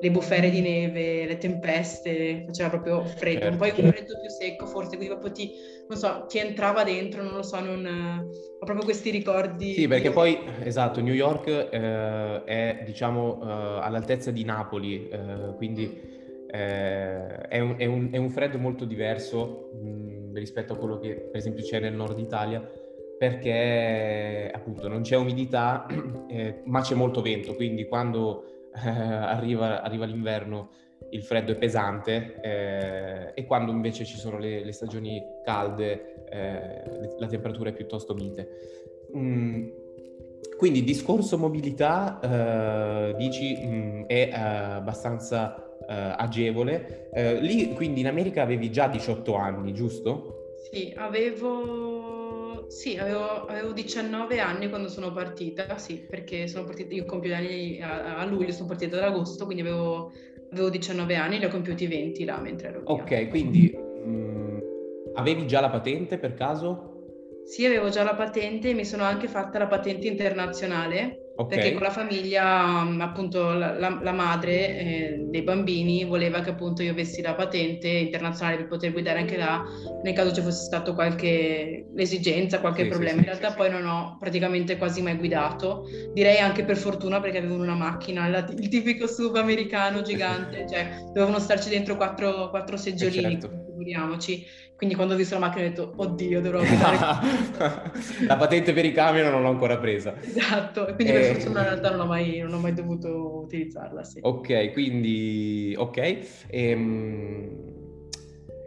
le 0.00 0.10
bufere 0.10 0.50
di 0.50 0.60
neve, 0.60 1.26
le 1.26 1.36
tempeste, 1.38 2.44
faceva 2.46 2.68
proprio 2.68 3.04
freddo, 3.04 3.40
certo. 3.40 3.56
poi 3.56 3.70
un 3.70 3.90
freddo 3.90 4.20
più 4.20 4.28
secco 4.28 4.66
forse, 4.66 4.96
quindi 4.96 5.08
proprio 5.08 5.32
ti, 5.32 5.50
non 5.88 5.98
so, 5.98 6.26
ti 6.28 6.38
entrava 6.38 6.84
dentro, 6.84 7.22
non 7.22 7.34
lo 7.34 7.42
so, 7.42 7.58
non, 7.58 7.84
ho 8.60 8.64
proprio 8.64 8.84
questi 8.84 9.10
ricordi. 9.10 9.72
Sì, 9.74 9.88
perché 9.88 10.12
poi, 10.12 10.38
esatto, 10.62 11.00
New 11.00 11.14
York 11.14 11.48
eh, 11.48 12.44
è 12.44 12.82
diciamo 12.84 13.40
eh, 13.42 13.80
all'altezza 13.82 14.30
di 14.30 14.44
Napoli, 14.44 15.08
eh, 15.08 15.54
quindi... 15.56 16.16
Eh, 16.50 17.26
è, 17.48 17.60
un, 17.60 17.74
è, 17.76 17.84
un, 17.84 18.08
è, 18.10 18.16
un, 18.16 18.30
freddo 18.30 18.58
molto 18.58 18.86
diverso 18.86 19.70
mh, 19.82 20.34
rispetto 20.34 20.72
a 20.72 20.76
quello 20.76 20.98
che 20.98 21.14
per 21.14 21.36
esempio 21.36 21.62
c'è 21.62 21.78
nel 21.78 21.92
nord 21.92 22.18
Italia 22.18 22.66
perché 23.18 24.50
appunto 24.50 24.88
non 24.88 25.02
c'è 25.02 25.16
umidità 25.16 25.86
eh, 26.26 26.62
ma 26.64 26.80
c'è 26.80 26.94
molto 26.94 27.20
vento 27.20 27.54
quindi 27.54 27.86
quando 27.86 28.44
eh, 28.72 28.88
arriva, 28.88 29.82
arriva, 29.82 30.06
l'inverno 30.06 30.70
il 31.10 31.22
freddo 31.22 31.52
è 31.52 31.56
pesante 31.56 32.40
eh, 32.40 33.32
e 33.34 33.44
quando 33.44 33.70
invece 33.70 34.04
ci 34.04 34.16
sono 34.16 34.38
le, 34.38 34.64
le 34.64 34.72
stagioni 34.72 35.22
calde 35.44 36.24
eh, 36.30 36.82
la 37.18 37.26
temperatura 37.26 37.70
è 37.70 37.72
piuttosto 37.72 38.14
mite. 38.14 38.48
Mm, 39.16 39.68
quindi 40.56 40.82
discorso 40.84 41.38
mobilità 41.38 42.20
eh, 42.20 43.14
dici 43.16 43.56
mh, 43.56 43.68
mm, 43.68 44.02
è 44.06 44.30
abbastanza 44.32 45.67
agevole. 45.92 47.08
Uh, 47.12 47.40
lì 47.40 47.72
quindi 47.74 48.00
in 48.00 48.06
America 48.06 48.42
avevi 48.42 48.70
già 48.70 48.88
18 48.88 49.34
anni, 49.34 49.72
giusto? 49.72 50.54
Sì, 50.70 50.92
avevo, 50.96 52.66
sì, 52.68 52.98
avevo, 52.98 53.46
avevo 53.46 53.72
19 53.72 54.38
anni 54.38 54.68
quando 54.68 54.88
sono 54.88 55.12
partita, 55.12 55.78
sì, 55.78 56.06
perché 56.08 56.46
sono 56.46 56.64
partita, 56.64 56.94
io 56.94 57.04
compio 57.06 57.30
gli 57.30 57.34
anni 57.34 57.80
a, 57.80 58.18
a, 58.18 58.24
luglio, 58.26 58.52
sono 58.52 58.68
partita 58.68 58.98
ad 58.98 59.04
agosto, 59.04 59.44
quindi 59.44 59.62
avevo, 59.62 60.12
avevo 60.50 60.68
19 60.68 61.14
anni, 61.14 61.38
li 61.38 61.46
ho 61.46 61.48
compiuti 61.48 61.86
20 61.86 62.24
là 62.24 62.38
mentre 62.38 62.68
ero 62.68 62.80
via. 62.80 62.90
Ok, 62.90 63.28
quindi 63.28 63.74
mh, 63.74 64.10
mm, 64.10 64.58
avevi 65.14 65.46
già 65.46 65.60
la 65.60 65.70
patente 65.70 66.18
per 66.18 66.34
caso? 66.34 66.96
Sì, 67.44 67.64
avevo 67.64 67.88
già 67.88 68.02
la 68.02 68.14
patente 68.14 68.70
e 68.70 68.74
mi 68.74 68.84
sono 68.84 69.04
anche 69.04 69.26
fatta 69.26 69.58
la 69.58 69.68
patente 69.68 70.06
internazionale 70.06 71.27
Okay. 71.40 71.56
Perché 71.56 71.72
con 71.74 71.82
la 71.82 71.92
famiglia, 71.92 72.80
appunto, 73.00 73.52
la, 73.52 73.78
la, 73.78 73.96
la 74.02 74.10
madre 74.10 74.50
eh, 74.50 75.24
dei 75.28 75.42
bambini 75.42 76.02
voleva 76.02 76.40
che 76.40 76.50
appunto 76.50 76.82
io 76.82 76.90
avessi 76.90 77.22
la 77.22 77.34
patente 77.34 77.86
internazionale 77.86 78.56
per 78.56 78.66
poter 78.66 78.90
guidare 78.90 79.20
anche 79.20 79.36
là, 79.36 79.62
nel 80.02 80.14
caso 80.14 80.34
ci 80.34 80.40
fosse 80.40 80.64
stato 80.64 80.94
qualche 80.94 81.86
esigenza, 81.96 82.58
qualche 82.58 82.82
sì, 82.82 82.88
problema. 82.88 83.12
Sì, 83.12 83.18
In 83.20 83.24
realtà 83.26 83.50
sì, 83.50 83.56
poi 83.56 83.70
non 83.70 83.86
ho 83.86 84.16
praticamente 84.18 84.76
quasi 84.78 85.00
mai 85.00 85.16
guidato, 85.16 85.84
direi 86.12 86.38
anche 86.38 86.64
per 86.64 86.76
fortuna 86.76 87.20
perché 87.20 87.38
avevo 87.38 87.54
una 87.54 87.76
macchina, 87.76 88.26
la, 88.26 88.44
il 88.58 88.68
tipico 88.68 89.06
sub 89.06 89.36
americano 89.36 90.02
gigante, 90.02 90.66
cioè 90.68 91.04
dovevano 91.06 91.38
starci 91.38 91.68
dentro 91.68 91.94
quattro, 91.94 92.50
quattro 92.50 92.74
eh, 92.74 92.78
seggiolini, 92.80 93.40
certo. 93.40 93.64
figuriamoci 93.64 94.44
quindi 94.78 94.94
quando 94.94 95.14
ho 95.14 95.16
visto 95.16 95.34
la 95.34 95.40
macchina 95.40 95.64
ho 95.66 95.68
detto, 95.70 95.92
oddio, 95.96 96.40
dovrò 96.40 96.60
guidare. 96.64 96.98
la 98.28 98.36
patente 98.36 98.72
per 98.72 98.84
i 98.84 98.92
camion 98.92 99.28
non 99.28 99.42
l'ho 99.42 99.48
ancora 99.48 99.76
presa. 99.76 100.14
Esatto, 100.20 100.84
quindi 100.94 101.12
per 101.12 101.22
eh... 101.22 101.34
fortuna 101.34 101.62
in 101.62 101.66
realtà 101.66 101.90
non 101.90 102.00
ho, 102.00 102.06
mai, 102.06 102.38
non 102.38 102.54
ho 102.54 102.58
mai 102.60 102.74
dovuto 102.74 103.40
utilizzarla. 103.42 104.04
Sì. 104.04 104.20
Ok, 104.22 104.70
quindi, 104.70 105.74
ok. 105.76 106.18
Ehm... 106.46 107.76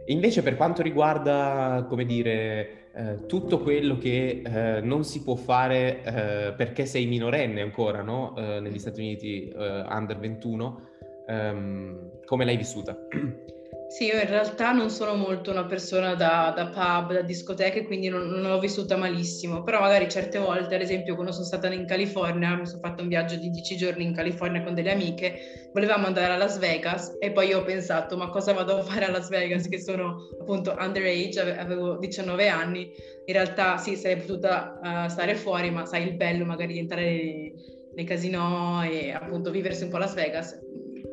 Invece 0.06 0.42
per 0.42 0.56
quanto 0.56 0.82
riguarda, 0.82 1.86
come 1.88 2.04
dire, 2.04 2.88
eh, 2.92 3.24
tutto 3.26 3.60
quello 3.60 3.96
che 3.96 4.42
eh, 4.44 4.80
non 4.82 5.04
si 5.04 5.22
può 5.22 5.36
fare 5.36 6.02
eh, 6.02 6.52
perché 6.52 6.84
sei 6.84 7.06
minorenne 7.06 7.62
ancora, 7.62 8.02
no? 8.02 8.34
Eh, 8.36 8.60
negli 8.60 8.78
Stati 8.78 9.00
Uniti 9.00 9.48
eh, 9.48 9.84
under 9.88 10.18
21, 10.18 10.88
ehm, 11.26 12.10
come 12.26 12.44
l'hai 12.44 12.58
vissuta? 12.58 12.98
Sì, 13.92 14.06
io 14.06 14.14
in 14.14 14.26
realtà 14.26 14.72
non 14.72 14.88
sono 14.88 15.14
molto 15.14 15.50
una 15.50 15.66
persona 15.66 16.14
da, 16.14 16.50
da 16.56 16.68
pub, 16.68 17.12
da 17.12 17.20
discoteche, 17.20 17.84
quindi 17.84 18.08
non, 18.08 18.26
non 18.26 18.50
l'ho 18.50 18.58
vissuta 18.58 18.96
malissimo, 18.96 19.62
però 19.62 19.80
magari 19.80 20.08
certe 20.08 20.38
volte, 20.38 20.76
ad 20.76 20.80
esempio 20.80 21.12
quando 21.14 21.30
sono 21.30 21.44
stata 21.44 21.70
in 21.70 21.84
California, 21.84 22.56
mi 22.56 22.64
sono 22.64 22.80
fatto 22.80 23.02
un 23.02 23.08
viaggio 23.08 23.36
di 23.36 23.50
10 23.50 23.76
giorni 23.76 24.04
in 24.04 24.14
California 24.14 24.62
con 24.62 24.72
delle 24.72 24.92
amiche, 24.92 25.68
volevamo 25.74 26.06
andare 26.06 26.32
a 26.32 26.38
Las 26.38 26.56
Vegas 26.58 27.18
e 27.20 27.32
poi 27.32 27.52
ho 27.52 27.62
pensato 27.64 28.16
ma 28.16 28.30
cosa 28.30 28.54
vado 28.54 28.78
a 28.78 28.82
fare 28.82 29.04
a 29.04 29.10
Las 29.10 29.28
Vegas? 29.28 29.68
Che 29.68 29.78
sono 29.78 30.26
appunto 30.40 30.74
underage, 30.78 31.58
avevo 31.58 31.98
19 31.98 32.48
anni, 32.48 32.90
in 33.26 33.34
realtà 33.34 33.76
sì 33.76 33.96
sarei 33.96 34.16
potuta 34.16 34.80
uh, 34.82 35.08
stare 35.10 35.34
fuori, 35.34 35.70
ma 35.70 35.84
sai 35.84 36.06
il 36.06 36.14
bello 36.14 36.46
magari 36.46 36.72
di 36.72 36.78
entrare 36.78 37.04
nei, 37.04 37.52
nei 37.94 38.04
casino 38.06 38.82
e 38.84 39.12
appunto 39.12 39.50
viversi 39.50 39.82
un 39.82 39.90
po' 39.90 39.96
a 39.96 39.98
Las 39.98 40.14
Vegas 40.14 40.58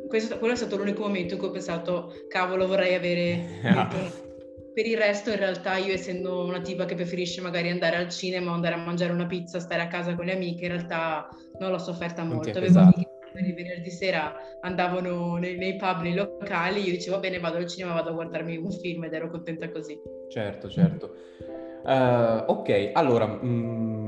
questo, 0.10 0.40
quello 0.40 0.56
è 0.56 0.58
stato 0.58 0.76
l'unico 0.76 1.04
momento 1.04 1.36
in 1.36 1.40
cui 1.40 1.48
ho 1.48 1.52
pensato, 1.52 2.14
cavolo, 2.28 2.68
vorrei 2.68 2.96
avere... 2.96 3.46
per 4.74 4.86
il 4.86 4.98
resto, 4.98 5.30
in 5.30 5.38
realtà, 5.38 5.78
io 5.78 5.94
essendo 5.94 6.44
una 6.46 6.62
tipa 6.62 6.86
che 6.86 6.96
preferisce 6.96 7.42
magari 7.42 7.70
andare 7.70 7.98
al 7.98 8.10
cinema, 8.10 8.52
andare 8.52 8.76
a 8.76 8.78
mangiare 8.78 9.12
una 9.12 9.26
pizza, 9.26 9.60
stare 9.60 9.82
a 9.82 9.88
casa 9.88 10.16
con 10.16 10.26
le 10.26 10.34
amiche, 10.34 10.66
in 10.66 10.72
realtà 10.72 11.28
non 11.60 11.72
l'ho 11.72 11.78
sofferta 11.78 12.24
molto. 12.24 12.58
Avevo 12.58 12.80
amiche 12.80 13.08
che 13.32 13.54
venerdì 13.54 13.92
sera 13.92 14.34
andavano 14.62 15.36
nei, 15.38 15.56
nei, 15.58 15.76
pub, 15.76 16.02
nei 16.02 16.16
locali, 16.16 16.82
io 16.82 16.92
dicevo, 16.92 17.20
bene, 17.20 17.40
vado 17.40 17.58
al 17.58 17.68
cinema, 17.68 17.94
vado 17.94 18.10
a 18.10 18.14
guardarmi 18.14 18.58
un 18.58 18.72
film 18.72 19.04
ed 19.04 19.14
ero 19.14 19.30
contenta 19.30 19.70
così. 19.70 20.00
Certo, 20.30 20.70
certo. 20.70 21.14
Uh, 21.84 22.44
ok, 22.52 22.92
allora... 22.94 23.28
Mm 23.28 23.99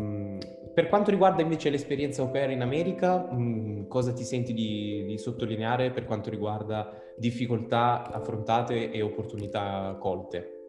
per 0.74 0.88
quanto 0.88 1.12
riguarda 1.12 1.42
invece 1.42 1.70
l'esperienza 1.70 2.22
au 2.22 2.32
pair 2.32 2.50
in 2.52 2.62
America, 2.62 3.18
mh, 3.18 3.42
mm, 3.42 3.88
cosa 3.88 4.14
ti 4.14 4.24
senti 4.24 4.54
di, 4.54 5.04
di, 5.06 5.18
sottolineare 5.18 5.92
per 5.92 6.06
quanto 6.06 6.30
riguarda 6.30 6.90
difficoltà 7.18 8.10
affrontate 8.12 8.92
e 8.92 9.02
opportunità 9.02 9.98
colte? 10.00 10.60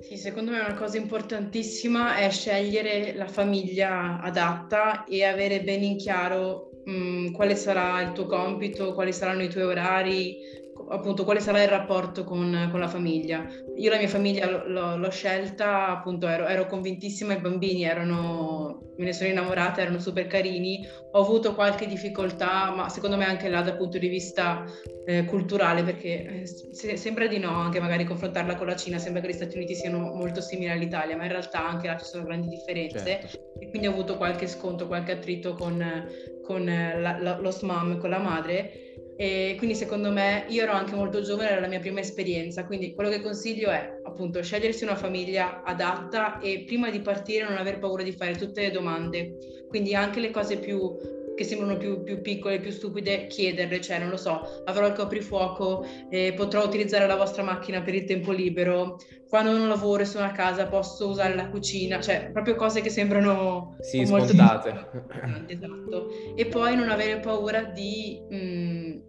Sì, 0.00 0.16
secondo 0.16 0.50
me 0.50 0.60
una 0.60 0.74
cosa 0.74 0.96
importantissima 0.96 2.16
è 2.16 2.30
scegliere 2.30 3.12
la 3.14 3.26
famiglia 3.26 4.20
adatta 4.20 5.04
e 5.04 5.24
avere 5.24 5.62
ben 5.62 5.82
in 5.82 5.96
chiaro 5.96 6.70
mh, 6.84 6.92
mm, 6.92 7.32
quale 7.32 7.54
sarà 7.54 8.00
il 8.00 8.12
tuo 8.12 8.26
compito, 8.26 8.94
quali 8.94 9.12
saranno 9.12 9.42
i 9.42 9.48
tuoi 9.48 9.64
orari, 9.64 10.36
appunto 10.90 11.24
quale 11.24 11.40
sarà 11.40 11.62
il 11.62 11.68
rapporto 11.68 12.24
con, 12.24 12.68
con 12.70 12.80
la 12.80 12.88
famiglia. 12.88 13.46
Io 13.76 13.90
la 13.90 13.96
mia 13.96 14.08
famiglia 14.08 14.48
l'ho, 14.66 14.96
l'ho 14.96 15.10
scelta, 15.10 15.88
appunto 15.88 16.26
ero, 16.26 16.46
ero, 16.46 16.66
convintissima, 16.66 17.34
i 17.34 17.40
bambini 17.40 17.84
erano, 17.84 18.92
me 18.96 19.04
ne 19.04 19.12
sono 19.12 19.28
innamorata, 19.28 19.80
erano 19.80 20.00
super 20.00 20.26
carini, 20.26 20.86
ho 21.12 21.20
avuto 21.20 21.54
qualche 21.54 21.86
difficoltà, 21.86 22.72
ma 22.74 22.88
secondo 22.88 23.16
me 23.16 23.24
anche 23.24 23.48
là 23.48 23.62
dal 23.62 23.76
punto 23.76 23.98
di 23.98 24.08
vista 24.08 24.64
eh, 25.06 25.24
culturale, 25.24 25.82
perché 25.84 26.42
eh, 26.42 26.46
se, 26.46 26.96
sembra 26.96 27.26
di 27.26 27.38
no, 27.38 27.50
anche 27.50 27.80
magari 27.80 28.04
confrontarla 28.04 28.56
con 28.56 28.66
la 28.66 28.76
Cina, 28.76 28.98
sembra 28.98 29.22
che 29.22 29.28
gli 29.28 29.32
Stati 29.32 29.56
Uniti 29.56 29.74
siano 29.74 29.98
molto 29.98 30.40
simili 30.40 30.70
all'Italia, 30.70 31.16
ma 31.16 31.24
in 31.24 31.30
realtà 31.30 31.66
anche 31.66 31.86
là 31.86 31.96
ci 31.96 32.04
sono 32.04 32.24
grandi 32.24 32.48
differenze 32.48 32.98
certo. 32.98 33.56
e 33.60 33.68
quindi 33.68 33.86
ho 33.86 33.92
avuto 33.92 34.16
qualche 34.16 34.48
sconto, 34.48 34.88
qualche 34.88 35.12
attrito 35.12 35.54
con, 35.54 36.08
con 36.44 36.64
la, 36.64 37.18
la, 37.18 37.38
lo 37.38 37.50
SMAM, 37.50 37.98
con 37.98 38.10
la 38.10 38.18
madre 38.18 38.89
e 39.20 39.54
quindi 39.58 39.76
secondo 39.76 40.10
me 40.10 40.46
io 40.48 40.62
ero 40.62 40.72
anche 40.72 40.94
molto 40.94 41.20
giovane, 41.20 41.50
era 41.50 41.60
la 41.60 41.66
mia 41.66 41.78
prima 41.78 42.00
esperienza, 42.00 42.64
quindi 42.64 42.94
quello 42.94 43.10
che 43.10 43.20
consiglio 43.20 43.68
è 43.68 44.00
appunto 44.02 44.42
scegliersi 44.42 44.82
una 44.82 44.96
famiglia 44.96 45.62
adatta 45.62 46.38
e 46.38 46.64
prima 46.66 46.88
di 46.88 47.00
partire 47.00 47.46
non 47.46 47.58
aver 47.58 47.78
paura 47.78 48.02
di 48.02 48.12
fare 48.12 48.34
tutte 48.36 48.62
le 48.62 48.70
domande, 48.70 49.66
quindi 49.68 49.94
anche 49.94 50.20
le 50.20 50.30
cose 50.30 50.56
più 50.56 50.96
che 51.36 51.44
sembrano 51.44 51.76
più, 51.76 52.02
più, 52.02 52.22
piccole, 52.22 52.60
più 52.60 52.70
stupide, 52.70 53.26
chiederle, 53.26 53.82
cioè 53.82 53.98
non 53.98 54.08
lo 54.08 54.16
so, 54.16 54.62
avrò 54.64 54.86
il 54.86 54.94
coprifuoco, 54.94 55.84
eh, 56.08 56.32
potrò 56.34 56.64
utilizzare 56.64 57.06
la 57.06 57.16
vostra 57.16 57.42
macchina 57.42 57.82
per 57.82 57.94
il 57.94 58.04
tempo 58.04 58.32
libero, 58.32 58.96
quando 59.28 59.52
non 59.52 59.68
lavoro 59.68 60.00
e 60.00 60.06
sono 60.06 60.24
a 60.24 60.32
casa 60.32 60.66
posso 60.66 61.08
usare 61.08 61.34
la 61.34 61.50
cucina, 61.50 62.00
cioè 62.00 62.30
proprio 62.32 62.54
cose 62.54 62.80
che 62.80 62.88
sembrano 62.88 63.76
sì, 63.80 64.02
molto 64.04 64.28
scontate. 64.28 64.88
Esatto. 65.46 66.08
E 66.34 66.46
poi 66.46 66.74
non 66.74 66.88
avere 66.88 67.20
paura 67.20 67.64
di... 67.64 68.18
Mh, 68.30 68.36
mm, 68.36 69.08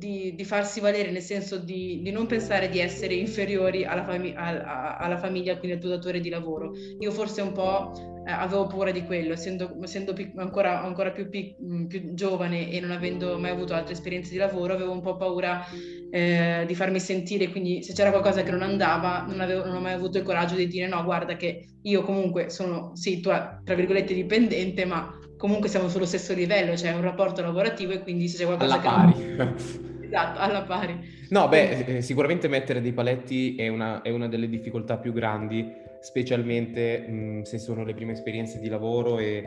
di, 0.00 0.34
di, 0.34 0.44
farsi 0.44 0.80
valere, 0.80 1.10
nel 1.10 1.20
senso 1.20 1.58
di, 1.58 2.00
di, 2.02 2.10
non 2.10 2.26
pensare 2.26 2.70
di 2.70 2.80
essere 2.80 3.12
inferiori 3.12 3.84
alla, 3.84 4.02
fami- 4.02 4.34
alla, 4.34 4.96
alla, 4.96 5.18
famiglia, 5.18 5.58
quindi 5.58 5.76
al 5.76 5.82
tuo 5.82 5.90
datore 5.90 6.20
di 6.20 6.30
lavoro. 6.30 6.72
Io 6.98 7.10
forse 7.10 7.42
un 7.42 7.52
po' 7.52 7.92
eh, 8.26 8.32
avevo 8.32 8.66
paura 8.66 8.92
di 8.92 9.04
quello, 9.04 9.34
essendo, 9.34 9.76
essendo 9.82 10.14
pic- 10.14 10.38
ancora, 10.38 10.82
ancora 10.82 11.10
più, 11.10 11.28
pic- 11.28 11.60
mm, 11.62 11.84
più, 11.84 12.14
giovane 12.14 12.70
e 12.70 12.80
non 12.80 12.92
avendo 12.92 13.38
mai 13.38 13.50
avuto 13.50 13.74
altre 13.74 13.92
esperienze 13.92 14.30
di 14.30 14.38
lavoro, 14.38 14.72
avevo 14.72 14.92
un 14.92 15.02
po' 15.02 15.16
paura 15.16 15.66
eh, 16.10 16.64
di 16.66 16.74
farmi 16.74 16.98
sentire, 16.98 17.50
quindi 17.50 17.82
se 17.82 17.92
c'era 17.92 18.10
qualcosa 18.10 18.42
che 18.42 18.50
non 18.50 18.62
andava, 18.62 19.26
non, 19.28 19.40
avevo, 19.40 19.66
non 19.66 19.76
ho 19.76 19.80
mai 19.80 19.92
avuto 19.92 20.16
il 20.16 20.24
coraggio 20.24 20.54
di 20.54 20.66
dire 20.66 20.88
no, 20.88 21.04
guarda 21.04 21.36
che 21.36 21.74
io 21.82 22.02
comunque 22.02 22.48
sono, 22.48 22.92
sì, 22.94 23.20
tua, 23.20 23.60
tra 23.62 23.74
virgolette, 23.74 24.14
dipendente, 24.14 24.86
ma 24.86 25.14
comunque 25.40 25.70
siamo 25.70 25.88
sullo 25.88 26.04
stesso 26.04 26.34
livello, 26.34 26.76
cioè 26.76 26.92
un 26.92 27.00
rapporto 27.00 27.40
lavorativo 27.40 27.92
e 27.92 28.02
quindi 28.02 28.28
se 28.28 28.36
c'è 28.36 28.44
qualcosa 28.44 28.74
alla 28.74 28.82
che 28.82 28.88
pari. 28.88 29.34
Non... 29.36 29.88
esatto, 30.10 30.38
alla 30.40 30.62
pari. 30.62 30.98
No, 31.30 31.48
beh, 31.48 31.84
eh, 31.84 32.02
sicuramente 32.02 32.48
mettere 32.48 32.80
dei 32.80 32.92
paletti 32.92 33.56
è 33.56 33.68
una, 33.68 34.02
è 34.02 34.10
una, 34.10 34.28
delle 34.28 34.48
difficoltà 34.48 34.98
più 34.98 35.12
grandi, 35.12 35.72
specialmente 36.00 36.98
mh, 36.98 37.42
se 37.42 37.58
sono 37.58 37.84
le 37.84 37.94
prime 37.94 38.12
esperienze 38.12 38.58
di 38.58 38.68
lavoro 38.68 39.18
e, 39.18 39.44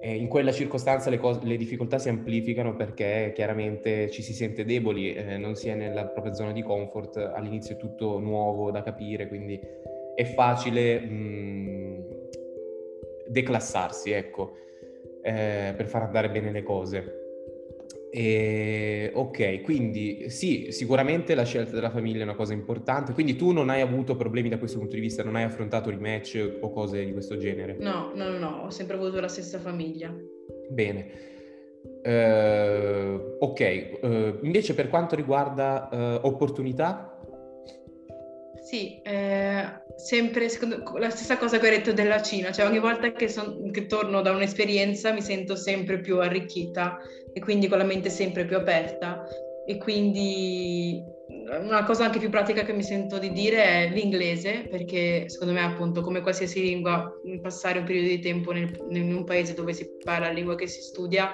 e 0.00 0.14
in 0.14 0.28
quella 0.28 0.52
circostanza 0.52 1.10
le, 1.10 1.18
cose, 1.18 1.40
le, 1.44 1.56
difficoltà 1.56 1.98
si 1.98 2.08
amplificano 2.08 2.76
perché 2.76 3.32
chiaramente 3.34 4.10
ci 4.10 4.22
si 4.22 4.34
sente 4.34 4.64
deboli, 4.64 5.14
eh, 5.14 5.36
non 5.38 5.56
si 5.56 5.68
è 5.68 5.74
nella 5.74 6.06
propria 6.06 6.34
zona 6.34 6.52
di 6.52 6.62
comfort, 6.62 7.16
all'inizio 7.16 7.74
è 7.74 7.78
tutto 7.78 8.18
nuovo 8.18 8.70
da 8.70 8.82
capire, 8.82 9.26
quindi 9.28 9.58
è 10.14 10.24
facile 10.24 11.00
mh, 11.00 12.04
declassarsi, 13.28 14.10
ecco 14.10 14.58
eh, 15.22 15.74
per 15.76 15.86
far 15.86 16.02
andare 16.02 16.30
bene 16.30 16.50
le 16.50 16.62
cose. 16.62 17.19
E, 18.12 19.12
ok, 19.14 19.60
quindi 19.60 20.28
sì, 20.30 20.72
sicuramente 20.72 21.36
la 21.36 21.44
scelta 21.44 21.72
della 21.72 21.90
famiglia 21.90 22.20
è 22.20 22.24
una 22.24 22.34
cosa 22.34 22.52
importante, 22.52 23.12
quindi 23.12 23.36
tu 23.36 23.52
non 23.52 23.70
hai 23.70 23.80
avuto 23.80 24.16
problemi 24.16 24.48
da 24.48 24.58
questo 24.58 24.78
punto 24.78 24.96
di 24.96 25.00
vista, 25.00 25.22
non 25.22 25.36
hai 25.36 25.44
affrontato 25.44 25.90
rematch 25.90 26.58
o 26.60 26.70
cose 26.72 27.04
di 27.04 27.12
questo 27.12 27.36
genere? 27.36 27.76
No, 27.78 28.10
no, 28.14 28.28
no, 28.28 28.38
no 28.38 28.62
ho 28.64 28.70
sempre 28.70 28.96
avuto 28.96 29.20
la 29.20 29.28
stessa 29.28 29.60
famiglia. 29.60 30.12
Bene. 30.70 31.28
Uh, 32.02 33.36
ok, 33.38 33.98
uh, 34.02 34.38
invece 34.42 34.74
per 34.74 34.88
quanto 34.88 35.14
riguarda 35.14 35.88
uh, 35.90 36.26
opportunità, 36.26 37.10
sì, 38.70 39.00
eh, 39.02 39.64
sempre 39.96 40.48
secondo, 40.48 40.82
la 40.98 41.10
stessa 41.10 41.38
cosa 41.38 41.58
che 41.58 41.66
ho 41.66 41.70
detto 41.70 41.92
della 41.92 42.22
Cina, 42.22 42.52
cioè 42.52 42.66
ogni 42.66 42.78
volta 42.78 43.10
che, 43.10 43.28
son, 43.28 43.70
che, 43.72 43.86
torno 43.86 44.20
da 44.20 44.30
un'esperienza 44.30 45.12
mi 45.12 45.22
sento 45.22 45.56
sempre 45.56 45.98
più 46.00 46.20
arricchita 46.20 46.98
e 47.32 47.40
quindi 47.40 47.68
con 47.68 47.78
la 47.78 47.84
mente 47.84 48.10
sempre 48.10 48.44
più 48.44 48.56
aperta. 48.56 49.26
E 49.66 49.76
quindi 49.78 51.02
una 51.58 51.84
cosa 51.84 52.04
anche 52.04 52.18
più 52.18 52.30
pratica 52.30 52.62
che 52.62 52.72
mi 52.72 52.82
sento 52.82 53.18
di 53.18 53.32
dire 53.32 53.62
è 53.62 53.90
l'inglese 53.92 54.66
perché 54.68 55.28
secondo 55.28 55.52
me 55.52 55.62
appunto 55.62 56.00
come 56.00 56.20
qualsiasi 56.20 56.60
lingua 56.60 57.12
passare 57.40 57.78
un 57.78 57.84
periodo 57.84 58.08
di 58.08 58.20
tempo 58.20 58.52
nel, 58.52 58.70
in 58.90 59.14
un 59.14 59.24
paese 59.24 59.54
dove 59.54 59.72
si 59.72 59.96
parla 60.02 60.26
la 60.26 60.32
lingua 60.32 60.54
che 60.54 60.66
si 60.66 60.80
studia 60.80 61.32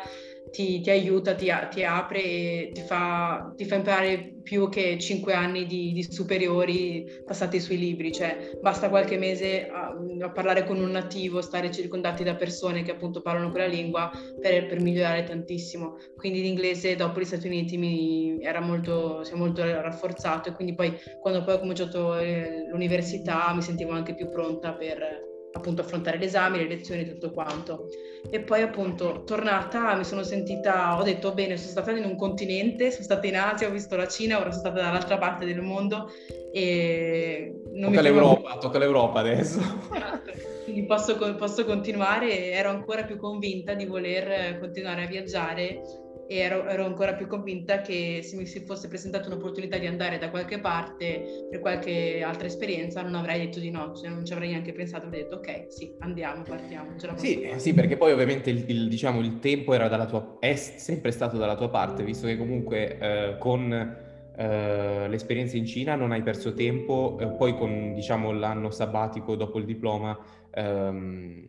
ti, 0.51 0.81
ti 0.81 0.91
aiuta, 0.91 1.35
ti, 1.35 1.53
ti, 1.71 1.85
apre 1.85 2.23
e 2.23 2.71
ti 2.73 2.81
fa, 2.83 3.53
ti 3.57 3.65
fa, 3.65 3.75
imparare 3.77 4.35
più 4.43 4.69
che 4.69 4.99
cinque 4.99 5.35
anni 5.35 5.67
di, 5.67 5.93
di, 5.93 6.03
superiori 6.03 7.23
passati 7.25 7.61
sui 7.61 7.79
libri, 7.79 8.13
cioè 8.13 8.53
basta 8.61 8.89
qualche 8.89 9.19
mese 9.19 9.69
a, 9.69 9.93
a, 10.21 10.31
parlare 10.31 10.65
con 10.65 10.81
un 10.81 10.91
nativo, 10.91 11.43
stare 11.43 11.71
circondati 11.71 12.23
da 12.23 12.37
persone 12.37 12.83
che 12.83 12.93
appunto 12.93 13.23
parlano 13.23 13.51
quella 13.51 13.67
lingua 13.67 14.11
per, 14.41 14.67
per 14.67 14.81
migliorare 14.81 15.25
tantissimo. 15.25 15.97
Quindi 16.17 16.43
l'inglese 16.43 16.97
dopo 16.97 17.21
gli 17.21 17.25
Stati 17.25 17.47
Uniti 17.47 17.77
mi 17.77 18.39
era 18.41 18.61
molto, 18.61 19.25
si 19.25 19.33
è 19.33 19.37
molto 19.37 19.63
rafforzato 19.63 20.49
e 20.49 20.53
quindi 20.53 20.75
poi 20.75 20.95
quando 21.21 21.43
poi 21.43 21.55
ho 21.55 21.59
cominciato 21.59 22.17
eh, 22.17 22.67
l'università 22.71 23.53
mi 23.55 23.63
sentivo 23.63 23.93
anche 23.93 24.15
più 24.15 24.29
pronta 24.29 24.73
per 24.73 25.26
appunto 25.57 25.83
affrontare 25.83 26.19
l'esame, 26.19 26.59
le 26.59 26.69
lezioni 26.69 27.09
tutto 27.09 27.31
quanto. 27.31 27.89
E 28.31 28.41
poi 28.41 28.63
appunto 28.63 29.23
tornata 29.25 29.95
mi 29.95 30.05
sono 30.05 30.23
sentita, 30.23 30.99
ho 30.99 31.03
detto 31.03 31.33
bene, 31.33 31.57
sono 31.57 31.71
stata 31.71 31.91
in 31.93 32.05
un 32.05 32.17
continente, 32.17 32.91
sono 32.91 33.05
stata 33.05 33.27
in 33.27 33.37
Asia, 33.37 33.69
ho 33.69 33.73
visto 33.73 33.97
la 33.97 34.09
Cina, 34.09 34.39
ora 34.39 34.51
sono 34.51 34.63
stata 34.63 34.83
dall'altra 34.83 35.19
parte 35.19 35.45
del 35.45 35.61
mondo 35.61 36.11
e 36.53 37.61
non 37.73 37.91
tocca 37.91 38.03
mi 38.03 38.09
l'Europa, 38.09 38.51
più... 38.53 38.61
tocca 38.61 38.79
l'Europa 38.79 39.21
adesso. 39.21 39.59
Esatto. 39.59 40.33
Quindi 40.65 40.85
posso, 40.85 41.17
posso 41.37 41.65
continuare, 41.65 42.51
ero 42.51 42.71
ancora 42.71 43.05
più 43.05 43.17
convinta 43.17 43.75
di 43.75 43.87
voler 43.87 44.59
continuare 44.59 45.05
a 45.05 45.07
viaggiare 45.07 45.83
ero, 46.29 46.67
ero, 46.67 46.85
ancora 46.85 47.15
più 47.15 47.27
convinta 47.27 47.81
che 47.81 48.21
se 48.23 48.37
mi 48.37 48.47
si 48.47 48.61
fosse 48.61 48.89
presentata 48.89 49.29
un'opportunità 49.29 49.79
di 49.79 49.87
andare 49.87 50.19
da 50.19 50.31
qualche 50.31 50.59
parte 50.59 51.47
per 51.51 51.61
qualche 51.61 52.23
altra 52.23 52.47
esperienza 52.47 53.03
non 53.03 53.15
avrei 53.15 53.41
detto 53.41 53.61
di 53.61 53.71
no, 53.71 53.95
cioè 53.95 54.09
non 54.09 54.25
ci 54.25 54.33
avrei 54.33 54.51
neanche 54.51 54.73
pensato, 54.73 55.07
avrei 55.07 55.23
detto 55.23 55.37
ok, 55.37 55.67
sì, 55.69 55.95
andiamo, 56.01 56.43
partiamo. 56.43 56.91
sì, 57.17 57.49
sì, 57.57 57.75
perché 57.75 57.97
poi 57.97 58.13
ovviamente 58.13 58.51
il, 58.51 58.65
il, 58.69 58.89
diciamo, 58.89 59.21
il 59.21 59.39
tempo 59.39 59.75
era 59.75 59.89
dalla 59.89 60.07
tua, 60.07 60.37
è 60.41 60.55
sempre 60.55 61.11
stato 61.11 61.37
dalla 61.37 61.57
tua 61.57 61.69
parte, 61.69 62.03
visto 62.03 62.27
che 62.27 62.37
comunque 62.37 62.99
eh, 62.99 63.37
con 63.39 64.05
Uh, 64.37 65.09
l'esperienza 65.09 65.57
in 65.57 65.65
Cina, 65.65 65.95
non 65.95 66.13
hai 66.13 66.21
perso 66.21 66.53
tempo, 66.53 67.17
uh, 67.19 67.37
poi 67.39 67.55
con 67.55 67.95
diciamo, 67.95 68.33
l'anno 68.33 68.69
sabbatico 68.69 69.35
dopo 69.35 69.57
il 69.57 69.65
diploma 69.65 70.15
um, 70.55 71.43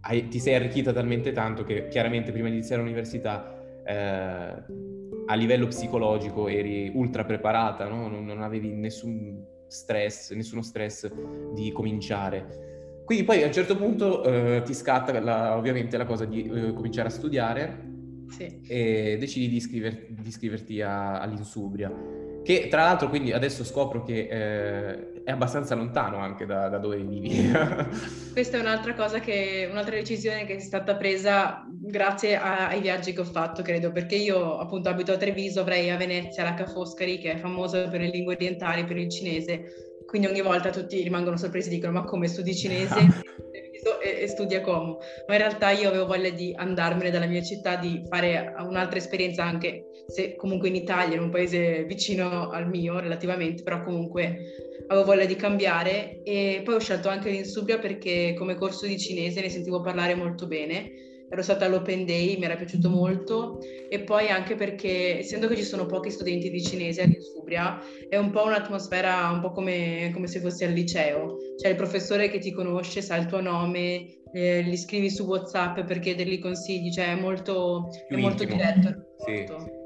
hai, 0.00 0.28
ti 0.28 0.38
sei 0.38 0.54
arricchita 0.54 0.92
talmente 0.92 1.32
tanto 1.32 1.64
che 1.64 1.88
chiaramente 1.88 2.32
prima 2.32 2.48
di 2.48 2.54
iniziare 2.54 2.82
l'università 2.82 3.57
uh, 3.88 5.24
a 5.26 5.34
livello 5.34 5.66
psicologico 5.66 6.48
eri 6.48 6.90
ultra 6.94 7.24
preparata, 7.24 7.88
no? 7.88 8.08
non, 8.08 8.24
non, 8.24 8.42
avevi 8.42 8.74
nessun 8.74 9.44
stress, 9.66 10.32
nessuno 10.32 10.62
stress 10.62 11.10
di 11.54 11.72
cominciare. 11.72 13.02
Quindi 13.04 13.24
poi 13.24 13.42
a 13.42 13.46
un 13.46 13.52
certo 13.52 13.76
punto 13.76 14.62
ti 14.64 14.74
scatta 14.74 15.18
la, 15.18 15.56
ovviamente 15.56 15.96
la 15.96 16.04
cosa 16.04 16.26
di 16.26 16.46
cominciare 16.74 17.08
a 17.08 17.10
studiare 17.10 17.88
sì. 18.28 18.60
e 18.66 19.16
decidi 19.18 19.48
di, 19.48 19.56
iscriver- 19.56 20.10
di 20.10 20.28
iscriverti 20.28 20.80
a- 20.82 21.20
all'Insubria. 21.20 21.92
Che 22.42 22.68
tra 22.68 22.82
l'altro 22.84 23.08
quindi 23.08 23.32
adesso 23.32 23.64
scopro 23.64 24.02
che 24.02 24.28
eh, 24.30 25.17
è 25.28 25.32
abbastanza 25.32 25.74
lontano 25.74 26.16
anche 26.16 26.46
da, 26.46 26.70
da 26.70 26.78
dove 26.78 26.96
vivi. 26.96 27.52
Questa 28.32 28.56
è 28.56 28.60
un'altra 28.60 28.94
cosa 28.94 29.20
che, 29.20 29.68
un'altra 29.70 29.94
decisione 29.94 30.46
che 30.46 30.56
è 30.56 30.58
stata 30.58 30.96
presa 30.96 31.66
grazie 31.68 32.38
a, 32.38 32.68
ai 32.68 32.80
viaggi 32.80 33.12
che 33.12 33.20
ho 33.20 33.24
fatto, 33.24 33.60
credo, 33.60 33.92
perché 33.92 34.14
io 34.14 34.56
appunto 34.56 34.88
abito 34.88 35.12
a 35.12 35.18
Treviso, 35.18 35.60
avrei 35.60 35.90
a 35.90 35.98
Venezia 35.98 36.44
la 36.44 36.54
Ca' 36.54 36.64
Foscari 36.64 37.18
che 37.18 37.32
è 37.32 37.36
famosa 37.36 37.88
per 37.88 38.00
le 38.00 38.08
lingue 38.08 38.36
orientali, 38.36 38.86
per 38.86 38.96
il 38.96 39.10
cinese, 39.10 39.98
quindi 40.06 40.28
ogni 40.28 40.40
volta 40.40 40.70
tutti 40.70 41.02
rimangono 41.02 41.36
sorpresi 41.36 41.68
e 41.68 41.72
dicono 41.72 41.92
ma 41.92 42.04
come 42.04 42.26
studi 42.26 42.56
cinese? 42.56 42.96
e, 44.00 44.22
e 44.22 44.28
studia 44.28 44.62
Como, 44.62 44.98
ma 45.26 45.34
in 45.34 45.40
realtà 45.40 45.70
io 45.72 45.88
avevo 45.88 46.06
voglia 46.06 46.30
di 46.30 46.54
andarmene 46.56 47.10
dalla 47.10 47.26
mia 47.26 47.42
città, 47.42 47.76
di 47.76 48.02
fare 48.08 48.54
un'altra 48.60 48.96
esperienza 48.96 49.44
anche 49.44 49.84
se 50.06 50.36
comunque 50.36 50.68
in 50.68 50.74
Italia, 50.74 51.16
in 51.16 51.22
un 51.22 51.30
paese 51.30 51.84
vicino 51.84 52.48
al 52.48 52.66
mio 52.66 52.98
relativamente, 52.98 53.62
però 53.62 53.82
comunque 53.82 54.67
avevo 54.88 55.06
voglia 55.06 55.24
di 55.24 55.36
cambiare 55.36 56.22
e 56.22 56.60
poi 56.64 56.74
ho 56.74 56.80
scelto 56.80 57.08
anche 57.08 57.30
l'Insubria 57.30 57.78
perché 57.78 58.34
come 58.36 58.56
corso 58.56 58.86
di 58.86 58.98
cinese 58.98 59.40
ne 59.40 59.48
sentivo 59.48 59.80
parlare 59.80 60.14
molto 60.14 60.46
bene 60.46 61.06
ero 61.30 61.42
stata 61.42 61.66
all'Open 61.66 62.06
Day, 62.06 62.38
mi 62.38 62.44
era 62.44 62.56
piaciuto 62.56 62.88
molto 62.88 63.58
e 63.90 64.00
poi 64.00 64.28
anche 64.28 64.54
perché 64.54 65.18
essendo 65.18 65.46
che 65.46 65.56
ci 65.56 65.62
sono 65.62 65.86
pochi 65.86 66.10
studenti 66.10 66.50
di 66.50 66.62
cinese 66.62 67.02
all'Insubria 67.02 67.78
è 68.08 68.16
un 68.16 68.30
po' 68.30 68.44
un'atmosfera 68.44 69.30
un 69.30 69.40
po' 69.40 69.50
come, 69.50 70.10
come 70.14 70.26
se 70.26 70.40
fossi 70.40 70.64
al 70.64 70.72
liceo, 70.72 71.36
cioè 71.60 71.70
il 71.70 71.76
professore 71.76 72.30
che 72.30 72.38
ti 72.38 72.50
conosce 72.50 73.02
sa 73.02 73.16
il 73.16 73.26
tuo 73.26 73.40
nome, 73.40 74.20
eh, 74.32 74.62
gli 74.62 74.76
scrivi 74.76 75.10
su 75.10 75.24
Whatsapp 75.24 75.80
per 75.80 75.98
chiedergli 75.98 76.38
consigli, 76.38 76.90
cioè 76.90 77.12
è 77.12 77.20
molto, 77.20 77.88
è 78.08 78.16
molto 78.16 78.44
diretto. 78.44 78.88
Sì, 79.26 79.44
sì. 79.46 79.77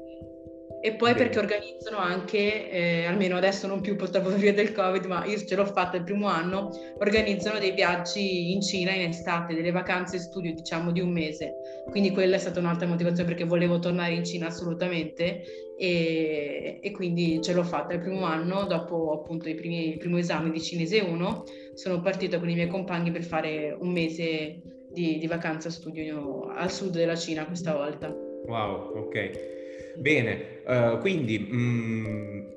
E 0.85 0.95
poi 0.95 1.13
Bene. 1.13 1.23
perché 1.23 1.39
organizzano 1.39 1.97
anche, 1.97 2.69
eh, 2.69 3.05
almeno 3.05 3.37
adesso 3.37 3.67
non 3.67 3.79
più 3.79 3.95
purtroppo 3.95 4.27
per 4.35 4.37
via 4.37 4.53
del 4.53 4.73
Covid, 4.73 5.05
ma 5.05 5.23
io 5.23 5.37
ce 5.37 5.55
l'ho 5.55 5.65
fatta 5.65 5.95
il 5.95 6.03
primo 6.03 6.27
anno, 6.27 6.71
organizzano 6.97 7.57
dei 7.57 7.71
viaggi 7.71 8.51
in 8.51 8.61
Cina 8.61 8.91
in 8.91 9.07
estate, 9.07 9.55
delle 9.55 9.71
vacanze 9.71 10.19
studio 10.19 10.53
diciamo 10.53 10.91
di 10.91 10.99
un 10.99 11.13
mese. 11.13 11.53
Quindi 11.89 12.11
quella 12.11 12.35
è 12.35 12.37
stata 12.39 12.59
un'altra 12.59 12.85
motivazione 12.85 13.29
perché 13.29 13.45
volevo 13.45 13.79
tornare 13.79 14.13
in 14.13 14.25
Cina 14.25 14.47
assolutamente 14.47 15.43
e, 15.77 16.79
e 16.81 16.91
quindi 16.91 17.41
ce 17.41 17.53
l'ho 17.53 17.63
fatta 17.63 17.93
il 17.93 18.01
primo 18.01 18.25
anno, 18.25 18.65
dopo 18.65 19.13
appunto 19.13 19.47
i 19.47 19.55
primi, 19.55 19.91
il 19.91 19.97
primo 19.97 20.17
esame 20.17 20.51
di 20.51 20.59
cinese 20.59 20.99
1, 20.99 21.43
sono 21.75 22.01
partita 22.01 22.39
con 22.39 22.49
i 22.49 22.55
miei 22.55 22.67
compagni 22.67 23.09
per 23.09 23.23
fare 23.23 23.73
un 23.79 23.89
mese 23.89 24.59
di, 24.91 25.17
di 25.17 25.27
vacanza 25.27 25.69
studio 25.69 26.49
al 26.53 26.69
sud 26.69 26.91
della 26.91 27.15
Cina 27.15 27.45
questa 27.45 27.73
volta. 27.73 28.13
Wow, 28.47 28.97
ok. 28.97 29.62
Bene, 29.95 30.61
uh, 30.65 30.97
quindi 30.99 31.39
mh, 31.39 32.47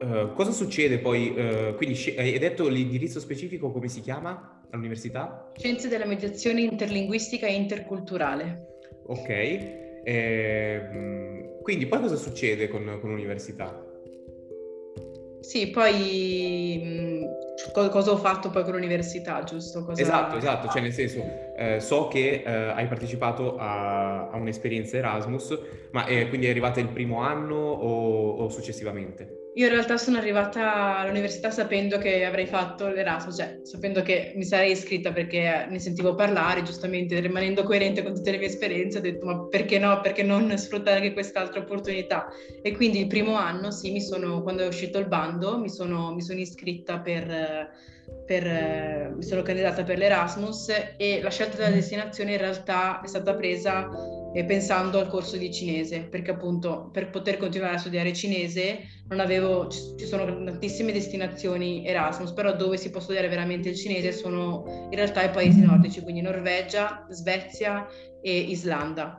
uh, 0.00 0.32
cosa 0.34 0.50
succede 0.50 0.98
poi? 0.98 1.28
Uh, 1.28 1.74
quindi 1.76 2.14
hai 2.16 2.38
detto 2.38 2.68
l'indirizzo 2.68 3.20
specifico 3.20 3.70
come 3.70 3.88
si 3.88 4.00
chiama 4.00 4.62
all'università? 4.70 5.52
Scienze 5.56 5.88
della 5.88 6.06
mediazione 6.06 6.62
interlinguistica 6.62 7.46
e 7.46 7.54
interculturale. 7.54 8.66
Ok, 9.06 9.28
eh, 9.28 10.80
quindi 11.62 11.86
poi 11.86 12.00
cosa 12.00 12.16
succede 12.16 12.68
con, 12.68 12.98
con 13.00 13.10
l'università? 13.10 13.82
Sì, 15.40 15.68
poi 15.68 16.80
mh, 16.82 17.43
cosa 17.72 18.10
ho 18.10 18.16
fatto 18.16 18.50
poi 18.50 18.64
con 18.64 18.72
l'università, 18.72 19.42
giusto? 19.44 19.84
Cosa... 19.84 20.00
Esatto, 20.00 20.36
esatto, 20.36 20.68
cioè 20.68 20.80
nel 20.80 20.92
senso, 20.92 21.22
eh, 21.56 21.80
so 21.80 22.08
che 22.08 22.42
eh, 22.44 22.50
hai 22.50 22.86
partecipato 22.86 23.56
a, 23.56 24.30
a, 24.30 24.36
un'esperienza 24.36 24.96
Erasmus, 24.96 25.58
ma 25.92 26.06
eh, 26.06 26.28
quindi 26.28 26.46
è 26.46 26.50
arrivata 26.50 26.80
il 26.80 26.88
primo 26.88 27.20
anno 27.20 27.56
o, 27.56 28.36
o 28.36 28.48
successivamente? 28.48 29.43
Io 29.56 29.66
in 29.66 29.72
realtà 29.72 29.96
sono 29.96 30.18
arrivata 30.18 30.96
all'università 30.96 31.50
sapendo 31.50 31.96
che 31.98 32.24
avrei 32.24 32.46
fatto 32.46 32.88
l'Erasmus, 32.88 33.36
cioè 33.36 33.60
sapendo 33.62 34.02
che 34.02 34.32
mi 34.34 34.42
sarei 34.42 34.72
iscritta 34.72 35.12
perché 35.12 35.66
ne 35.68 35.78
sentivo 35.78 36.16
parlare, 36.16 36.62
giustamente 36.62 37.20
rimanendo 37.20 37.62
coerente 37.62 38.02
con 38.02 38.14
tutte 38.14 38.32
le 38.32 38.38
mie 38.38 38.48
esperienze, 38.48 38.98
ho 38.98 39.00
detto 39.00 39.24
ma 39.26 39.46
perché 39.46 39.78
no, 39.78 40.00
perché 40.00 40.24
non 40.24 40.56
sfruttare 40.58 40.96
anche 40.96 41.12
quest'altra 41.12 41.60
opportunità? 41.60 42.26
E 42.62 42.72
quindi 42.72 42.98
il 42.98 43.06
primo 43.06 43.36
anno, 43.36 43.70
sì, 43.70 44.00
sono, 44.00 44.42
quando 44.42 44.64
è 44.64 44.66
uscito 44.66 44.98
il 44.98 45.06
bando, 45.06 45.56
mi 45.56 45.70
sono, 45.70 46.12
mi 46.12 46.22
sono 46.22 46.40
iscritta 46.40 46.98
per 46.98 47.70
per, 48.26 49.12
mi 49.14 49.22
sono 49.22 49.42
candidata 49.42 49.82
per 49.82 49.98
l'Erasmus 49.98 50.70
e 50.96 51.20
la 51.22 51.30
scelta 51.30 51.56
della 51.56 51.70
destinazione 51.70 52.32
in 52.32 52.38
realtà 52.38 53.00
è 53.00 53.06
stata 53.06 53.34
presa 53.34 53.88
eh, 54.34 54.44
pensando 54.44 54.98
al 54.98 55.08
corso 55.08 55.36
di 55.36 55.52
cinese, 55.52 56.00
perché 56.00 56.32
appunto 56.32 56.90
per 56.92 57.10
poter 57.10 57.36
continuare 57.38 57.76
a 57.76 57.78
studiare 57.78 58.12
cinese 58.12 58.80
non 59.08 59.20
avevo, 59.20 59.68
ci 59.68 60.04
sono 60.04 60.24
tantissime 60.24 60.92
destinazioni 60.92 61.86
Erasmus, 61.86 62.32
però 62.32 62.54
dove 62.54 62.76
si 62.76 62.90
può 62.90 63.00
studiare 63.00 63.28
veramente 63.28 63.68
il 63.68 63.76
cinese 63.76 64.12
sono 64.12 64.88
in 64.90 64.96
realtà 64.96 65.22
i 65.22 65.30
paesi 65.30 65.60
nordici, 65.60 66.02
quindi 66.02 66.20
Norvegia, 66.20 67.06
Svezia 67.10 67.86
e 68.20 68.36
Islanda. 68.36 69.16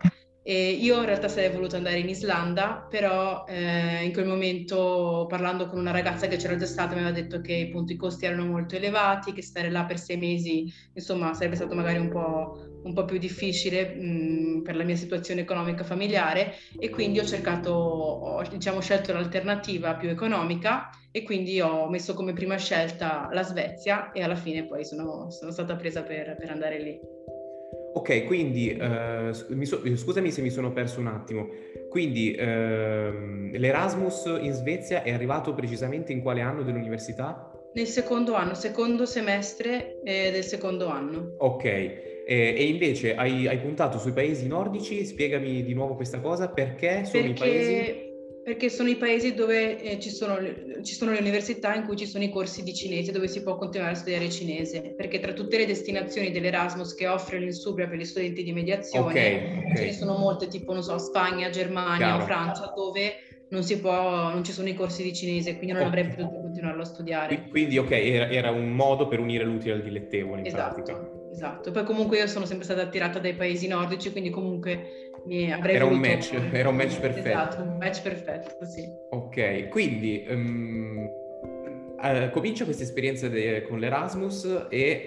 E 0.48 0.70
io 0.70 1.00
in 1.00 1.06
realtà 1.06 1.28
sarei 1.28 1.50
voluta 1.50 1.78
andare 1.78 1.98
in 1.98 2.08
Islanda, 2.08 2.86
però 2.88 3.46
eh, 3.48 4.04
in 4.04 4.14
quel 4.14 4.28
momento 4.28 5.26
parlando 5.28 5.68
con 5.68 5.80
una 5.80 5.90
ragazza 5.90 6.28
che 6.28 6.36
c'era 6.38 6.56
già 6.56 6.68
stata 6.68 6.94
mi 6.94 7.02
aveva 7.02 7.20
detto 7.20 7.42
che 7.42 7.66
appunto 7.68 7.94
i 7.94 7.96
costi 7.96 8.26
erano 8.26 8.46
molto 8.46 8.76
elevati, 8.76 9.34
che 9.34 9.42
stare 9.42 9.72
là 9.72 9.86
per 9.86 9.98
sei 9.98 10.18
mesi 10.18 10.72
insomma 10.94 11.34
sarebbe 11.34 11.56
stato 11.56 11.74
magari 11.74 11.98
un 11.98 12.10
po', 12.10 12.60
un 12.84 12.94
po 12.94 13.06
più 13.06 13.18
difficile 13.18 13.96
mh, 13.96 14.62
per 14.62 14.76
la 14.76 14.84
mia 14.84 14.96
situazione 14.96 15.42
economica 15.42 15.84
familiare 15.84 16.54
e 16.78 16.92
quindi 16.92 17.18
ho 17.18 17.26
cercato, 17.26 17.72
ho 17.72 18.44
diciamo 18.48 18.82
scelto 18.82 19.14
l'alternativa 19.14 19.96
più 19.96 20.10
economica 20.10 20.92
e 21.10 21.24
quindi 21.24 21.60
ho 21.60 21.90
messo 21.90 22.14
come 22.14 22.34
prima 22.34 22.58
scelta 22.58 23.30
la 23.32 23.42
Svezia 23.42 24.12
e 24.12 24.22
alla 24.22 24.36
fine 24.36 24.68
poi 24.68 24.86
sono, 24.86 25.32
sono 25.32 25.50
stata 25.50 25.76
presa 25.76 26.04
per, 26.04 26.36
per 26.38 26.52
andare 26.52 26.80
lì. 26.80 27.00
Ok, 27.96 28.26
quindi 28.26 28.78
uh, 28.78 29.32
so, 29.32 29.82
scusami 29.96 30.30
se 30.30 30.42
mi 30.42 30.50
sono 30.50 30.74
perso 30.74 31.00
un 31.00 31.08
attimo. 31.08 31.48
Quindi 31.90 32.36
uh, 32.38 32.44
l'Erasmus 33.58 34.38
in 34.42 34.52
Svezia 34.52 35.02
è 35.02 35.14
arrivato 35.14 35.54
precisamente 35.54 36.12
in 36.12 36.22
quale 36.22 36.42
anno 36.42 36.64
dell'università? 36.64 37.52
Nel 37.74 37.88
secondo 37.88 38.34
anno, 38.34 38.54
secondo 38.54 39.06
semestre 39.06 40.02
eh, 40.04 40.30
del 40.30 40.44
secondo 40.44 40.88
anno. 40.88 41.36
Ok, 41.38 41.64
eh, 41.66 42.04
e 42.28 42.64
invece 42.64 43.16
hai, 43.16 43.48
hai, 43.48 43.60
puntato 43.60 43.98
sui 43.98 44.12
paesi 44.12 44.46
nordici, 44.48 45.06
spiegami 45.06 45.64
di 45.64 45.74
nuovo 45.74 45.96
questa 45.96 46.20
cosa, 46.20 46.50
perché 46.50 47.06
sono 47.06 47.24
perché... 47.24 47.46
i 47.46 47.48
paesi 47.48 48.05
perché 48.46 48.70
sono 48.70 48.90
i 48.90 48.96
paesi 48.96 49.34
dove 49.34 49.82
eh, 49.82 50.00
ci, 50.00 50.12
sono, 50.12 50.38
ci, 50.84 50.94
sono, 50.94 51.12
le 51.12 51.18
università 51.18 51.74
in 51.74 51.84
cui 51.84 51.96
ci 51.96 52.06
sono 52.06 52.24
i 52.24 52.30
corsi 52.30 52.62
di 52.62 52.76
cinese, 52.76 53.12
dove 53.12 53.28
si 53.28 53.42
può 53.42 53.58
continuare 53.58 53.94
a 53.94 53.96
studiare 53.96 54.30
cinese, 54.30 54.94
perché 54.96 55.20
tra 55.20 55.34
tutte 55.34 55.58
le 55.58 55.66
destinazioni 55.66 56.30
dell'Erasmus 56.30 56.94
che 56.94 57.08
offre 57.08 57.40
l'Insubria 57.40 57.88
per 57.88 57.98
gli 57.98 58.06
studenti 58.06 58.44
di 58.44 58.54
mediazione, 58.54 59.10
okay, 59.10 59.58
okay. 59.58 59.76
ce 59.76 59.86
ne 59.86 59.94
sono 59.94 60.18
molte, 60.18 60.48
tipo, 60.48 60.74
non 60.74 60.84
so, 60.84 60.96
Spagna, 61.00 61.50
Germania 61.50 62.18
Chiaro. 62.18 62.26
Francia, 62.26 62.72
dove 62.76 63.14
non, 63.50 63.64
si 63.64 63.80
può, 63.80 64.30
non 64.30 64.44
ci 64.44 64.52
sono 64.52 64.68
i 64.68 64.76
corsi 64.76 65.02
di 65.02 65.14
cinese, 65.14 65.58
quindi 65.58 65.74
non 65.74 65.88
okay. 65.88 66.02
avrei 66.02 66.16
potuto 66.16 66.42
continuarlo 66.42 66.84
a 66.84 66.86
studiare. 66.86 67.48
Quindi, 67.50 67.80
ok, 67.80 67.92
era, 67.92 68.30
era, 68.30 68.52
un 68.52 68.70
modo 68.70 69.08
per 69.08 69.20
unire 69.20 69.44
l'utile 69.44 69.74
al 69.74 69.82
dilettevole, 69.82 70.42
in 70.42 70.46
esatto, 70.46 70.84
pratica. 70.84 71.24
Esatto, 71.32 71.72
poi 71.72 71.84
comunque 71.84 72.20
io 72.20 72.28
sono 72.28 72.46
sempre 72.46 72.64
stata 72.64 72.84
attirata 72.84 73.20
dai 73.20 73.34
paesi 73.34 73.68
nordici, 73.68 74.12
quindi 74.12 74.30
comunque 74.30 75.05
era 75.28 75.86
un 75.86 75.98
match, 76.00 76.34
era 76.52 76.70
un 76.70 76.76
match 76.76 77.00
perfetto. 77.00 77.28
Esatto, 77.28 77.62
un 77.64 77.78
match 77.78 78.02
perfetto, 78.02 78.66
sì. 78.66 78.84
Ok, 79.10 79.68
quindi 79.70 80.26
um, 80.30 81.10
uh, 81.98 82.30
comincia 82.32 82.64
questa 82.64 82.84
esperienza 82.84 83.28
de- 83.28 83.64
con 83.68 83.80
l'Erasmus 83.80 84.68
e 84.70 85.04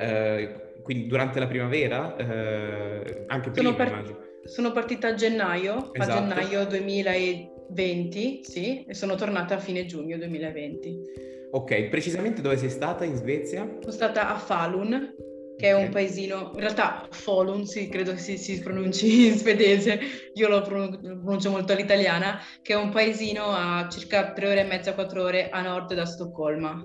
uh, 0.77 0.83
quindi 0.83 1.07
durante 1.07 1.39
la 1.39 1.47
primavera, 1.47 2.17
uh, 2.19 3.25
anche 3.27 3.51
prima 3.51 3.75
par- 3.75 3.89
immagino. 3.89 4.19
Sono 4.45 4.73
partita 4.73 5.09
a 5.09 5.15
gennaio, 5.15 5.93
esatto. 5.93 6.13
a 6.13 6.21
gennaio 6.21 6.65
2020, 6.65 8.41
sì, 8.43 8.85
e 8.87 8.95
sono 8.95 9.15
tornata 9.15 9.57
a 9.57 9.59
fine 9.59 9.85
giugno 9.85 10.17
2020. 10.17 11.03
Ok, 11.51 11.85
precisamente 11.89 12.41
dove 12.43 12.57
sei 12.57 12.71
stata 12.71 13.05
in 13.05 13.15
Svezia? 13.15 13.67
Sono 13.81 13.93
stata 13.93 14.29
a 14.35 14.39
Falun, 14.39 15.15
che 15.59 15.71
è 15.71 15.75
un 15.75 15.89
paesino, 15.89 16.53
in 16.55 16.61
realtà 16.61 17.09
Folun, 17.11 17.67
sì, 17.67 17.89
credo 17.89 18.13
che 18.13 18.19
si, 18.19 18.39
si 18.39 18.61
pronunci 18.61 19.27
in 19.27 19.35
svedese, 19.35 19.99
io 20.35 20.49
lo 20.49 20.63
pronuncio 20.63 21.51
molto 21.51 21.73
all'italiana, 21.73 22.39
che 22.63 22.75
è 22.75 22.77
un 22.77 22.91
paesino 22.91 23.43
a 23.47 23.89
circa 23.91 24.33
tre 24.33 24.51
ore 24.51 24.61
e 24.61 24.65
mezza, 24.65 24.95
quattro 24.95 25.25
ore 25.25 25.49
a 25.49 25.61
nord 25.61 25.95
da 25.95 26.07
Stoccolma. 26.07 26.81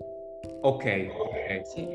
Ok, 0.61 1.07
ok. 1.15 1.67
Sì. 1.67 1.87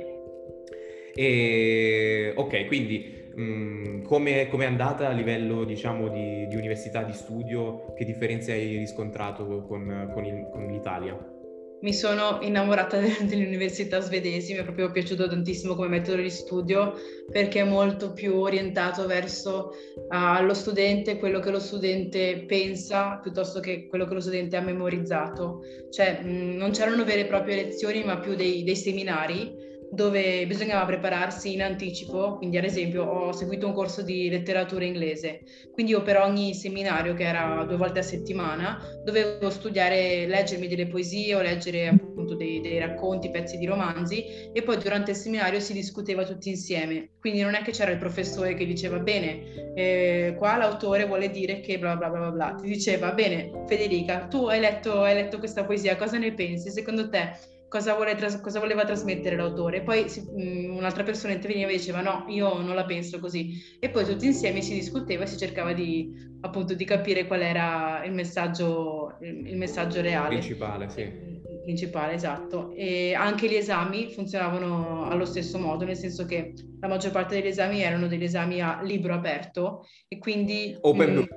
E, 1.16 2.33
ok, 2.37 2.66
quindi 2.66 3.33
mh, 3.35 4.03
come 4.03 4.49
è 4.49 4.64
andata 4.64 5.09
a 5.09 5.12
livello, 5.12 5.64
diciamo, 5.64 6.07
di, 6.09 6.47
di, 6.47 6.55
università, 6.55 7.03
di 7.03 7.12
studio? 7.12 7.93
Che 7.95 8.05
differenze 8.05 8.53
hai 8.53 8.76
riscontrato 8.76 9.64
con, 9.66 10.12
con, 10.14 10.24
il, 10.24 10.49
con 10.53 10.68
l'Italia? 10.68 11.38
Mi 11.81 11.93
sono 11.93 12.39
innamorata 12.43 12.99
delle 13.22 13.47
università 13.47 14.01
svedesi, 14.01 14.53
mi 14.53 14.61
è 14.61 14.64
proprio 14.64 14.91
piaciuto 14.91 15.29
tantissimo 15.29 15.74
come 15.74 15.89
metodo 15.89 16.22
di 16.22 16.31
studio 16.31 16.95
perché 17.31 17.61
è 17.61 17.64
molto 17.64 18.12
più 18.12 18.37
orientato 18.37 19.07
verso 19.07 19.72
uh, 20.09 20.43
lo 20.45 20.55
studente, 20.55 21.18
quello 21.18 21.41
che 21.41 21.51
lo 21.51 21.61
studente 21.61 22.45
pensa 22.47 23.18
piuttosto 23.22 23.61
che 23.61 23.87
quello 23.87 24.07
che 24.07 24.14
lo 24.14 24.20
studente 24.20 24.57
ha 24.57 24.62
memorizzato. 24.62 25.61
Cioè 25.91 26.20
mh, 26.22 26.57
non 26.57 26.70
c'erano 26.70 27.05
vere 27.05 27.20
e 27.20 27.26
proprie 27.26 27.57
lezioni 27.57 28.03
ma 28.05 28.18
più 28.18 28.35
dei, 28.35 28.64
dei 28.64 28.76
seminari 28.76 29.66
dove 29.91 30.47
bisognava 30.47 30.84
prepararsi 30.84 31.55
in 31.55 31.62
anticipo, 31.62 32.36
quindi 32.36 32.59
ad 32.59 32.64
esempio 32.64 33.05
ho 33.05 33.32
seguito 33.32 33.66
un 33.66 33.72
corso 33.72 34.03
di 34.03 34.28
letteratura 34.28 34.84
inglese, 34.84 35.41
quindi 35.72 35.93
io 35.93 36.03
per 36.03 36.18
ogni 36.18 36.55
seminario 36.55 37.14
che 37.14 37.24
era 37.24 37.64
due 37.64 37.76
volte 37.76 38.01
a 38.01 38.03
settimana 38.03 38.78
dovevo 39.05 39.51
studiare, 39.51 40.26
leggermi 40.26 40.68
delle 40.68 40.86
poesie 40.86 41.34
o 41.34 41.41
leggere 41.41 41.89
appunto 41.89 42.34
dei, 42.34 42.61
dei 42.61 42.78
racconti, 42.78 43.30
pezzi 43.30 43.57
di 43.57 43.66
romanzi 43.66 44.51
e 44.53 44.62
poi 44.62 44.76
durante 44.78 45.12
il 45.12 45.16
seminario 45.16 45.61
si 45.61 45.72
discuteva 45.72 46.24
tutti 46.24 46.51
insieme, 46.51 47.11
quindi 47.20 47.41
non 47.41 47.55
è 47.55 47.62
che 47.62 47.72
c'era 47.72 47.91
il 47.91 47.99
professore 47.99 48.55
che 48.55 48.66
diceva 48.66 48.99
bene, 48.99 49.74
eh, 49.74 50.34
qua 50.36 50.57
l'autore 50.57 51.07
vuole 51.07 51.30
dire 51.30 51.61
che 51.61 51.78
bla 51.78 51.97
bla 51.97 52.09
bla 52.09 52.30
bla, 52.30 52.55
ti 52.55 52.68
diceva 52.68 53.12
bene 53.12 53.51
Federica, 53.66 54.26
tu 54.26 54.47
hai 54.47 54.61
letto, 54.61 55.03
hai 55.03 55.14
letto 55.14 55.39
questa 55.39 55.64
poesia, 55.64 55.97
cosa 55.97 56.18
ne 56.18 56.32
pensi? 56.32 56.70
Secondo 56.70 57.09
te 57.09 57.57
cosa, 57.69 57.95
tras- 58.16 58.41
cosa, 58.41 58.59
voleva 58.59 58.85
trasmettere 58.85 59.37
l'autore. 59.37 59.83
Poi 59.83 60.09
si, 60.09 60.21
mh, 60.21 60.71
mm, 60.71 60.77
un'altra 60.77 61.03
persona 61.05 61.33
interveniva 61.35 61.71
e 61.71 61.77
diceva 61.77 62.01
no, 62.01 62.25
io 62.29 62.61
non 62.61 62.75
la 62.75 62.85
penso 62.85 63.19
così. 63.21 63.61
E 63.79 63.91
poi 63.91 64.05
tutti 64.05 64.27
insieme 64.27 64.62
si 64.62 64.75
discuteva 64.75 65.25
e 65.25 65.27
si 65.27 65.37
cercava 65.37 65.73
di, 65.73 66.12
appunto, 66.41 66.75
di 66.75 66.85
capire 66.85 67.27
qual 67.27 67.43
era 67.43 68.05
il 68.05 68.12
messaggio, 68.12 69.16
il, 69.21 69.47
il 69.49 69.57
messaggio 69.57 70.01
reale. 70.01 70.39
Principale, 70.39 70.89
sì 70.89 71.38
principale, 71.69 72.14
esatto. 72.14 72.73
E 72.75 73.12
anche 73.12 73.47
gli 73.47 73.55
esami 73.55 74.11
funzionavano 74.11 75.05
allo 75.05 75.27
stesso 75.27 75.59
modo, 75.59 75.85
nel 75.85 75.97
senso 75.97 76.25
che 76.25 76.55
la 76.81 76.89
maggior 76.89 77.11
parte 77.11 77.35
degli 77.35 77.49
esami 77.49 77.83
erano 77.83 78.07
degli 78.07 78.25
esami 78.25 78.62
a 78.62 78.81
libro 78.83 79.12
aperto 79.12 79.87
e 80.09 80.16
quindi... 80.16 80.75
Open 80.81 81.11
mm, 81.11 81.14
book. 81.14 81.35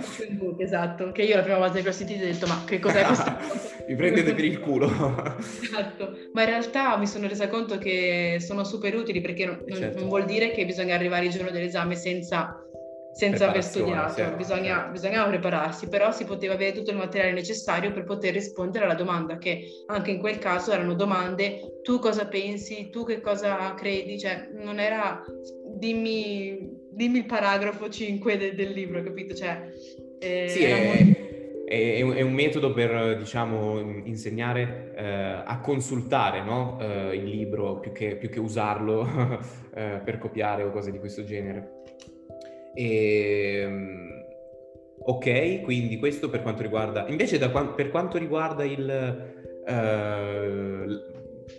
open 0.00 0.38
book, 0.38 0.60
esatto. 0.60 1.12
Che 1.12 1.22
io 1.22 1.36
la 1.36 1.42
prima 1.42 1.58
volta 1.58 1.80
che 1.80 1.88
ho 1.88 1.92
sentito 1.92 2.22
ho 2.22 2.26
detto 2.26 2.46
ma 2.46 2.64
che 2.64 2.78
cos'è 2.78 3.04
questo? 3.04 3.36
Mi 3.86 3.94
prendete 3.94 4.34
per 4.34 4.44
il 4.44 4.58
culo. 4.58 4.86
esatto. 5.38 6.16
Ma 6.32 6.42
in 6.44 6.48
realtà 6.48 6.96
mi 6.96 7.06
sono 7.06 7.28
resa 7.28 7.48
conto 7.48 7.76
che 7.76 8.38
sono 8.40 8.64
super 8.64 8.94
utili 8.94 9.20
perché 9.20 9.44
non, 9.44 9.64
certo. 9.70 9.98
non 9.98 10.08
vuol 10.08 10.24
dire 10.24 10.50
che 10.50 10.64
bisogna 10.64 10.94
arrivare 10.94 11.26
il 11.26 11.32
giorno 11.32 11.50
dell'esame 11.50 11.94
senza 11.94 12.67
senza 13.18 13.48
aver 13.48 13.64
studiato, 13.64 14.14
certo, 14.14 14.36
Bisogna, 14.36 14.76
certo. 14.76 14.90
bisognava 14.92 15.28
prepararsi, 15.28 15.88
però 15.88 16.12
si 16.12 16.24
poteva 16.24 16.54
avere 16.54 16.70
tutto 16.70 16.92
il 16.92 16.96
materiale 16.96 17.32
necessario 17.32 17.90
per 17.90 18.04
poter 18.04 18.32
rispondere 18.32 18.84
alla 18.84 18.94
domanda, 18.94 19.38
che 19.38 19.82
anche 19.86 20.12
in 20.12 20.20
quel 20.20 20.38
caso 20.38 20.70
erano 20.70 20.94
domande, 20.94 21.80
tu 21.82 21.98
cosa 21.98 22.28
pensi, 22.28 22.90
tu 22.90 23.04
che 23.04 23.20
cosa 23.20 23.74
credi, 23.74 24.20
cioè 24.20 24.50
non 24.52 24.78
era 24.78 25.24
dimmi, 25.66 26.70
dimmi 26.92 27.18
il 27.18 27.26
paragrafo 27.26 27.88
5 27.88 28.36
de, 28.36 28.54
del 28.54 28.70
libro, 28.70 29.02
capito? 29.02 29.34
Cioè, 29.34 29.68
eh, 30.20 30.46
sì, 30.48 30.62
è, 30.62 30.86
molto... 30.86 31.20
è, 31.66 32.18
è, 32.18 32.20
un 32.22 32.32
metodo 32.32 32.72
per, 32.72 33.16
diciamo, 33.18 33.80
insegnare 34.04 34.92
eh, 34.96 35.42
a 35.44 35.58
consultare 35.60 36.44
no? 36.44 36.78
eh, 36.80 37.16
il 37.16 37.24
libro 37.24 37.80
più 37.80 37.90
che, 37.90 38.14
più 38.14 38.28
che 38.28 38.38
usarlo 38.38 39.40
eh, 39.74 40.00
per 40.04 40.18
copiare 40.18 40.62
o 40.62 40.70
cose 40.70 40.92
di 40.92 41.00
questo 41.00 41.24
genere. 41.24 41.77
E, 42.78 43.60
ehm, 43.60 44.24
ok, 45.00 45.62
quindi 45.62 45.98
questo 45.98 46.30
per 46.30 46.42
quanto 46.42 46.62
riguarda... 46.62 47.08
Invece 47.08 47.36
da, 47.38 47.48
per 47.50 47.90
quanto 47.90 48.18
riguarda 48.18 48.64
il... 48.64 49.36
Uh, 49.66 51.16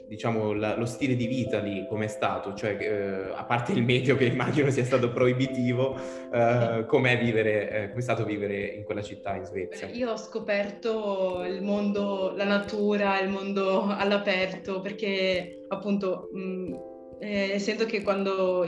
diciamo 0.08 0.54
la, 0.54 0.76
lo 0.78 0.86
stile 0.86 1.16
di 1.16 1.28
vita 1.28 1.60
lì 1.60 1.86
come 1.88 2.06
è 2.06 2.08
stato, 2.08 2.54
cioè 2.54 2.78
uh, 2.80 3.34
a 3.36 3.44
parte 3.44 3.72
il 3.72 3.84
medio 3.84 4.16
che 4.16 4.26
immagino 4.26 4.70
sia 4.70 4.84
stato 4.84 5.12
proibitivo, 5.12 5.96
uh, 6.32 6.86
com'è 6.86 7.20
vivere, 7.20 7.92
uh, 7.94 8.00
stato 8.00 8.24
vivere 8.24 8.66
in 8.66 8.84
quella 8.84 9.02
città 9.02 9.36
in 9.36 9.46
Svezia? 9.46 9.88
Io 9.88 10.12
ho 10.12 10.18
scoperto 10.18 11.44
il 11.44 11.62
mondo, 11.62 12.34
la 12.36 12.46
natura, 12.46 13.20
il 13.20 13.30
mondo 13.30 13.84
all'aperto 13.88 14.80
perché 14.80 15.66
appunto 15.68 16.30
mh, 16.34 16.89
eh, 17.20 17.52
essendo 17.54 17.86
che 17.86 18.02
quando 18.02 18.66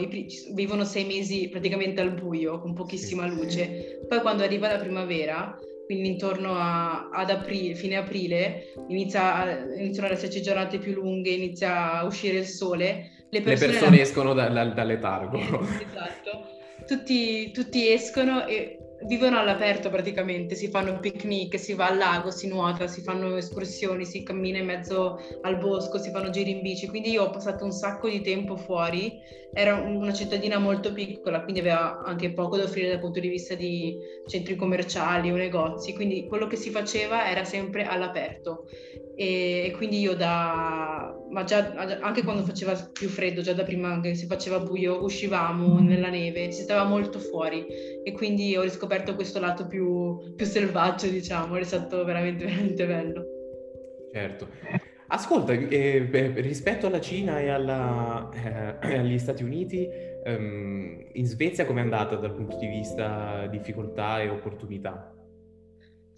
vivono 0.54 0.84
sei 0.84 1.06
mesi 1.06 1.50
praticamente 1.50 2.02
al 2.02 2.14
buio, 2.14 2.60
con 2.60 2.74
pochissima 2.74 3.30
sì. 3.30 3.36
luce, 3.36 4.06
poi 4.08 4.20
quando 4.20 4.44
arriva 4.44 4.72
la 4.72 4.78
primavera, 4.78 5.58
quindi 5.86 6.10
intorno 6.10 6.54
a, 6.56 7.10
ad 7.10 7.30
aprile, 7.30 7.76
fine 7.76 7.98
aprile, 7.98 8.74
inizia, 8.88 9.66
iniziano 9.78 10.08
ad 10.08 10.14
esserci 10.14 10.42
giornate 10.42 10.78
più 10.80 10.94
lunghe, 10.94 11.30
inizia 11.32 11.94
a 11.94 12.06
uscire 12.06 12.38
il 12.38 12.46
sole. 12.46 13.26
Le 13.30 13.42
persone, 13.42 13.68
le 13.68 13.74
persone 13.74 13.96
la... 13.98 14.02
escono 14.04 14.34
da, 14.34 14.50
da, 14.50 14.66
dal 14.66 14.88
letargo. 14.88 15.40
esatto. 15.40 16.48
Tutti, 16.86 17.52
tutti 17.52 17.90
escono 17.90 18.46
e 18.48 18.81
vivono 19.06 19.40
all'aperto 19.40 19.90
praticamente, 19.90 20.56
si 20.56 20.70
fanno 20.70 21.00
picnic, 21.00 21.60
si 21.60 21.74
va 21.74 21.88
al 21.88 21.98
lago, 21.98 22.32
si 22.32 22.48
nuota, 22.48 22.88
si 22.88 23.02
fanno 23.02 23.36
escursioni, 23.36 24.06
si 24.06 24.24
cammina 24.24 24.60
in 24.60 24.66
mezzo 24.66 25.20
al 25.42 25.58
bosco, 25.58 25.98
si 25.98 26.12
fanno 26.12 26.30
giri 26.30 26.52
in 26.52 26.62
bici, 26.62 26.88
quindi 26.88 27.12
io 27.12 27.24
ho 27.24 27.30
passato 27.30 27.66
un 27.66 27.72
sacco 27.72 28.10
di 28.10 28.22
tempo 28.22 28.56
fuori, 28.56 29.20
era 29.54 29.76
una 29.76 30.14
cittadina 30.14 30.60
molto 30.60 30.94
piccola, 30.94 31.42
quindi 31.42 31.60
aveva 31.60 32.02
anche 32.04 32.32
poco 32.34 32.58
da 32.58 32.64
offrire 32.64 32.90
dal 32.90 33.00
punto 33.00 33.20
di 33.20 33.28
vista 33.28 33.56
di 33.56 33.98
centri 34.28 34.56
commerciali 34.56 35.32
o 35.32 35.36
negozi, 35.36 35.94
quindi 35.94 36.28
quello 36.28 36.48
che 36.48 36.56
si 36.56 36.70
faceva 36.70 37.30
era 37.30 37.44
sempre 37.44 37.86
all'aperto. 37.86 38.66
E, 39.16 39.74
quindi 39.76 40.00
io 40.00 40.16
da, 40.16 41.14
ma 41.32 41.44
già 41.44 41.74
anche 42.02 42.24
quando 42.24 42.44
faceva 42.44 42.74
più 42.92 43.08
freddo, 43.08 43.42
già 43.42 43.54
da 43.54 43.64
prima 43.64 44.00
che 44.02 44.16
si 44.16 44.26
faceva 44.26 44.60
buio, 44.60 45.04
uscivamo 45.04 45.80
nella 45.80 46.10
neve, 46.10 46.52
si 46.52 46.62
stava 46.62 46.84
molto 46.84 47.20
fuori 47.20 47.66
e 48.04 48.12
quindi 48.12 48.56
ho 48.56 48.62
riscoperto 48.62 49.16
questo 49.16 49.40
lato 49.40 49.66
più, 49.66 50.34
più 50.36 50.46
selvaggio, 50.46 51.08
diciamo, 51.08 51.56
è 51.56 51.64
stato 51.64 52.04
veramente, 52.04 52.46
veramente 52.46 52.86
bello. 52.86 53.26
Certo. 54.12 54.48
Ascolta, 55.08 55.54
eh, 55.54 56.32
rispetto 56.36 56.88
alla 56.88 57.02
Cina 57.02 57.40
e 57.40 57.50
alla, 57.50 58.30
eh, 58.80 58.96
agli 59.00 59.18
Stati 59.18 59.44
Uniti, 59.44 59.88
ehm, 60.24 61.08
in 61.14 61.26
Svezia 61.26 61.66
com'è 61.66 61.82
andata 61.82 62.16
dal 62.16 62.34
punto 62.34 62.58
di 62.58 62.68
vista 62.68 63.48
difficoltà 63.48 64.22
e 64.22 64.30
opportunità? 64.30 65.14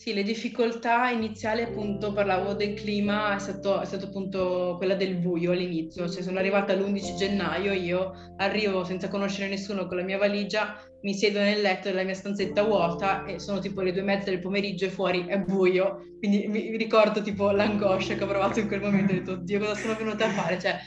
Sì, 0.03 0.13
le 0.13 0.23
difficoltà 0.23 1.11
iniziali 1.11 1.61
appunto 1.61 2.11
parlavo 2.11 2.55
del 2.55 2.73
clima, 2.73 3.37
è 3.37 3.39
stato, 3.39 3.79
è 3.79 3.85
stato 3.85 4.07
appunto 4.07 4.75
quella 4.75 4.95
del 4.95 5.15
buio 5.15 5.53
all'inizio, 5.53 6.09
cioè 6.09 6.21
sono 6.21 6.39
arrivata 6.39 6.73
l'11 6.73 7.15
gennaio, 7.15 7.71
io 7.71 8.11
arrivo 8.35 8.83
senza 8.83 9.07
conoscere 9.07 9.47
nessuno 9.47 9.87
con 9.87 9.95
la 9.95 10.03
mia 10.03 10.17
valigia, 10.17 10.77
mi 11.03 11.13
siedo 11.13 11.39
nel 11.39 11.61
letto 11.61 11.87
della 11.87 12.03
mia 12.03 12.15
stanzetta 12.15 12.63
vuota 12.63 13.23
e 13.23 13.39
sono 13.39 13.59
tipo 13.59 13.79
le 13.79 13.93
due 13.93 14.01
e 14.01 14.03
mezza 14.03 14.29
del 14.29 14.41
pomeriggio 14.41 14.87
e 14.87 14.89
fuori 14.89 15.25
è 15.25 15.39
buio, 15.39 15.99
quindi 16.19 16.47
mi 16.49 16.75
ricordo 16.75 17.21
tipo 17.21 17.51
l'angoscia 17.51 18.15
che 18.15 18.25
ho 18.25 18.27
provato 18.27 18.59
in 18.59 18.67
quel 18.67 18.81
momento, 18.81 19.13
ho 19.13 19.15
detto 19.15 19.31
oddio 19.31 19.59
cosa 19.59 19.75
sono 19.75 19.95
venuta 19.95 20.25
a 20.25 20.31
fare, 20.31 20.59
cioè 20.59 20.77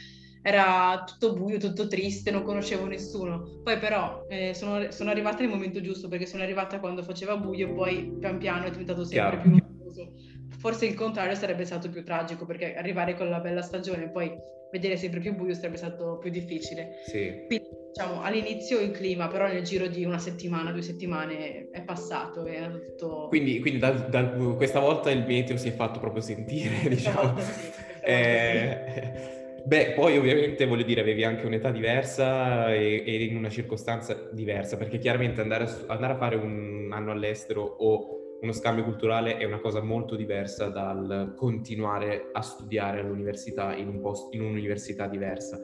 era 0.47 1.03
tutto 1.05 1.35
buio, 1.35 1.59
tutto 1.59 1.89
triste, 1.89 2.31
non 2.31 2.45
conoscevo 2.45 2.87
nessuno. 2.87 3.59
Poi 3.65 3.79
però 3.79 4.25
eh, 4.29 4.55
sono, 4.55 4.93
sono, 4.93 5.11
arrivata 5.11 5.41
nel 5.41 5.49
momento 5.49 5.81
giusto 5.81 6.07
perché 6.07 6.25
sono 6.25 6.45
arrivata 6.45 6.79
quando 6.79 7.03
faceva 7.03 7.37
buio 7.37 7.67
e 7.67 7.73
poi 7.73 8.17
pian 8.21 8.39
piano 8.39 8.65
è 8.65 8.71
diventato 8.71 9.03
sempre 9.03 9.39
Chiaro. 9.39 9.41
più 9.41 9.51
luminoso. 9.51 10.13
Forse 10.57 10.87
il 10.87 10.95
contrario 10.95 11.35
sarebbe 11.35 11.65
stato 11.65 11.91
più 11.91 12.05
tragico 12.05 12.47
perché 12.47 12.77
arrivare 12.77 13.17
con 13.17 13.29
la 13.29 13.41
bella 13.41 13.61
stagione 13.61 14.05
e 14.05 14.11
poi 14.11 14.33
vedere 14.71 14.97
sempre 14.97 15.19
più 15.19 15.35
buio 15.35 15.53
sarebbe 15.53 15.79
stato 15.79 16.19
più 16.19 16.31
difficile. 16.31 17.03
Sì. 17.07 17.43
Quindi 17.49 17.67
diciamo 17.93 18.23
all'inizio 18.23 18.79
il 18.79 18.93
clima, 18.93 19.27
però 19.27 19.49
nel 19.49 19.65
giro 19.65 19.89
di 19.89 20.05
una 20.05 20.19
settimana, 20.19 20.71
due 20.71 20.83
settimane 20.83 21.71
è 21.73 21.83
passato. 21.83 22.45
È 22.45 22.71
tutto... 22.71 23.27
Quindi, 23.27 23.59
quindi 23.59 23.81
da, 23.81 23.91
da, 23.91 24.29
questa 24.29 24.79
volta 24.79 25.11
il 25.11 25.25
meteo 25.27 25.57
si 25.57 25.67
è 25.67 25.73
fatto 25.73 25.99
proprio 25.99 26.23
sentire, 26.23 26.89
diciamo. 26.89 27.33
Volta 27.33 27.43
sì, 27.43 27.71
eh. 28.03 29.36
Beh, 29.67 29.95
poi 29.97 30.17
ovviamente 30.17 30.65
voglio 30.65 30.85
dire, 30.85 31.01
avevi 31.01 31.25
anche 31.25 31.45
un'età 31.45 31.73
diversa 31.73 32.73
e, 32.73 33.03
e 33.05 33.25
in 33.25 33.37
una 33.37 33.49
circostanza 33.49 34.29
diversa, 34.31 34.77
perché 34.77 34.99
chiaramente 34.99 35.41
andare 35.41 35.65
a, 35.65 35.77
andare 35.89 36.13
a, 36.13 36.17
fare 36.17 36.37
un 36.37 36.89
anno 36.93 37.11
all'estero 37.11 37.63
o 37.63 38.39
uno 38.43 38.53
scambio 38.53 38.85
culturale 38.85 39.39
è 39.39 39.45
una 39.45 39.59
cosa 39.59 39.83
molto 39.83 40.15
diversa 40.15 40.69
dal 40.69 41.35
continuare 41.37 42.29
a 42.31 42.43
studiare 42.43 43.01
all'università 43.01 43.75
in, 43.75 43.89
un 43.89 44.01
post, 44.01 44.33
in 44.35 44.43
un'università 44.43 45.09
diversa. 45.09 45.59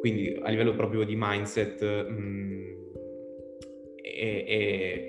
Quindi 0.00 0.36
a 0.42 0.48
livello 0.48 0.74
proprio 0.74 1.04
di 1.04 1.14
mindset 1.16 2.08
mh, 2.08 2.12
mm, 2.12 2.64
è, 4.02 4.44
è, 4.44 5.04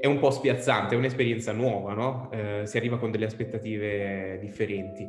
è, 0.00 0.06
un 0.06 0.18
po' 0.18 0.30
spiazzante, 0.30 0.94
è 0.94 0.96
un'esperienza 0.96 1.52
nuova, 1.52 1.92
no? 1.92 2.30
Eh, 2.32 2.62
si 2.64 2.78
arriva 2.78 2.96
con 2.96 3.10
delle 3.10 3.26
aspettative 3.26 4.38
differenti. 4.40 5.06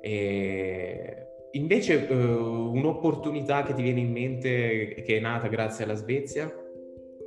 E 0.00 1.24
Invece 1.52 2.06
uh, 2.08 2.72
un'opportunità 2.72 3.64
che 3.64 3.74
ti 3.74 3.82
viene 3.82 4.00
in 4.00 4.12
mente 4.12 5.02
che 5.04 5.16
è 5.16 5.20
nata 5.20 5.48
grazie 5.48 5.84
alla 5.84 5.94
Svezia? 5.94 6.52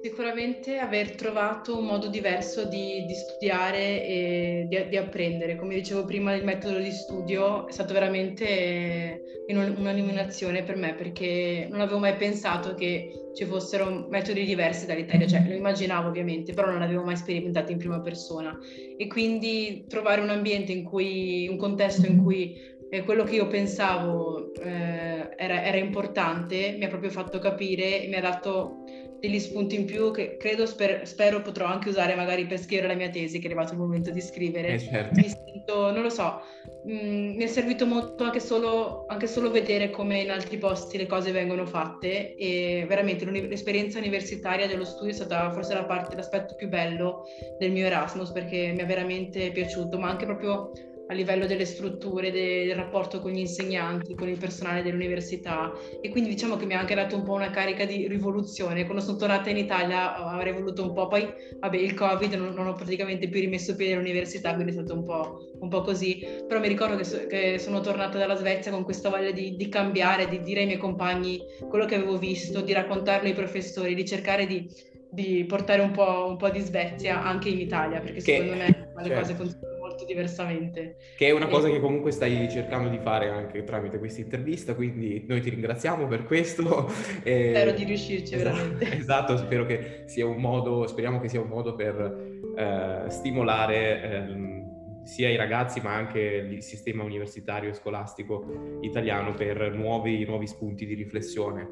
Sicuramente 0.02 0.80
aver 0.80 1.16
trovato 1.16 1.78
un 1.78 1.86
modo 1.86 2.08
diverso 2.08 2.66
di, 2.66 3.06
di 3.06 3.14
studiare 3.14 4.06
e 4.06 4.66
di, 4.70 4.90
di, 4.90 4.98
apprendere. 4.98 5.56
Come 5.56 5.76
dicevo 5.76 6.04
prima, 6.04 6.34
il 6.34 6.44
metodo 6.44 6.78
di 6.78 6.92
studio 6.92 7.68
è 7.68 7.72
stato 7.72 7.94
veramente 7.94 9.46
un'illuminazione 9.48 10.64
per 10.64 10.76
me 10.76 10.94
perché 10.94 11.68
non 11.70 11.80
avevo 11.80 12.00
mai 12.00 12.16
pensato 12.16 12.76
che 12.76 13.30
ci 13.34 13.46
fossero 13.46 14.08
metodi 14.10 14.46
diversi 14.46 14.86
dall'Italia, 14.86 15.26
cioè 15.26 15.46
lo 15.48 15.54
immaginavo 15.54 16.10
ovviamente, 16.10 16.54
però 16.54 16.70
non 16.70 16.80
l'avevo 16.80 17.04
mai 17.04 17.18
sperimentato 17.18 17.72
in 17.72 17.78
prima 17.78 18.02
persona. 18.02 18.58
E 18.98 19.08
quindi 19.08 19.86
trovare 19.88 20.22
un 20.22 20.30
ambiente 20.30 20.72
in 20.72 20.84
cui, 20.84 21.48
un 21.50 21.58
contesto 21.58 22.06
in 22.08 22.22
cui 22.22 22.72
eh, 22.94 23.04
quello 23.04 23.24
che 23.24 23.34
io 23.34 23.48
pensavo 23.48 24.54
eh, 24.54 25.30
era, 25.36 25.64
era, 25.64 25.78
importante, 25.78 26.76
mi 26.78 26.86
ha 26.86 26.90
proprio 26.90 27.10
fatto 27.10 27.40
capire 27.40 28.04
e 28.04 28.08
mi 28.08 28.16
ha 28.16 28.22
dato 28.22 28.84
degli 29.20 29.40
spunti 29.40 29.74
in 29.74 29.86
più 29.86 30.12
che 30.12 30.38
credo, 30.38 30.68
sper, 30.68 31.08
spero 31.08 31.42
potrò 31.42 31.66
anche 31.66 31.90
usare 31.90 32.14
magari 32.14 32.46
per 32.46 32.60
scrivere 32.60 32.90
la 32.90 32.94
mia 32.94 33.10
tesi, 33.10 33.40
che 33.40 33.48
è 33.48 33.50
arrivato 33.50 33.74
il 33.74 33.80
momento 33.80 34.12
di 34.12 34.22
scrivere. 34.22 34.74
Eh, 34.74 34.80
certo. 34.80 35.20
Mi 35.20 35.28
sento, 35.28 35.92
non 35.92 36.04
lo 36.04 36.10
so, 36.10 36.42
mh, 36.86 36.94
mm, 36.94 37.36
mi 37.36 37.44
è 37.44 37.48
servito 37.48 37.88
molto 37.88 38.26
anche 38.26 38.40
solo, 38.40 39.06
anche 39.08 39.26
solo, 39.26 39.50
vedere 39.50 39.90
come 39.90 40.22
in 40.22 40.30
altri 40.30 40.60
posti 40.60 41.00
le 41.00 41.08
cose 41.08 41.32
vengono 41.32 41.66
fatte 41.66 42.36
e 42.36 42.86
veramente 42.88 43.26
l'esperienza 43.26 43.98
universitaria 43.98 44.68
dello 44.68 44.86
studio 44.86 45.10
è 45.10 45.16
stata 45.16 45.50
forse 45.50 45.74
la 45.74 45.86
parte, 45.86 46.16
l'aspetto 46.16 46.54
più 46.54 46.68
bello 46.68 47.24
del 47.58 47.72
mio 47.72 47.88
Erasmus 47.88 48.30
perché 48.32 48.72
mi 48.72 48.82
è 48.82 48.86
veramente 48.86 49.50
piaciuto, 49.50 49.98
ma 49.98 50.10
anche 50.10 50.26
proprio 50.26 50.70
a 51.14 51.16
livello 51.16 51.46
delle 51.46 51.66
strutture, 51.66 52.32
del 52.32 52.76
rapporto 52.76 53.20
con 53.20 53.32
gli 53.32 53.40
insegnanti, 53.40 54.16
con 54.16 54.28
il 54.28 54.38
personale 54.38 54.82
dell'università 54.82 55.72
e 56.02 56.10
quindi 56.10 56.32
diciamo 56.32 56.58
che 56.58 56.66
mi 56.66 56.74
ha 56.74 56.80
anche 56.80 56.96
dato 56.96 57.16
un 57.16 57.24
po' 57.24 57.34
una 57.34 57.52
carica 57.52 57.86
di 57.86 58.08
rivoluzione. 58.08 58.84
Quando 58.84 59.02
sono 59.02 59.18
tornata 59.18 59.50
in 59.50 59.58
Italia 59.58 60.16
avrei 60.16 60.54
voluto 60.54 60.84
un 60.84 60.94
po', 60.94 61.08
poi 61.08 61.32
vabbè 61.60 61.78
il 61.78 61.94
Covid 61.94 62.34
non, 62.34 62.54
non 62.54 62.68
ho 62.68 62.74
praticamente 62.74 63.30
più 63.30 63.40
rimesso 63.40 63.76
piede 63.76 63.94
all'università, 63.94 64.54
quindi 64.54 64.72
è 64.72 64.76
stato 64.76 64.94
un 64.96 65.06
po', 65.06 65.38
un 65.60 65.70
po 65.70 65.82
così, 65.82 66.26
però 66.48 66.60
mi 66.60 66.68
ricordo 66.68 66.96
che, 66.96 67.04
so, 67.04 67.26
che, 67.28 67.60
sono 67.60 67.80
tornata 67.80 68.18
dalla 68.18 68.36
Svezia 68.36 68.72
con 68.72 68.84
questa 68.84 69.10
voglia 69.10 69.32
di, 69.32 69.56
di, 69.56 69.70
cambiare, 69.70 70.28
di 70.28 70.42
dire 70.42 70.62
ai 70.62 70.66
miei 70.66 70.78
compagni 70.80 71.40
quello 71.70 71.86
che 71.86 71.96
avevo 71.96 72.18
visto, 72.18 72.62
di 72.62 72.74
raccontarlo 72.74 73.28
ai 73.28 73.36
professori, 73.36 73.94
di 73.94 74.06
cercare 74.06 74.48
di, 74.48 74.68
di 75.12 75.46
portare 75.46 75.82
un 75.82 75.92
po', 75.92 76.26
un 76.28 76.38
po', 76.38 76.50
di 76.50 76.60
Svezia 76.60 77.24
anche 77.24 77.50
in 77.50 77.60
Italia, 77.60 78.00
perché 78.00 78.22
che, 78.22 78.38
secondo 78.38 78.56
me 78.56 78.66
le 78.66 79.04
certo. 79.04 79.20
cose 79.20 79.34
funzionano 79.36 79.73
molto 80.04 80.06
diversamente. 80.06 80.98
Che 81.16 81.28
è 81.28 81.32
una 81.32 81.48
cosa 81.48 81.68
e... 81.68 81.72
che 81.72 81.80
comunque 81.80 82.12
stai 82.12 82.50
cercando 82.50 82.90
di 82.90 83.00
fare 83.00 83.30
anche 83.30 83.64
tramite 83.64 83.98
questa 83.98 84.22
intervista, 84.22 84.76
quindi 84.76 85.26
noi 85.28 85.42
ti 85.42 85.50
ringraziamo 85.50 86.08
per 86.08 86.24
questo. 86.26 86.92
E... 87.24 87.50
Spero 87.50 87.72
di 87.72 87.84
riuscirci 87.86 88.36
esatto, 88.36 88.56
veramente. 88.56 88.98
Esatto, 88.98 89.38
spero 89.38 89.66
che 89.66 90.04
sia 90.06 90.26
un 90.26 90.38
modo, 90.38 90.88
speriamo 90.88 91.20
che 91.20 91.30
sia 91.30 91.40
un 91.40 91.48
modo 91.48 91.76
per 91.76 92.54
eh, 92.56 93.10
stimolare 93.10 94.02
eh, 94.02 95.06
sia 95.06 95.30
i 95.30 95.36
ragazzi 95.36 95.80
ma 95.82 95.94
anche 95.94 96.20
il 96.20 96.62
sistema 96.64 97.04
universitario 97.04 97.70
e 97.70 97.74
scolastico 97.74 98.80
italiano 98.82 99.34
per 99.34 99.74
nuovi, 99.74 100.26
nuovi 100.26 100.48
spunti 100.48 100.86
di 100.86 100.96
riflessione. 100.96 101.70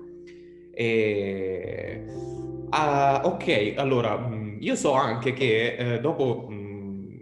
E... 0.72 2.06
Ah, 2.70 3.22
ok, 3.26 3.74
allora 3.76 4.18
mm, 4.18 4.58
io 4.60 4.76
so 4.76 4.94
anche 4.94 5.34
che 5.34 5.76
eh, 5.76 6.00
dopo 6.00 6.48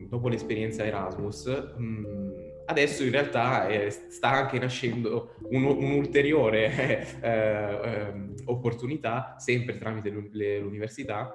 dopo 0.10 0.28
l'esperienza 0.28 0.84
Erasmus, 0.84 1.45
mh, 1.78 1.84
mm, 1.84 2.30
adesso 2.66 3.03
in 3.03 3.12
realtà 3.12 3.68
eh, 3.68 3.89
sta 3.89 4.32
anche 4.32 4.60
nascendo 4.60 5.36
un, 5.49 5.64
un'ulteriore 5.64 7.05
eh, 7.22 7.30
eh, 7.30 8.14
opportunità, 8.45 9.36
sempre 9.38 9.78
tramite 9.78 10.10
l'università. 10.10 11.34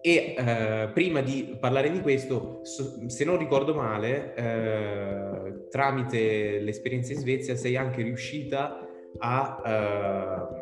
E 0.00 0.34
eh, 0.38 0.90
prima 0.94 1.20
di 1.20 1.56
parlare 1.58 1.90
di 1.90 2.00
questo, 2.00 2.60
se 2.62 3.24
non 3.24 3.36
ricordo 3.36 3.74
male, 3.74 4.34
eh, 4.34 5.68
tramite 5.70 6.60
l'esperienza 6.60 7.12
in 7.12 7.18
Svezia 7.18 7.56
sei 7.56 7.76
anche 7.76 8.02
riuscita 8.02 8.86
a 9.18 9.62
eh, 9.66 10.57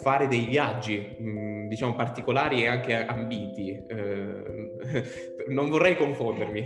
fare 0.00 0.28
dei 0.28 0.44
viaggi, 0.46 1.16
diciamo, 1.68 1.94
particolari 1.94 2.62
e 2.62 2.66
anche 2.68 2.94
ambiti. 2.94 3.70
Eh, 3.70 5.44
non 5.48 5.68
vorrei 5.70 5.96
confondermi. 5.96 6.64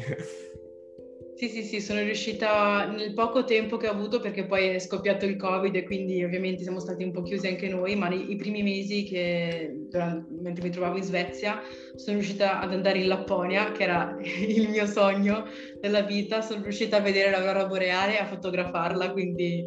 Sì, 1.37 1.51
sì, 1.51 1.65
sì, 1.65 1.83
sono 1.83 2.01
riuscita 2.01 2.87
nel 2.87 3.13
poco 3.13 3.45
tempo 3.45 3.77
che 3.77 3.89
ho 3.89 3.93
avuto 3.93 4.21
perché 4.21 4.47
poi 4.47 4.69
è 4.69 4.79
scoppiato 4.79 5.27
il 5.27 5.37
Covid 5.37 5.77
e 5.77 5.85
quindi 5.85 6.25
ovviamente 6.25 6.63
siamo 6.63 6.81
stati 6.81 7.05
un 7.05 7.13
po' 7.13 7.21
chiusi 7.21 7.47
anche 7.47 7.69
noi, 7.69 7.95
ma 7.95 8.09
nei, 8.09 8.33
i 8.33 8.37
primi 8.37 8.63
mesi 8.63 9.05
che 9.05 9.71
durante, 9.91 10.33
mentre 10.41 10.65
mi 10.65 10.71
trovavo 10.71 10.97
in 10.97 11.03
Svezia 11.03 11.61
sono 11.95 12.17
riuscita 12.17 12.59
ad 12.61 12.73
andare 12.73 13.01
in 13.01 13.09
Lapponia, 13.09 13.71
che 13.73 13.83
era 13.83 14.17
il 14.49 14.71
mio 14.71 14.87
sogno 14.87 15.45
della 15.79 16.01
vita, 16.01 16.41
sono 16.41 16.63
riuscita 16.63 16.97
a 16.97 17.01
vedere 17.01 17.31
l'aurora 17.31 17.67
boreale 17.67 18.15
e 18.15 18.23
a 18.23 18.27
fotografarla, 18.27 19.13
quindi 19.13 19.63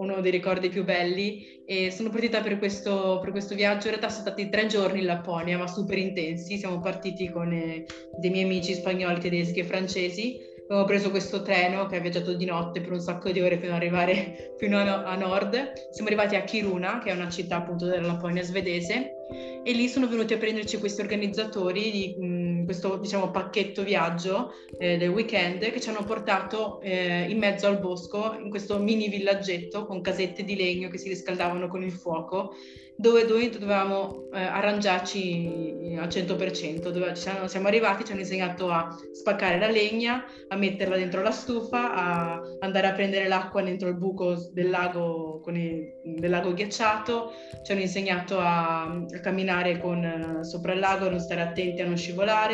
uno 0.00 0.20
dei 0.20 0.30
ricordi 0.30 0.68
più 0.68 0.82
belli 0.82 1.62
e 1.66 1.90
sono 1.90 2.08
partita 2.08 2.40
per 2.40 2.58
questo, 2.58 3.18
per 3.22 3.30
questo 3.30 3.54
viaggio, 3.54 3.86
in 3.86 3.94
realtà 3.94 4.08
sono 4.08 4.22
stati 4.22 4.48
tre 4.48 4.66
giorni 4.66 5.00
in 5.00 5.06
Lapponia 5.06 5.58
ma 5.58 5.66
super 5.66 5.98
intensi, 5.98 6.56
siamo 6.56 6.80
partiti 6.80 7.28
con 7.30 7.52
eh, 7.52 7.84
dei 8.18 8.30
miei 8.30 8.44
amici 8.44 8.74
spagnoli, 8.74 9.20
tedeschi 9.20 9.60
e 9.60 9.64
francesi, 9.64 10.38
abbiamo 10.64 10.84
preso 10.84 11.10
questo 11.10 11.42
treno 11.42 11.86
che 11.86 11.96
ha 11.96 12.00
viaggiato 12.00 12.32
di 12.32 12.44
notte 12.46 12.80
per 12.80 12.92
un 12.92 13.00
sacco 13.00 13.30
di 13.30 13.40
ore 13.40 13.58
fino 13.58 13.72
ad 13.72 13.76
arrivare 13.76 14.54
fino 14.58 14.78
a, 14.78 15.04
a 15.04 15.16
nord, 15.16 15.72
siamo 15.90 16.08
arrivati 16.08 16.34
a 16.34 16.42
Kiruna 16.42 17.00
che 17.02 17.10
è 17.10 17.14
una 17.14 17.28
città 17.28 17.56
appunto 17.56 17.86
della 17.86 18.06
Lapponia 18.06 18.42
svedese. 18.42 19.14
E 19.62 19.72
lì 19.72 19.88
sono 19.88 20.08
venuti 20.08 20.32
a 20.32 20.38
prenderci 20.38 20.78
questi 20.78 21.02
organizzatori 21.02 21.90
di 21.90 22.16
mh, 22.18 22.24
questo 22.64 22.96
diciamo 22.96 23.30
pacchetto 23.30 23.82
viaggio 23.82 24.52
eh, 24.78 24.96
del 24.96 25.08
weekend 25.08 25.70
che 25.70 25.80
ci 25.80 25.88
hanno 25.88 26.04
portato 26.04 26.80
eh, 26.80 27.26
in 27.28 27.38
mezzo 27.38 27.66
al 27.66 27.78
bosco 27.78 28.36
in 28.40 28.50
questo 28.50 28.78
mini 28.78 29.08
villaggetto 29.08 29.86
con 29.86 30.00
casette 30.00 30.44
di 30.44 30.56
legno 30.56 30.88
che 30.88 30.98
si 30.98 31.08
riscaldavano 31.08 31.68
con 31.68 31.82
il 31.82 31.92
fuoco 31.92 32.54
dove, 33.00 33.24
dove 33.24 33.48
dovevamo 33.48 34.28
eh, 34.34 34.40
arrangiarci 34.40 35.96
al 35.98 36.06
100%, 36.08 36.90
dove 36.90 37.16
siamo, 37.16 37.48
siamo, 37.48 37.68
arrivati, 37.68 38.04
ci 38.04 38.12
hanno 38.12 38.20
insegnato 38.20 38.70
a 38.70 38.94
spaccare 39.12 39.58
la 39.58 39.70
legna, 39.70 40.22
a 40.48 40.56
metterla 40.56 40.96
dentro 40.96 41.22
la 41.22 41.30
stufa, 41.30 41.94
a 41.94 42.42
andare 42.60 42.88
a 42.88 42.92
prendere 42.92 43.26
l'acqua 43.26 43.62
dentro 43.62 43.88
il 43.88 43.96
buco 43.96 44.50
del 44.52 44.68
lago, 44.68 45.42
il, 45.46 45.94
del 46.04 46.30
lago 46.30 46.52
ghiacciato, 46.52 47.32
ci 47.64 47.72
hanno 47.72 47.80
insegnato 47.80 48.38
a, 48.38 48.82
a 48.82 49.20
camminare 49.20 49.78
con, 49.78 50.40
sopra 50.42 50.74
il 50.74 50.80
lago, 50.80 51.06
a 51.06 51.10
non 51.10 51.20
stare 51.20 51.40
attenti 51.40 51.80
a 51.80 51.86
non 51.86 51.96
scivolare 51.96 52.49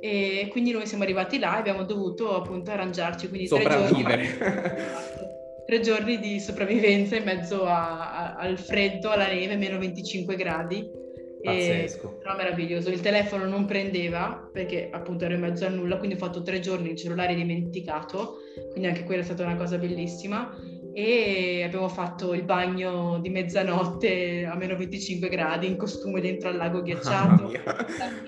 e 0.00 0.48
quindi 0.50 0.72
noi 0.72 0.86
siamo 0.86 1.02
arrivati 1.02 1.38
là 1.38 1.56
e 1.56 1.58
abbiamo 1.60 1.84
dovuto 1.84 2.34
appunto 2.34 2.70
arrangiarci. 2.70 3.28
Quindi 3.28 3.46
Sopravvivere. 3.46 4.36
Tre 4.36 4.38
giorni, 4.38 4.76
tre 5.66 5.80
giorni 5.80 6.18
di 6.18 6.40
sopravvivenza 6.40 7.16
in 7.16 7.24
mezzo 7.24 7.64
a, 7.64 8.12
a, 8.12 8.34
al 8.36 8.58
freddo, 8.58 9.10
alla 9.10 9.28
neve, 9.28 9.56
meno 9.56 9.78
25 9.78 10.36
gradi. 10.36 11.04
Pazzesco. 11.42 12.18
Però 12.18 12.34
meraviglioso. 12.36 12.90
Il 12.90 13.00
telefono 13.00 13.46
non 13.46 13.66
prendeva 13.66 14.48
perché 14.52 14.88
appunto 14.90 15.24
ero 15.24 15.34
in 15.34 15.40
mezzo 15.40 15.64
a 15.64 15.68
nulla, 15.68 15.96
quindi 15.96 16.16
ho 16.16 16.18
fatto 16.18 16.42
tre 16.42 16.60
giorni 16.60 16.90
il 16.90 16.96
cellulare 16.96 17.34
dimenticato, 17.34 18.38
quindi 18.70 18.88
anche 18.88 19.04
quella 19.04 19.22
è 19.22 19.24
stata 19.24 19.44
una 19.44 19.56
cosa 19.56 19.78
bellissima. 19.78 20.54
E 20.98 21.62
abbiamo 21.62 21.90
fatto 21.90 22.32
il 22.32 22.42
bagno 22.42 23.18
di 23.20 23.28
mezzanotte 23.28 24.46
a 24.50 24.56
meno 24.56 24.78
25 24.78 25.28
gradi 25.28 25.66
in 25.66 25.76
costume 25.76 26.22
dentro 26.22 26.48
al 26.48 26.56
lago 26.56 26.80
ghiacciato, 26.80 27.52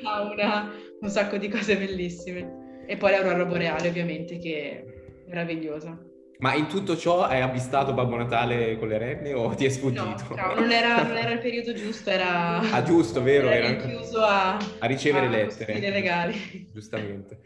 sauna, 0.03 0.71
un 1.01 1.09
sacco 1.09 1.39
di 1.39 1.49
cose 1.49 1.79
bellissime. 1.79 2.85
E 2.87 2.99
poi 2.99 3.13
l'aurora 3.13 3.47
boreale 3.47 3.89
ovviamente 3.89 4.37
che 4.37 4.55
è 4.61 4.85
meravigliosa. 5.29 5.99
Ma 6.41 6.55
in 6.55 6.67
tutto 6.67 6.95
ciò 6.95 7.23
hai 7.23 7.41
avvistato 7.41 7.95
Babbo 7.95 8.17
Natale 8.17 8.77
con 8.77 8.89
le 8.89 8.99
renne 8.99 9.33
o 9.33 9.49
ti 9.55 9.65
è 9.65 9.71
sfuggito? 9.71 10.27
No, 10.29 10.37
no 10.37 10.55
non, 10.61 10.71
era, 10.71 11.03
non, 11.05 11.17
era, 11.17 11.31
il 11.31 11.41
periodo 11.41 11.73
giusto, 11.73 12.11
era... 12.11 12.61
Ah, 12.71 12.83
giusto, 12.83 13.23
vero? 13.23 13.49
Era, 13.49 13.67
era 13.67 13.77
chiuso 13.77 14.21
a, 14.21 14.59
a 14.79 14.87
ricevere 14.87 15.25
a 15.25 15.31
lettere. 15.31 15.91
regali. 15.91 16.69
Giustamente. 16.71 17.41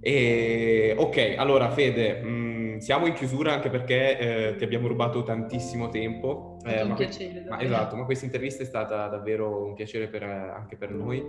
E, 0.00 0.92
ok, 0.98 1.34
allora 1.38 1.70
Fede, 1.70 2.20
mh, 2.20 2.53
siamo 2.80 3.06
in 3.06 3.14
chiusura 3.14 3.52
anche 3.52 3.70
perché 3.70 4.18
eh, 4.18 4.56
ti 4.56 4.64
abbiamo 4.64 4.88
rubato 4.88 5.22
tantissimo 5.22 5.88
tempo. 5.88 6.58
È 6.62 6.82
un 6.82 6.90
ma, 6.90 6.94
piacere. 6.94 7.44
Ma, 7.48 7.60
esatto, 7.60 7.96
ma 7.96 8.04
questa 8.04 8.24
intervista 8.24 8.62
è 8.62 8.66
stata 8.66 9.08
davvero 9.08 9.64
un 9.64 9.74
piacere 9.74 10.08
per, 10.08 10.22
anche 10.22 10.76
per 10.76 10.90
noi. 10.90 11.22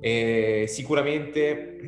E 0.00 0.64
sicuramente 0.66 1.78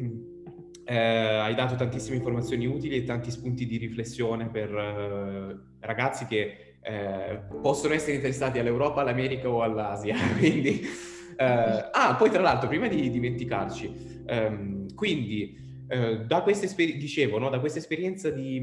eh, 0.84 0.96
hai 0.96 1.54
dato 1.54 1.74
tantissime 1.74 2.16
informazioni 2.16 2.66
utili 2.66 2.96
e 2.96 3.04
tanti 3.04 3.30
spunti 3.30 3.66
di 3.66 3.76
riflessione 3.78 4.48
per 4.48 4.74
eh, 4.74 5.58
ragazzi 5.80 6.26
che 6.26 6.76
eh, 6.82 7.40
possono 7.60 7.94
essere 7.94 8.14
interessati 8.14 8.58
all'Europa, 8.58 9.00
all'America 9.00 9.48
o 9.48 9.62
all'Asia. 9.62 10.16
Quindi, 10.38 10.80
eh, 11.36 11.88
ah, 11.92 12.16
poi 12.18 12.30
tra 12.30 12.42
l'altro, 12.42 12.68
prima 12.68 12.88
di 12.88 13.08
dimenticarci, 13.10 14.22
ehm, 14.26 14.94
quindi 14.94 15.72
eh, 15.89 16.20
da 16.26 16.43
questa 16.43 16.66
esperienza, 16.66 17.01
dicevo, 17.01 17.39
no, 17.39 17.51
da 17.51 17.61
questa 17.61 17.78
esperienza 17.78 18.30
di, 18.30 18.61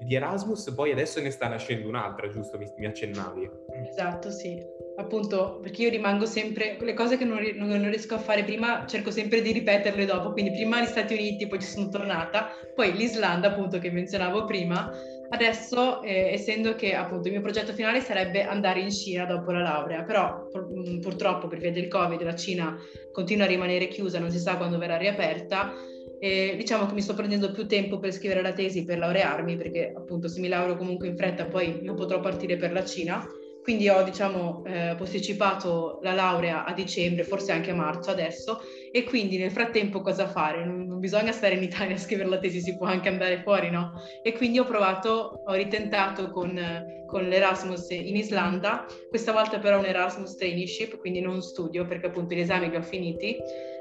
di, 0.00 0.14
Erasmus, 0.14 0.72
poi 0.74 0.92
adesso 0.92 1.20
ne 1.20 1.30
sta 1.30 1.48
nascendo 1.48 1.88
un'altra, 1.88 2.28
giusto? 2.28 2.58
Mi, 2.58 2.66
mi, 2.78 2.86
accennavi. 2.86 3.50
Esatto, 3.90 4.30
sì. 4.30 4.58
Appunto, 4.96 5.58
perché 5.62 5.82
io 5.82 5.90
rimango 5.90 6.26
sempre, 6.26 6.76
le 6.80 6.94
cose 6.94 7.16
che 7.16 7.24
non, 7.24 7.38
non, 7.54 7.88
riesco 7.88 8.14
a 8.14 8.18
fare 8.18 8.44
prima, 8.44 8.86
cerco 8.86 9.10
sempre 9.10 9.42
di 9.42 9.52
ripeterle 9.52 10.04
dopo. 10.04 10.32
Quindi 10.32 10.52
prima 10.52 10.80
gli 10.80 10.86
Stati 10.86 11.14
Uniti, 11.14 11.46
poi 11.46 11.60
ci 11.60 11.68
sono 11.68 11.88
tornata, 11.88 12.48
poi 12.74 12.92
l'Islanda, 12.92 13.48
appunto, 13.48 13.78
che 13.78 13.90
menzionavo 13.90 14.44
prima. 14.44 14.90
Adesso, 15.32 16.02
eh, 16.02 16.32
essendo 16.32 16.74
che 16.74 16.92
appunto 16.92 17.28
il 17.28 17.34
mio 17.34 17.42
progetto 17.42 17.72
finale 17.72 18.00
sarebbe 18.00 18.42
andare 18.42 18.80
in 18.80 18.90
Cina 18.90 19.26
dopo 19.26 19.52
la 19.52 19.60
laurea, 19.60 20.02
però 20.02 20.48
pur, 20.48 20.98
purtroppo 21.00 21.46
per 21.46 21.58
via 21.58 21.70
del 21.70 21.86
Covid 21.86 22.20
la 22.22 22.34
Cina 22.34 22.76
continua 23.12 23.44
a 23.44 23.48
rimanere 23.48 23.86
chiusa, 23.86 24.18
non 24.18 24.32
si 24.32 24.40
sa 24.40 24.56
quando 24.56 24.76
verrà 24.76 24.96
riaperta 24.96 25.72
e 26.20 26.54
diciamo 26.56 26.84
che 26.84 26.92
mi 26.92 27.00
sto 27.00 27.14
prendendo 27.14 27.50
più 27.50 27.66
tempo 27.66 27.98
per 27.98 28.12
scrivere 28.12 28.42
la 28.42 28.52
tesi 28.52 28.84
per 28.84 28.98
laurearmi, 28.98 29.56
perché 29.56 29.90
appunto 29.96 30.28
se 30.28 30.38
mi 30.38 30.48
laureo 30.48 30.76
comunque 30.76 31.08
in 31.08 31.16
fretta 31.16 31.46
poi 31.46 31.80
non 31.82 31.96
potrò 31.96 32.20
partire 32.20 32.56
per 32.58 32.72
la 32.72 32.84
Cina. 32.84 33.26
Quindi 33.62 33.88
ho 33.88 34.02
diciamo 34.02 34.62
eh, 34.66 34.94
posticipato 34.96 35.98
la 36.02 36.12
laurea 36.12 36.64
a 36.64 36.72
dicembre, 36.74 37.24
forse 37.24 37.52
anche 37.52 37.70
a 37.70 37.74
marzo 37.74 38.10
adesso, 38.10 38.60
e 38.92 39.04
quindi 39.04 39.38
nel 39.38 39.50
frattempo 39.50 40.00
cosa 40.00 40.26
fare? 40.28 40.64
Non, 40.64 40.98
bisogna 40.98 41.32
stare 41.32 41.54
in 41.54 41.62
Italia 41.62 41.94
a 41.94 41.98
scrivere 41.98 42.28
la 42.28 42.38
tesi, 42.38 42.60
si 42.60 42.76
può 42.76 42.86
anche 42.86 43.08
andare 43.08 43.40
fuori, 43.42 43.70
no? 43.70 43.92
E 44.22 44.32
quindi 44.32 44.58
ho 44.58 44.64
provato, 44.64 45.42
ho 45.44 45.52
ritentato 45.54 46.30
con, 46.30 46.58
con 47.06 47.28
l'Erasmus 47.28 47.90
in 47.90 48.16
Islanda, 48.16 48.86
questa 49.08 49.32
volta 49.32 49.58
però 49.58 49.78
un 49.78 49.84
Erasmus 49.84 50.36
traineeship, 50.36 50.98
quindi 50.98 51.20
non 51.20 51.40
studio 51.42 51.86
perché 51.86 52.06
appunto 52.06 52.34
gli 52.34 52.40
esami 52.40 52.68
li 52.68 52.76
ho 52.76 52.82
finiti 52.82 53.36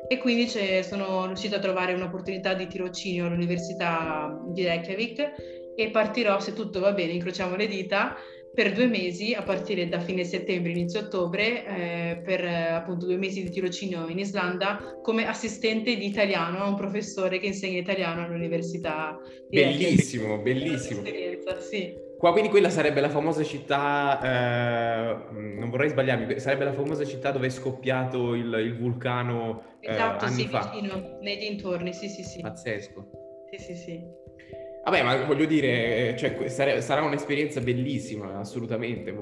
e 0.08 0.18
quindi 0.18 0.48
sono 0.48 1.26
riuscita 1.26 1.58
a 1.58 1.60
trovare 1.60 1.94
un'opportunità 1.94 2.54
di 2.54 2.68
tirocinio 2.68 3.26
all'Università 3.26 4.40
di 4.48 4.64
Reykjavik 4.64 5.32
e 5.76 5.90
partirò, 5.92 6.40
se 6.40 6.54
tutto 6.54 6.80
va 6.80 6.92
bene, 6.92 7.14
incrociamo 7.14 7.56
le 7.56 7.68
dita, 7.68 8.16
per 8.54 8.74
due 8.74 8.88
mesi 8.88 9.34
a 9.34 9.44
partire 9.44 9.88
da 9.88 10.00
fine 10.00 10.24
settembre, 10.24 10.72
inizio 10.72 11.02
ottobre, 11.02 11.66
eh, 11.66 12.22
per 12.24 12.44
appunto 12.44 13.06
due 13.06 13.18
mesi 13.18 13.44
di 13.44 13.50
tirocinio 13.50 14.08
in 14.08 14.20
Islanda 14.20 15.00
come 15.02 15.28
assistente 15.28 15.96
di 15.96 16.06
italiano 16.06 16.60
a 16.60 16.68
un 16.68 16.76
professore 16.76 17.40
che 17.40 17.48
insegna 17.48 17.80
italiano 17.80 18.24
all'Università 18.24 19.18
di 19.48 19.62
Bellissimo, 19.62 20.38
bellissimo. 20.40 21.04
Sì. 21.60 22.08
Qua 22.20 22.34
quindi 22.34 22.50
quella 22.50 22.70
sarebbe 22.70 23.00
la 23.00 23.10
famosa 23.10 23.44
città, 23.44 24.20
eh, 24.22 25.32
non 25.32 25.70
vorrei 25.70 25.88
sbagliarmi, 25.88 26.38
sarebbe 26.38 26.66
la 26.66 26.74
famosa 26.74 27.06
città 27.06 27.32
dove 27.32 27.48
è 27.48 27.50
scoppiato 27.50 28.36
il, 28.36 28.54
il 28.60 28.78
vulcano 28.78 29.78
eh, 29.80 29.90
esatto, 29.90 30.26
anni 30.26 30.42
sì, 30.42 30.48
fa. 30.48 30.70
vicino, 30.70 31.18
nei 31.22 31.38
dintorni, 31.38 31.94
sì 31.94 32.10
sì 32.10 32.24
sì. 32.24 32.42
Pazzesco. 32.42 33.10
Sì 33.52 33.64
sì 33.64 33.74
sì. 33.74 34.02
Vabbè, 34.84 35.04
ma 35.04 35.26
voglio 35.26 35.46
dire, 35.46 36.16
cioè, 36.18 36.48
sarà 36.48 37.04
un'esperienza 37.04 37.62
bellissima, 37.62 38.40
assolutamente. 38.40 39.16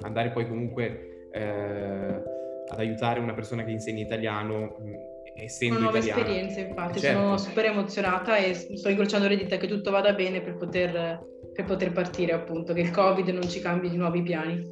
Andare 0.00 0.30
poi 0.30 0.46
comunque 0.48 1.28
eh, 1.32 2.22
ad 2.68 2.78
aiutare 2.78 3.20
una 3.20 3.34
persona 3.34 3.64
che 3.64 3.70
insegna 3.70 4.02
italiano 4.02 4.76
essendo 5.34 5.76
Una 5.76 5.84
nuova 5.84 5.98
italiana. 5.98 6.20
esperienza, 6.20 6.60
infatti. 6.60 7.00
Certo. 7.00 7.20
Sono 7.20 7.36
super 7.36 7.64
emozionata 7.66 8.36
e 8.36 8.54
sto 8.54 8.88
incrociando 8.88 9.28
le 9.28 9.36
dita 9.36 9.56
che 9.56 9.68
tutto 9.68 9.90
vada 9.90 10.12
bene 10.12 10.40
per 10.40 10.56
poter 10.56 11.36
per 11.58 11.66
poter 11.66 11.90
partire 11.90 12.32
appunto, 12.32 12.72
che 12.72 12.82
il 12.82 12.92
Covid 12.92 13.26
non 13.30 13.48
ci 13.48 13.60
cambi 13.60 13.90
di 13.90 13.96
nuovi 13.96 14.22
piani. 14.22 14.62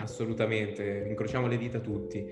Assolutamente, 0.00 1.04
incrociamo 1.08 1.48
le 1.48 1.58
dita 1.58 1.80
tutti. 1.80 2.24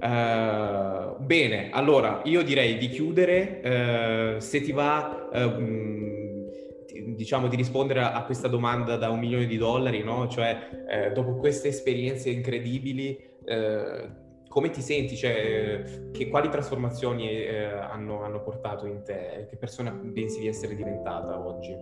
Uh, 0.00 1.16
bene, 1.18 1.70
allora 1.72 2.22
io 2.24 2.42
direi 2.42 2.78
di 2.78 2.88
chiudere, 2.88 4.36
uh, 4.36 4.38
se 4.38 4.60
ti 4.60 4.70
va 4.70 5.28
uh, 5.32 6.21
diciamo 7.14 7.48
di 7.48 7.56
rispondere 7.56 8.00
a, 8.00 8.22
questa 8.24 8.48
domanda 8.48 8.96
da 8.96 9.10
un 9.10 9.18
milione 9.18 9.46
di 9.46 9.56
dollari, 9.56 10.02
no? 10.02 10.28
cioè 10.28 10.68
eh, 10.88 11.12
dopo 11.12 11.36
queste 11.36 11.68
esperienze 11.68 12.30
incredibili 12.30 13.30
come 14.52 14.70
ti 14.70 14.82
senti? 14.82 15.16
Cioè, 15.16 15.82
che, 16.12 16.28
quali 16.28 16.50
trasformazioni 16.50 17.26
eh, 17.28 17.64
hanno, 17.64 18.22
hanno, 18.22 18.42
portato 18.42 18.86
in 18.86 19.02
te? 19.02 19.46
Che 19.48 19.56
persona 19.56 19.90
pensi 20.12 20.40
di 20.40 20.46
essere 20.46 20.74
diventata 20.74 21.38
oggi? 21.44 21.74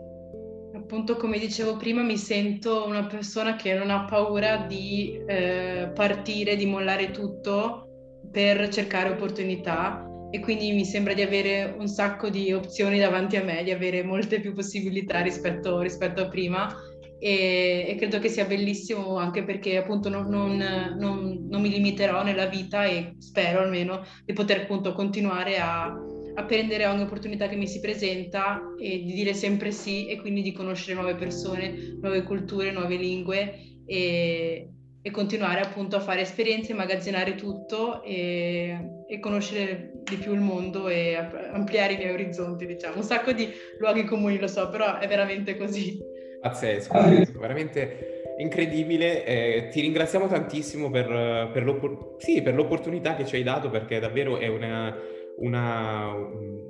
appunto 0.72 1.16
come 1.16 1.38
dicevo 1.38 1.76
prima 1.76 2.02
mi 2.02 2.16
sento 2.16 2.86
una 2.86 3.04
persona 3.06 3.54
che 3.54 3.74
non 3.74 3.90
ha 3.90 4.04
paura 4.04 4.56
di 4.56 5.22
eh, 5.26 5.90
partire, 5.94 6.56
di 6.56 6.66
mollare 6.66 7.10
tutto 7.10 8.18
per 8.30 8.68
cercare 8.68 9.10
opportunità 9.10 10.09
e 10.30 10.40
quindi 10.40 10.72
mi 10.72 10.84
sembra 10.84 11.12
di 11.12 11.22
avere 11.22 11.74
un 11.76 11.88
sacco 11.88 12.28
di 12.28 12.52
opzioni 12.52 12.98
davanti 12.98 13.36
a 13.36 13.42
me, 13.42 13.62
di 13.64 13.70
avere 13.70 14.02
molte 14.02 14.40
più 14.40 14.52
possibilità 14.54 15.20
rispetto, 15.20 15.80
rispetto 15.80 16.22
a 16.22 16.28
prima. 16.28 16.74
E, 17.18 17.84
e, 17.86 17.94
credo 17.96 18.18
che 18.18 18.30
sia 18.30 18.46
bellissimo 18.46 19.16
anche 19.16 19.44
perché 19.44 19.76
appunto 19.76 20.08
non, 20.08 20.28
non, 20.28 20.56
non, 20.98 21.46
non 21.50 21.60
mi 21.60 21.68
limiterò 21.68 22.22
nella 22.22 22.46
vita 22.46 22.86
e 22.86 23.16
spero 23.18 23.60
almeno 23.60 24.02
di 24.24 24.32
poter 24.32 24.60
appunto 24.60 24.94
continuare 24.94 25.58
a 25.58 25.94
a 26.34 26.44
prendere 26.44 26.86
ogni 26.86 27.02
opportunità 27.02 27.48
che 27.48 27.56
mi 27.56 27.66
si 27.66 27.80
presenta 27.80 28.60
e 28.78 29.02
di 29.02 29.12
dire 29.12 29.34
sempre 29.34 29.72
sì 29.72 30.06
e 30.06 30.20
quindi 30.20 30.42
di 30.42 30.52
conoscere 30.52 30.94
nuove 30.94 31.14
persone, 31.14 31.96
nuove 32.00 32.22
culture, 32.22 32.70
nuove 32.70 32.96
lingue 32.96 33.82
e, 33.84 34.68
e 35.02 35.10
continuare 35.10 35.60
appunto 35.60 35.96
a 35.96 36.00
fare 36.00 36.20
esperienze, 36.20 36.72
immagazzinare 36.72 37.34
tutto 37.34 38.02
e, 38.02 39.04
e, 39.08 39.18
conoscere 39.18 39.92
di 40.04 40.16
più 40.16 40.34
il 40.34 40.40
mondo 40.40 40.88
e 40.88 41.14
ampliare 41.52 41.94
i 41.94 41.96
miei 41.96 42.12
orizzonti, 42.12 42.66
diciamo. 42.66 42.96
Un 42.96 43.02
sacco 43.02 43.32
di 43.32 43.48
luoghi 43.78 44.04
comuni, 44.04 44.38
lo 44.38 44.46
so, 44.46 44.68
però 44.68 44.98
è 44.98 45.06
veramente 45.06 45.56
così. 45.56 45.98
Pazzesco, 46.40 46.92
veramente 47.38 48.34
incredibile. 48.38 49.24
Eh, 49.24 49.68
ti 49.70 49.80
ringraziamo 49.80 50.26
tantissimo 50.26 50.90
per, 50.90 51.50
per, 51.52 51.64
l'oppor- 51.64 52.16
sì, 52.18 52.42
per 52.42 52.54
l'opportunità 52.54 53.14
che 53.14 53.24
ci 53.24 53.36
hai 53.36 53.42
dato 53.42 53.70
perché 53.70 53.98
davvero 53.98 54.38
è 54.38 54.48
una 54.48 55.18
una, 55.40 56.12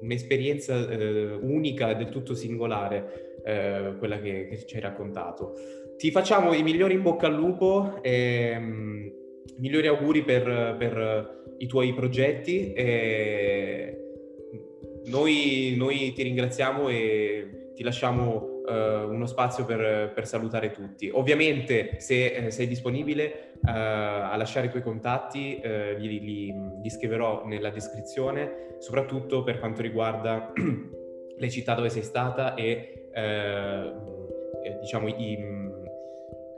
un'esperienza 0.01 0.89
eh, 0.89 1.33
unica, 1.33 1.95
del 1.95 2.09
tutto 2.09 2.35
singolare, 2.35 3.41
eh, 3.45 3.95
quella 3.99 4.21
che, 4.21 4.47
che, 4.49 4.65
ci 4.65 4.77
hai 4.77 4.81
raccontato. 4.81 5.55
Ti 6.01 6.11
facciamo 6.11 6.55
i 6.55 6.63
migliori 6.63 6.95
in 6.95 7.03
bocca 7.03 7.27
al 7.27 7.35
lupo 7.35 7.99
e 8.01 8.57
um, 8.57 9.13
migliori 9.59 9.87
auguri 9.87 10.23
per, 10.23 10.75
per, 10.79 11.55
i 11.59 11.67
tuoi 11.67 11.93
progetti. 11.93 12.73
E 12.73 13.99
noi, 15.09 15.75
noi 15.77 16.11
ti 16.15 16.23
ringraziamo 16.23 16.89
e 16.89 17.73
ti 17.75 17.83
lasciamo 17.83 18.63
uh, 18.67 19.11
uno 19.11 19.27
spazio 19.27 19.67
per, 19.67 20.13
per, 20.15 20.27
salutare 20.27 20.71
tutti. 20.71 21.11
Ovviamente 21.13 21.97
se 21.99 22.29
eh, 22.29 22.51
sei 22.51 22.67
disponibile 22.67 23.51
uh, 23.57 23.69
a 23.69 24.35
lasciare 24.39 24.69
i 24.69 24.71
tuoi 24.71 24.83
contatti, 24.83 25.61
uh, 25.63 25.99
li, 25.99 26.19
li, 26.19 26.55
li, 26.83 26.89
scriverò 26.89 27.45
nella 27.45 27.69
descrizione, 27.69 28.77
soprattutto 28.79 29.43
per 29.43 29.59
quanto 29.59 29.83
riguarda 29.83 30.51
le 31.37 31.51
città 31.51 31.75
dove 31.75 31.91
sei 31.91 32.03
stata 32.03 32.55
e 32.55 32.95
diciamo 34.81 35.09
i, 35.09 35.60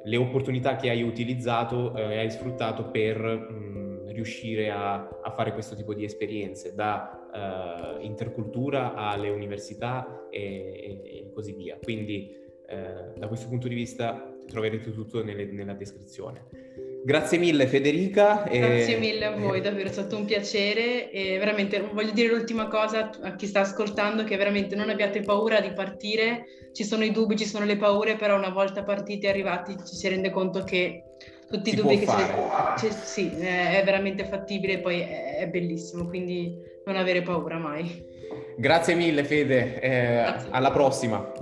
le 0.05 0.17
opportunità 0.17 0.77
che 0.77 0.91
hai 0.91 1.03
utilizzato 1.03 1.95
e 1.97 2.19
hai 2.19 2.31
sfruttato 2.31 2.91
per 2.91 3.19
mh, 3.19 4.13
riuscire 4.13 4.71
a, 4.71 4.95
a, 5.23 5.31
fare 5.31 5.53
questo 5.53 5.75
tipo 5.75 5.95
di 5.95 6.05
esperienze, 6.05 6.75
da 6.75 7.97
uh, 7.99 8.03
intercultura 8.05 8.95
alle 8.95 9.31
università 9.31 10.29
e, 10.31 11.01
e, 11.05 11.31
così 11.33 11.53
via. 11.53 11.79
Quindi 11.83 12.35
uh, 12.69 13.19
da 13.19 13.29
questo 13.29 13.49
punto 13.49 13.69
di 13.69 13.75
vista 13.75 14.35
troverete 14.47 14.93
tutto 14.93 15.23
nelle, 15.23 15.47
nella 15.47 15.75
descrizione. 15.75 16.62
Grazie 17.05 17.39
mille 17.39 17.67
Federica. 17.67 18.45
Grazie 18.49 18.97
mille 18.99 19.25
a 19.25 19.37
voi, 19.37 19.61
davvero 19.61 19.89
è 19.89 19.93
stato 19.93 20.17
un 20.17 20.25
piacere 20.25 21.11
e 21.11 21.37
veramente 21.39 21.81
voglio 21.93 22.13
dire 22.13 22.29
l'ultima 22.33 22.69
cosa 22.69 23.11
a 23.23 23.35
chi 23.35 23.47
sta 23.47 23.61
ascoltando 23.61 24.23
che 24.23 24.37
veramente 24.37 24.77
non 24.77 24.89
abbiate 24.89 25.21
paura 25.23 25.61
di 25.61 25.73
partire, 25.73 26.45
ci 26.73 26.85
sono 26.85 27.03
i 27.03 27.11
dubbi, 27.11 27.37
ci 27.37 27.45
sono 27.45 27.65
le 27.65 27.77
paure, 27.77 28.17
però 28.17 28.37
una 28.37 28.51
volta 28.51 28.85
partiti 28.85 29.27
e 29.27 29.31
arrivati 29.31 29.77
ci 29.85 29.97
si 29.97 30.09
rende 30.09 30.31
conto 30.31 30.63
che 30.63 31.03
tutti 31.51 31.71
si 31.71 31.77
i 31.77 31.81
dubbi 31.81 31.99
che 31.99 32.05
fare. 32.05 32.79
si... 32.79 32.91
Sì, 32.91 33.31
è 33.41 33.83
veramente 33.85 34.25
fattibile 34.25 34.75
e 34.75 34.79
poi 34.79 35.01
è 35.01 35.49
bellissimo, 35.51 36.07
quindi 36.07 36.57
non 36.85 36.97
avere 36.97 37.23
paura 37.23 37.59
mai. 37.59 38.11
Grazie 38.57 38.95
mille 38.95 39.25
Fede, 39.25 39.81
eh, 39.81 40.35
alla 40.51 40.71
prossima. 40.71 41.33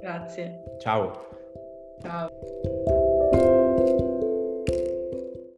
Grazie. 0.00 0.62
Ciao. 0.80 1.28
Ciao. 2.00 2.95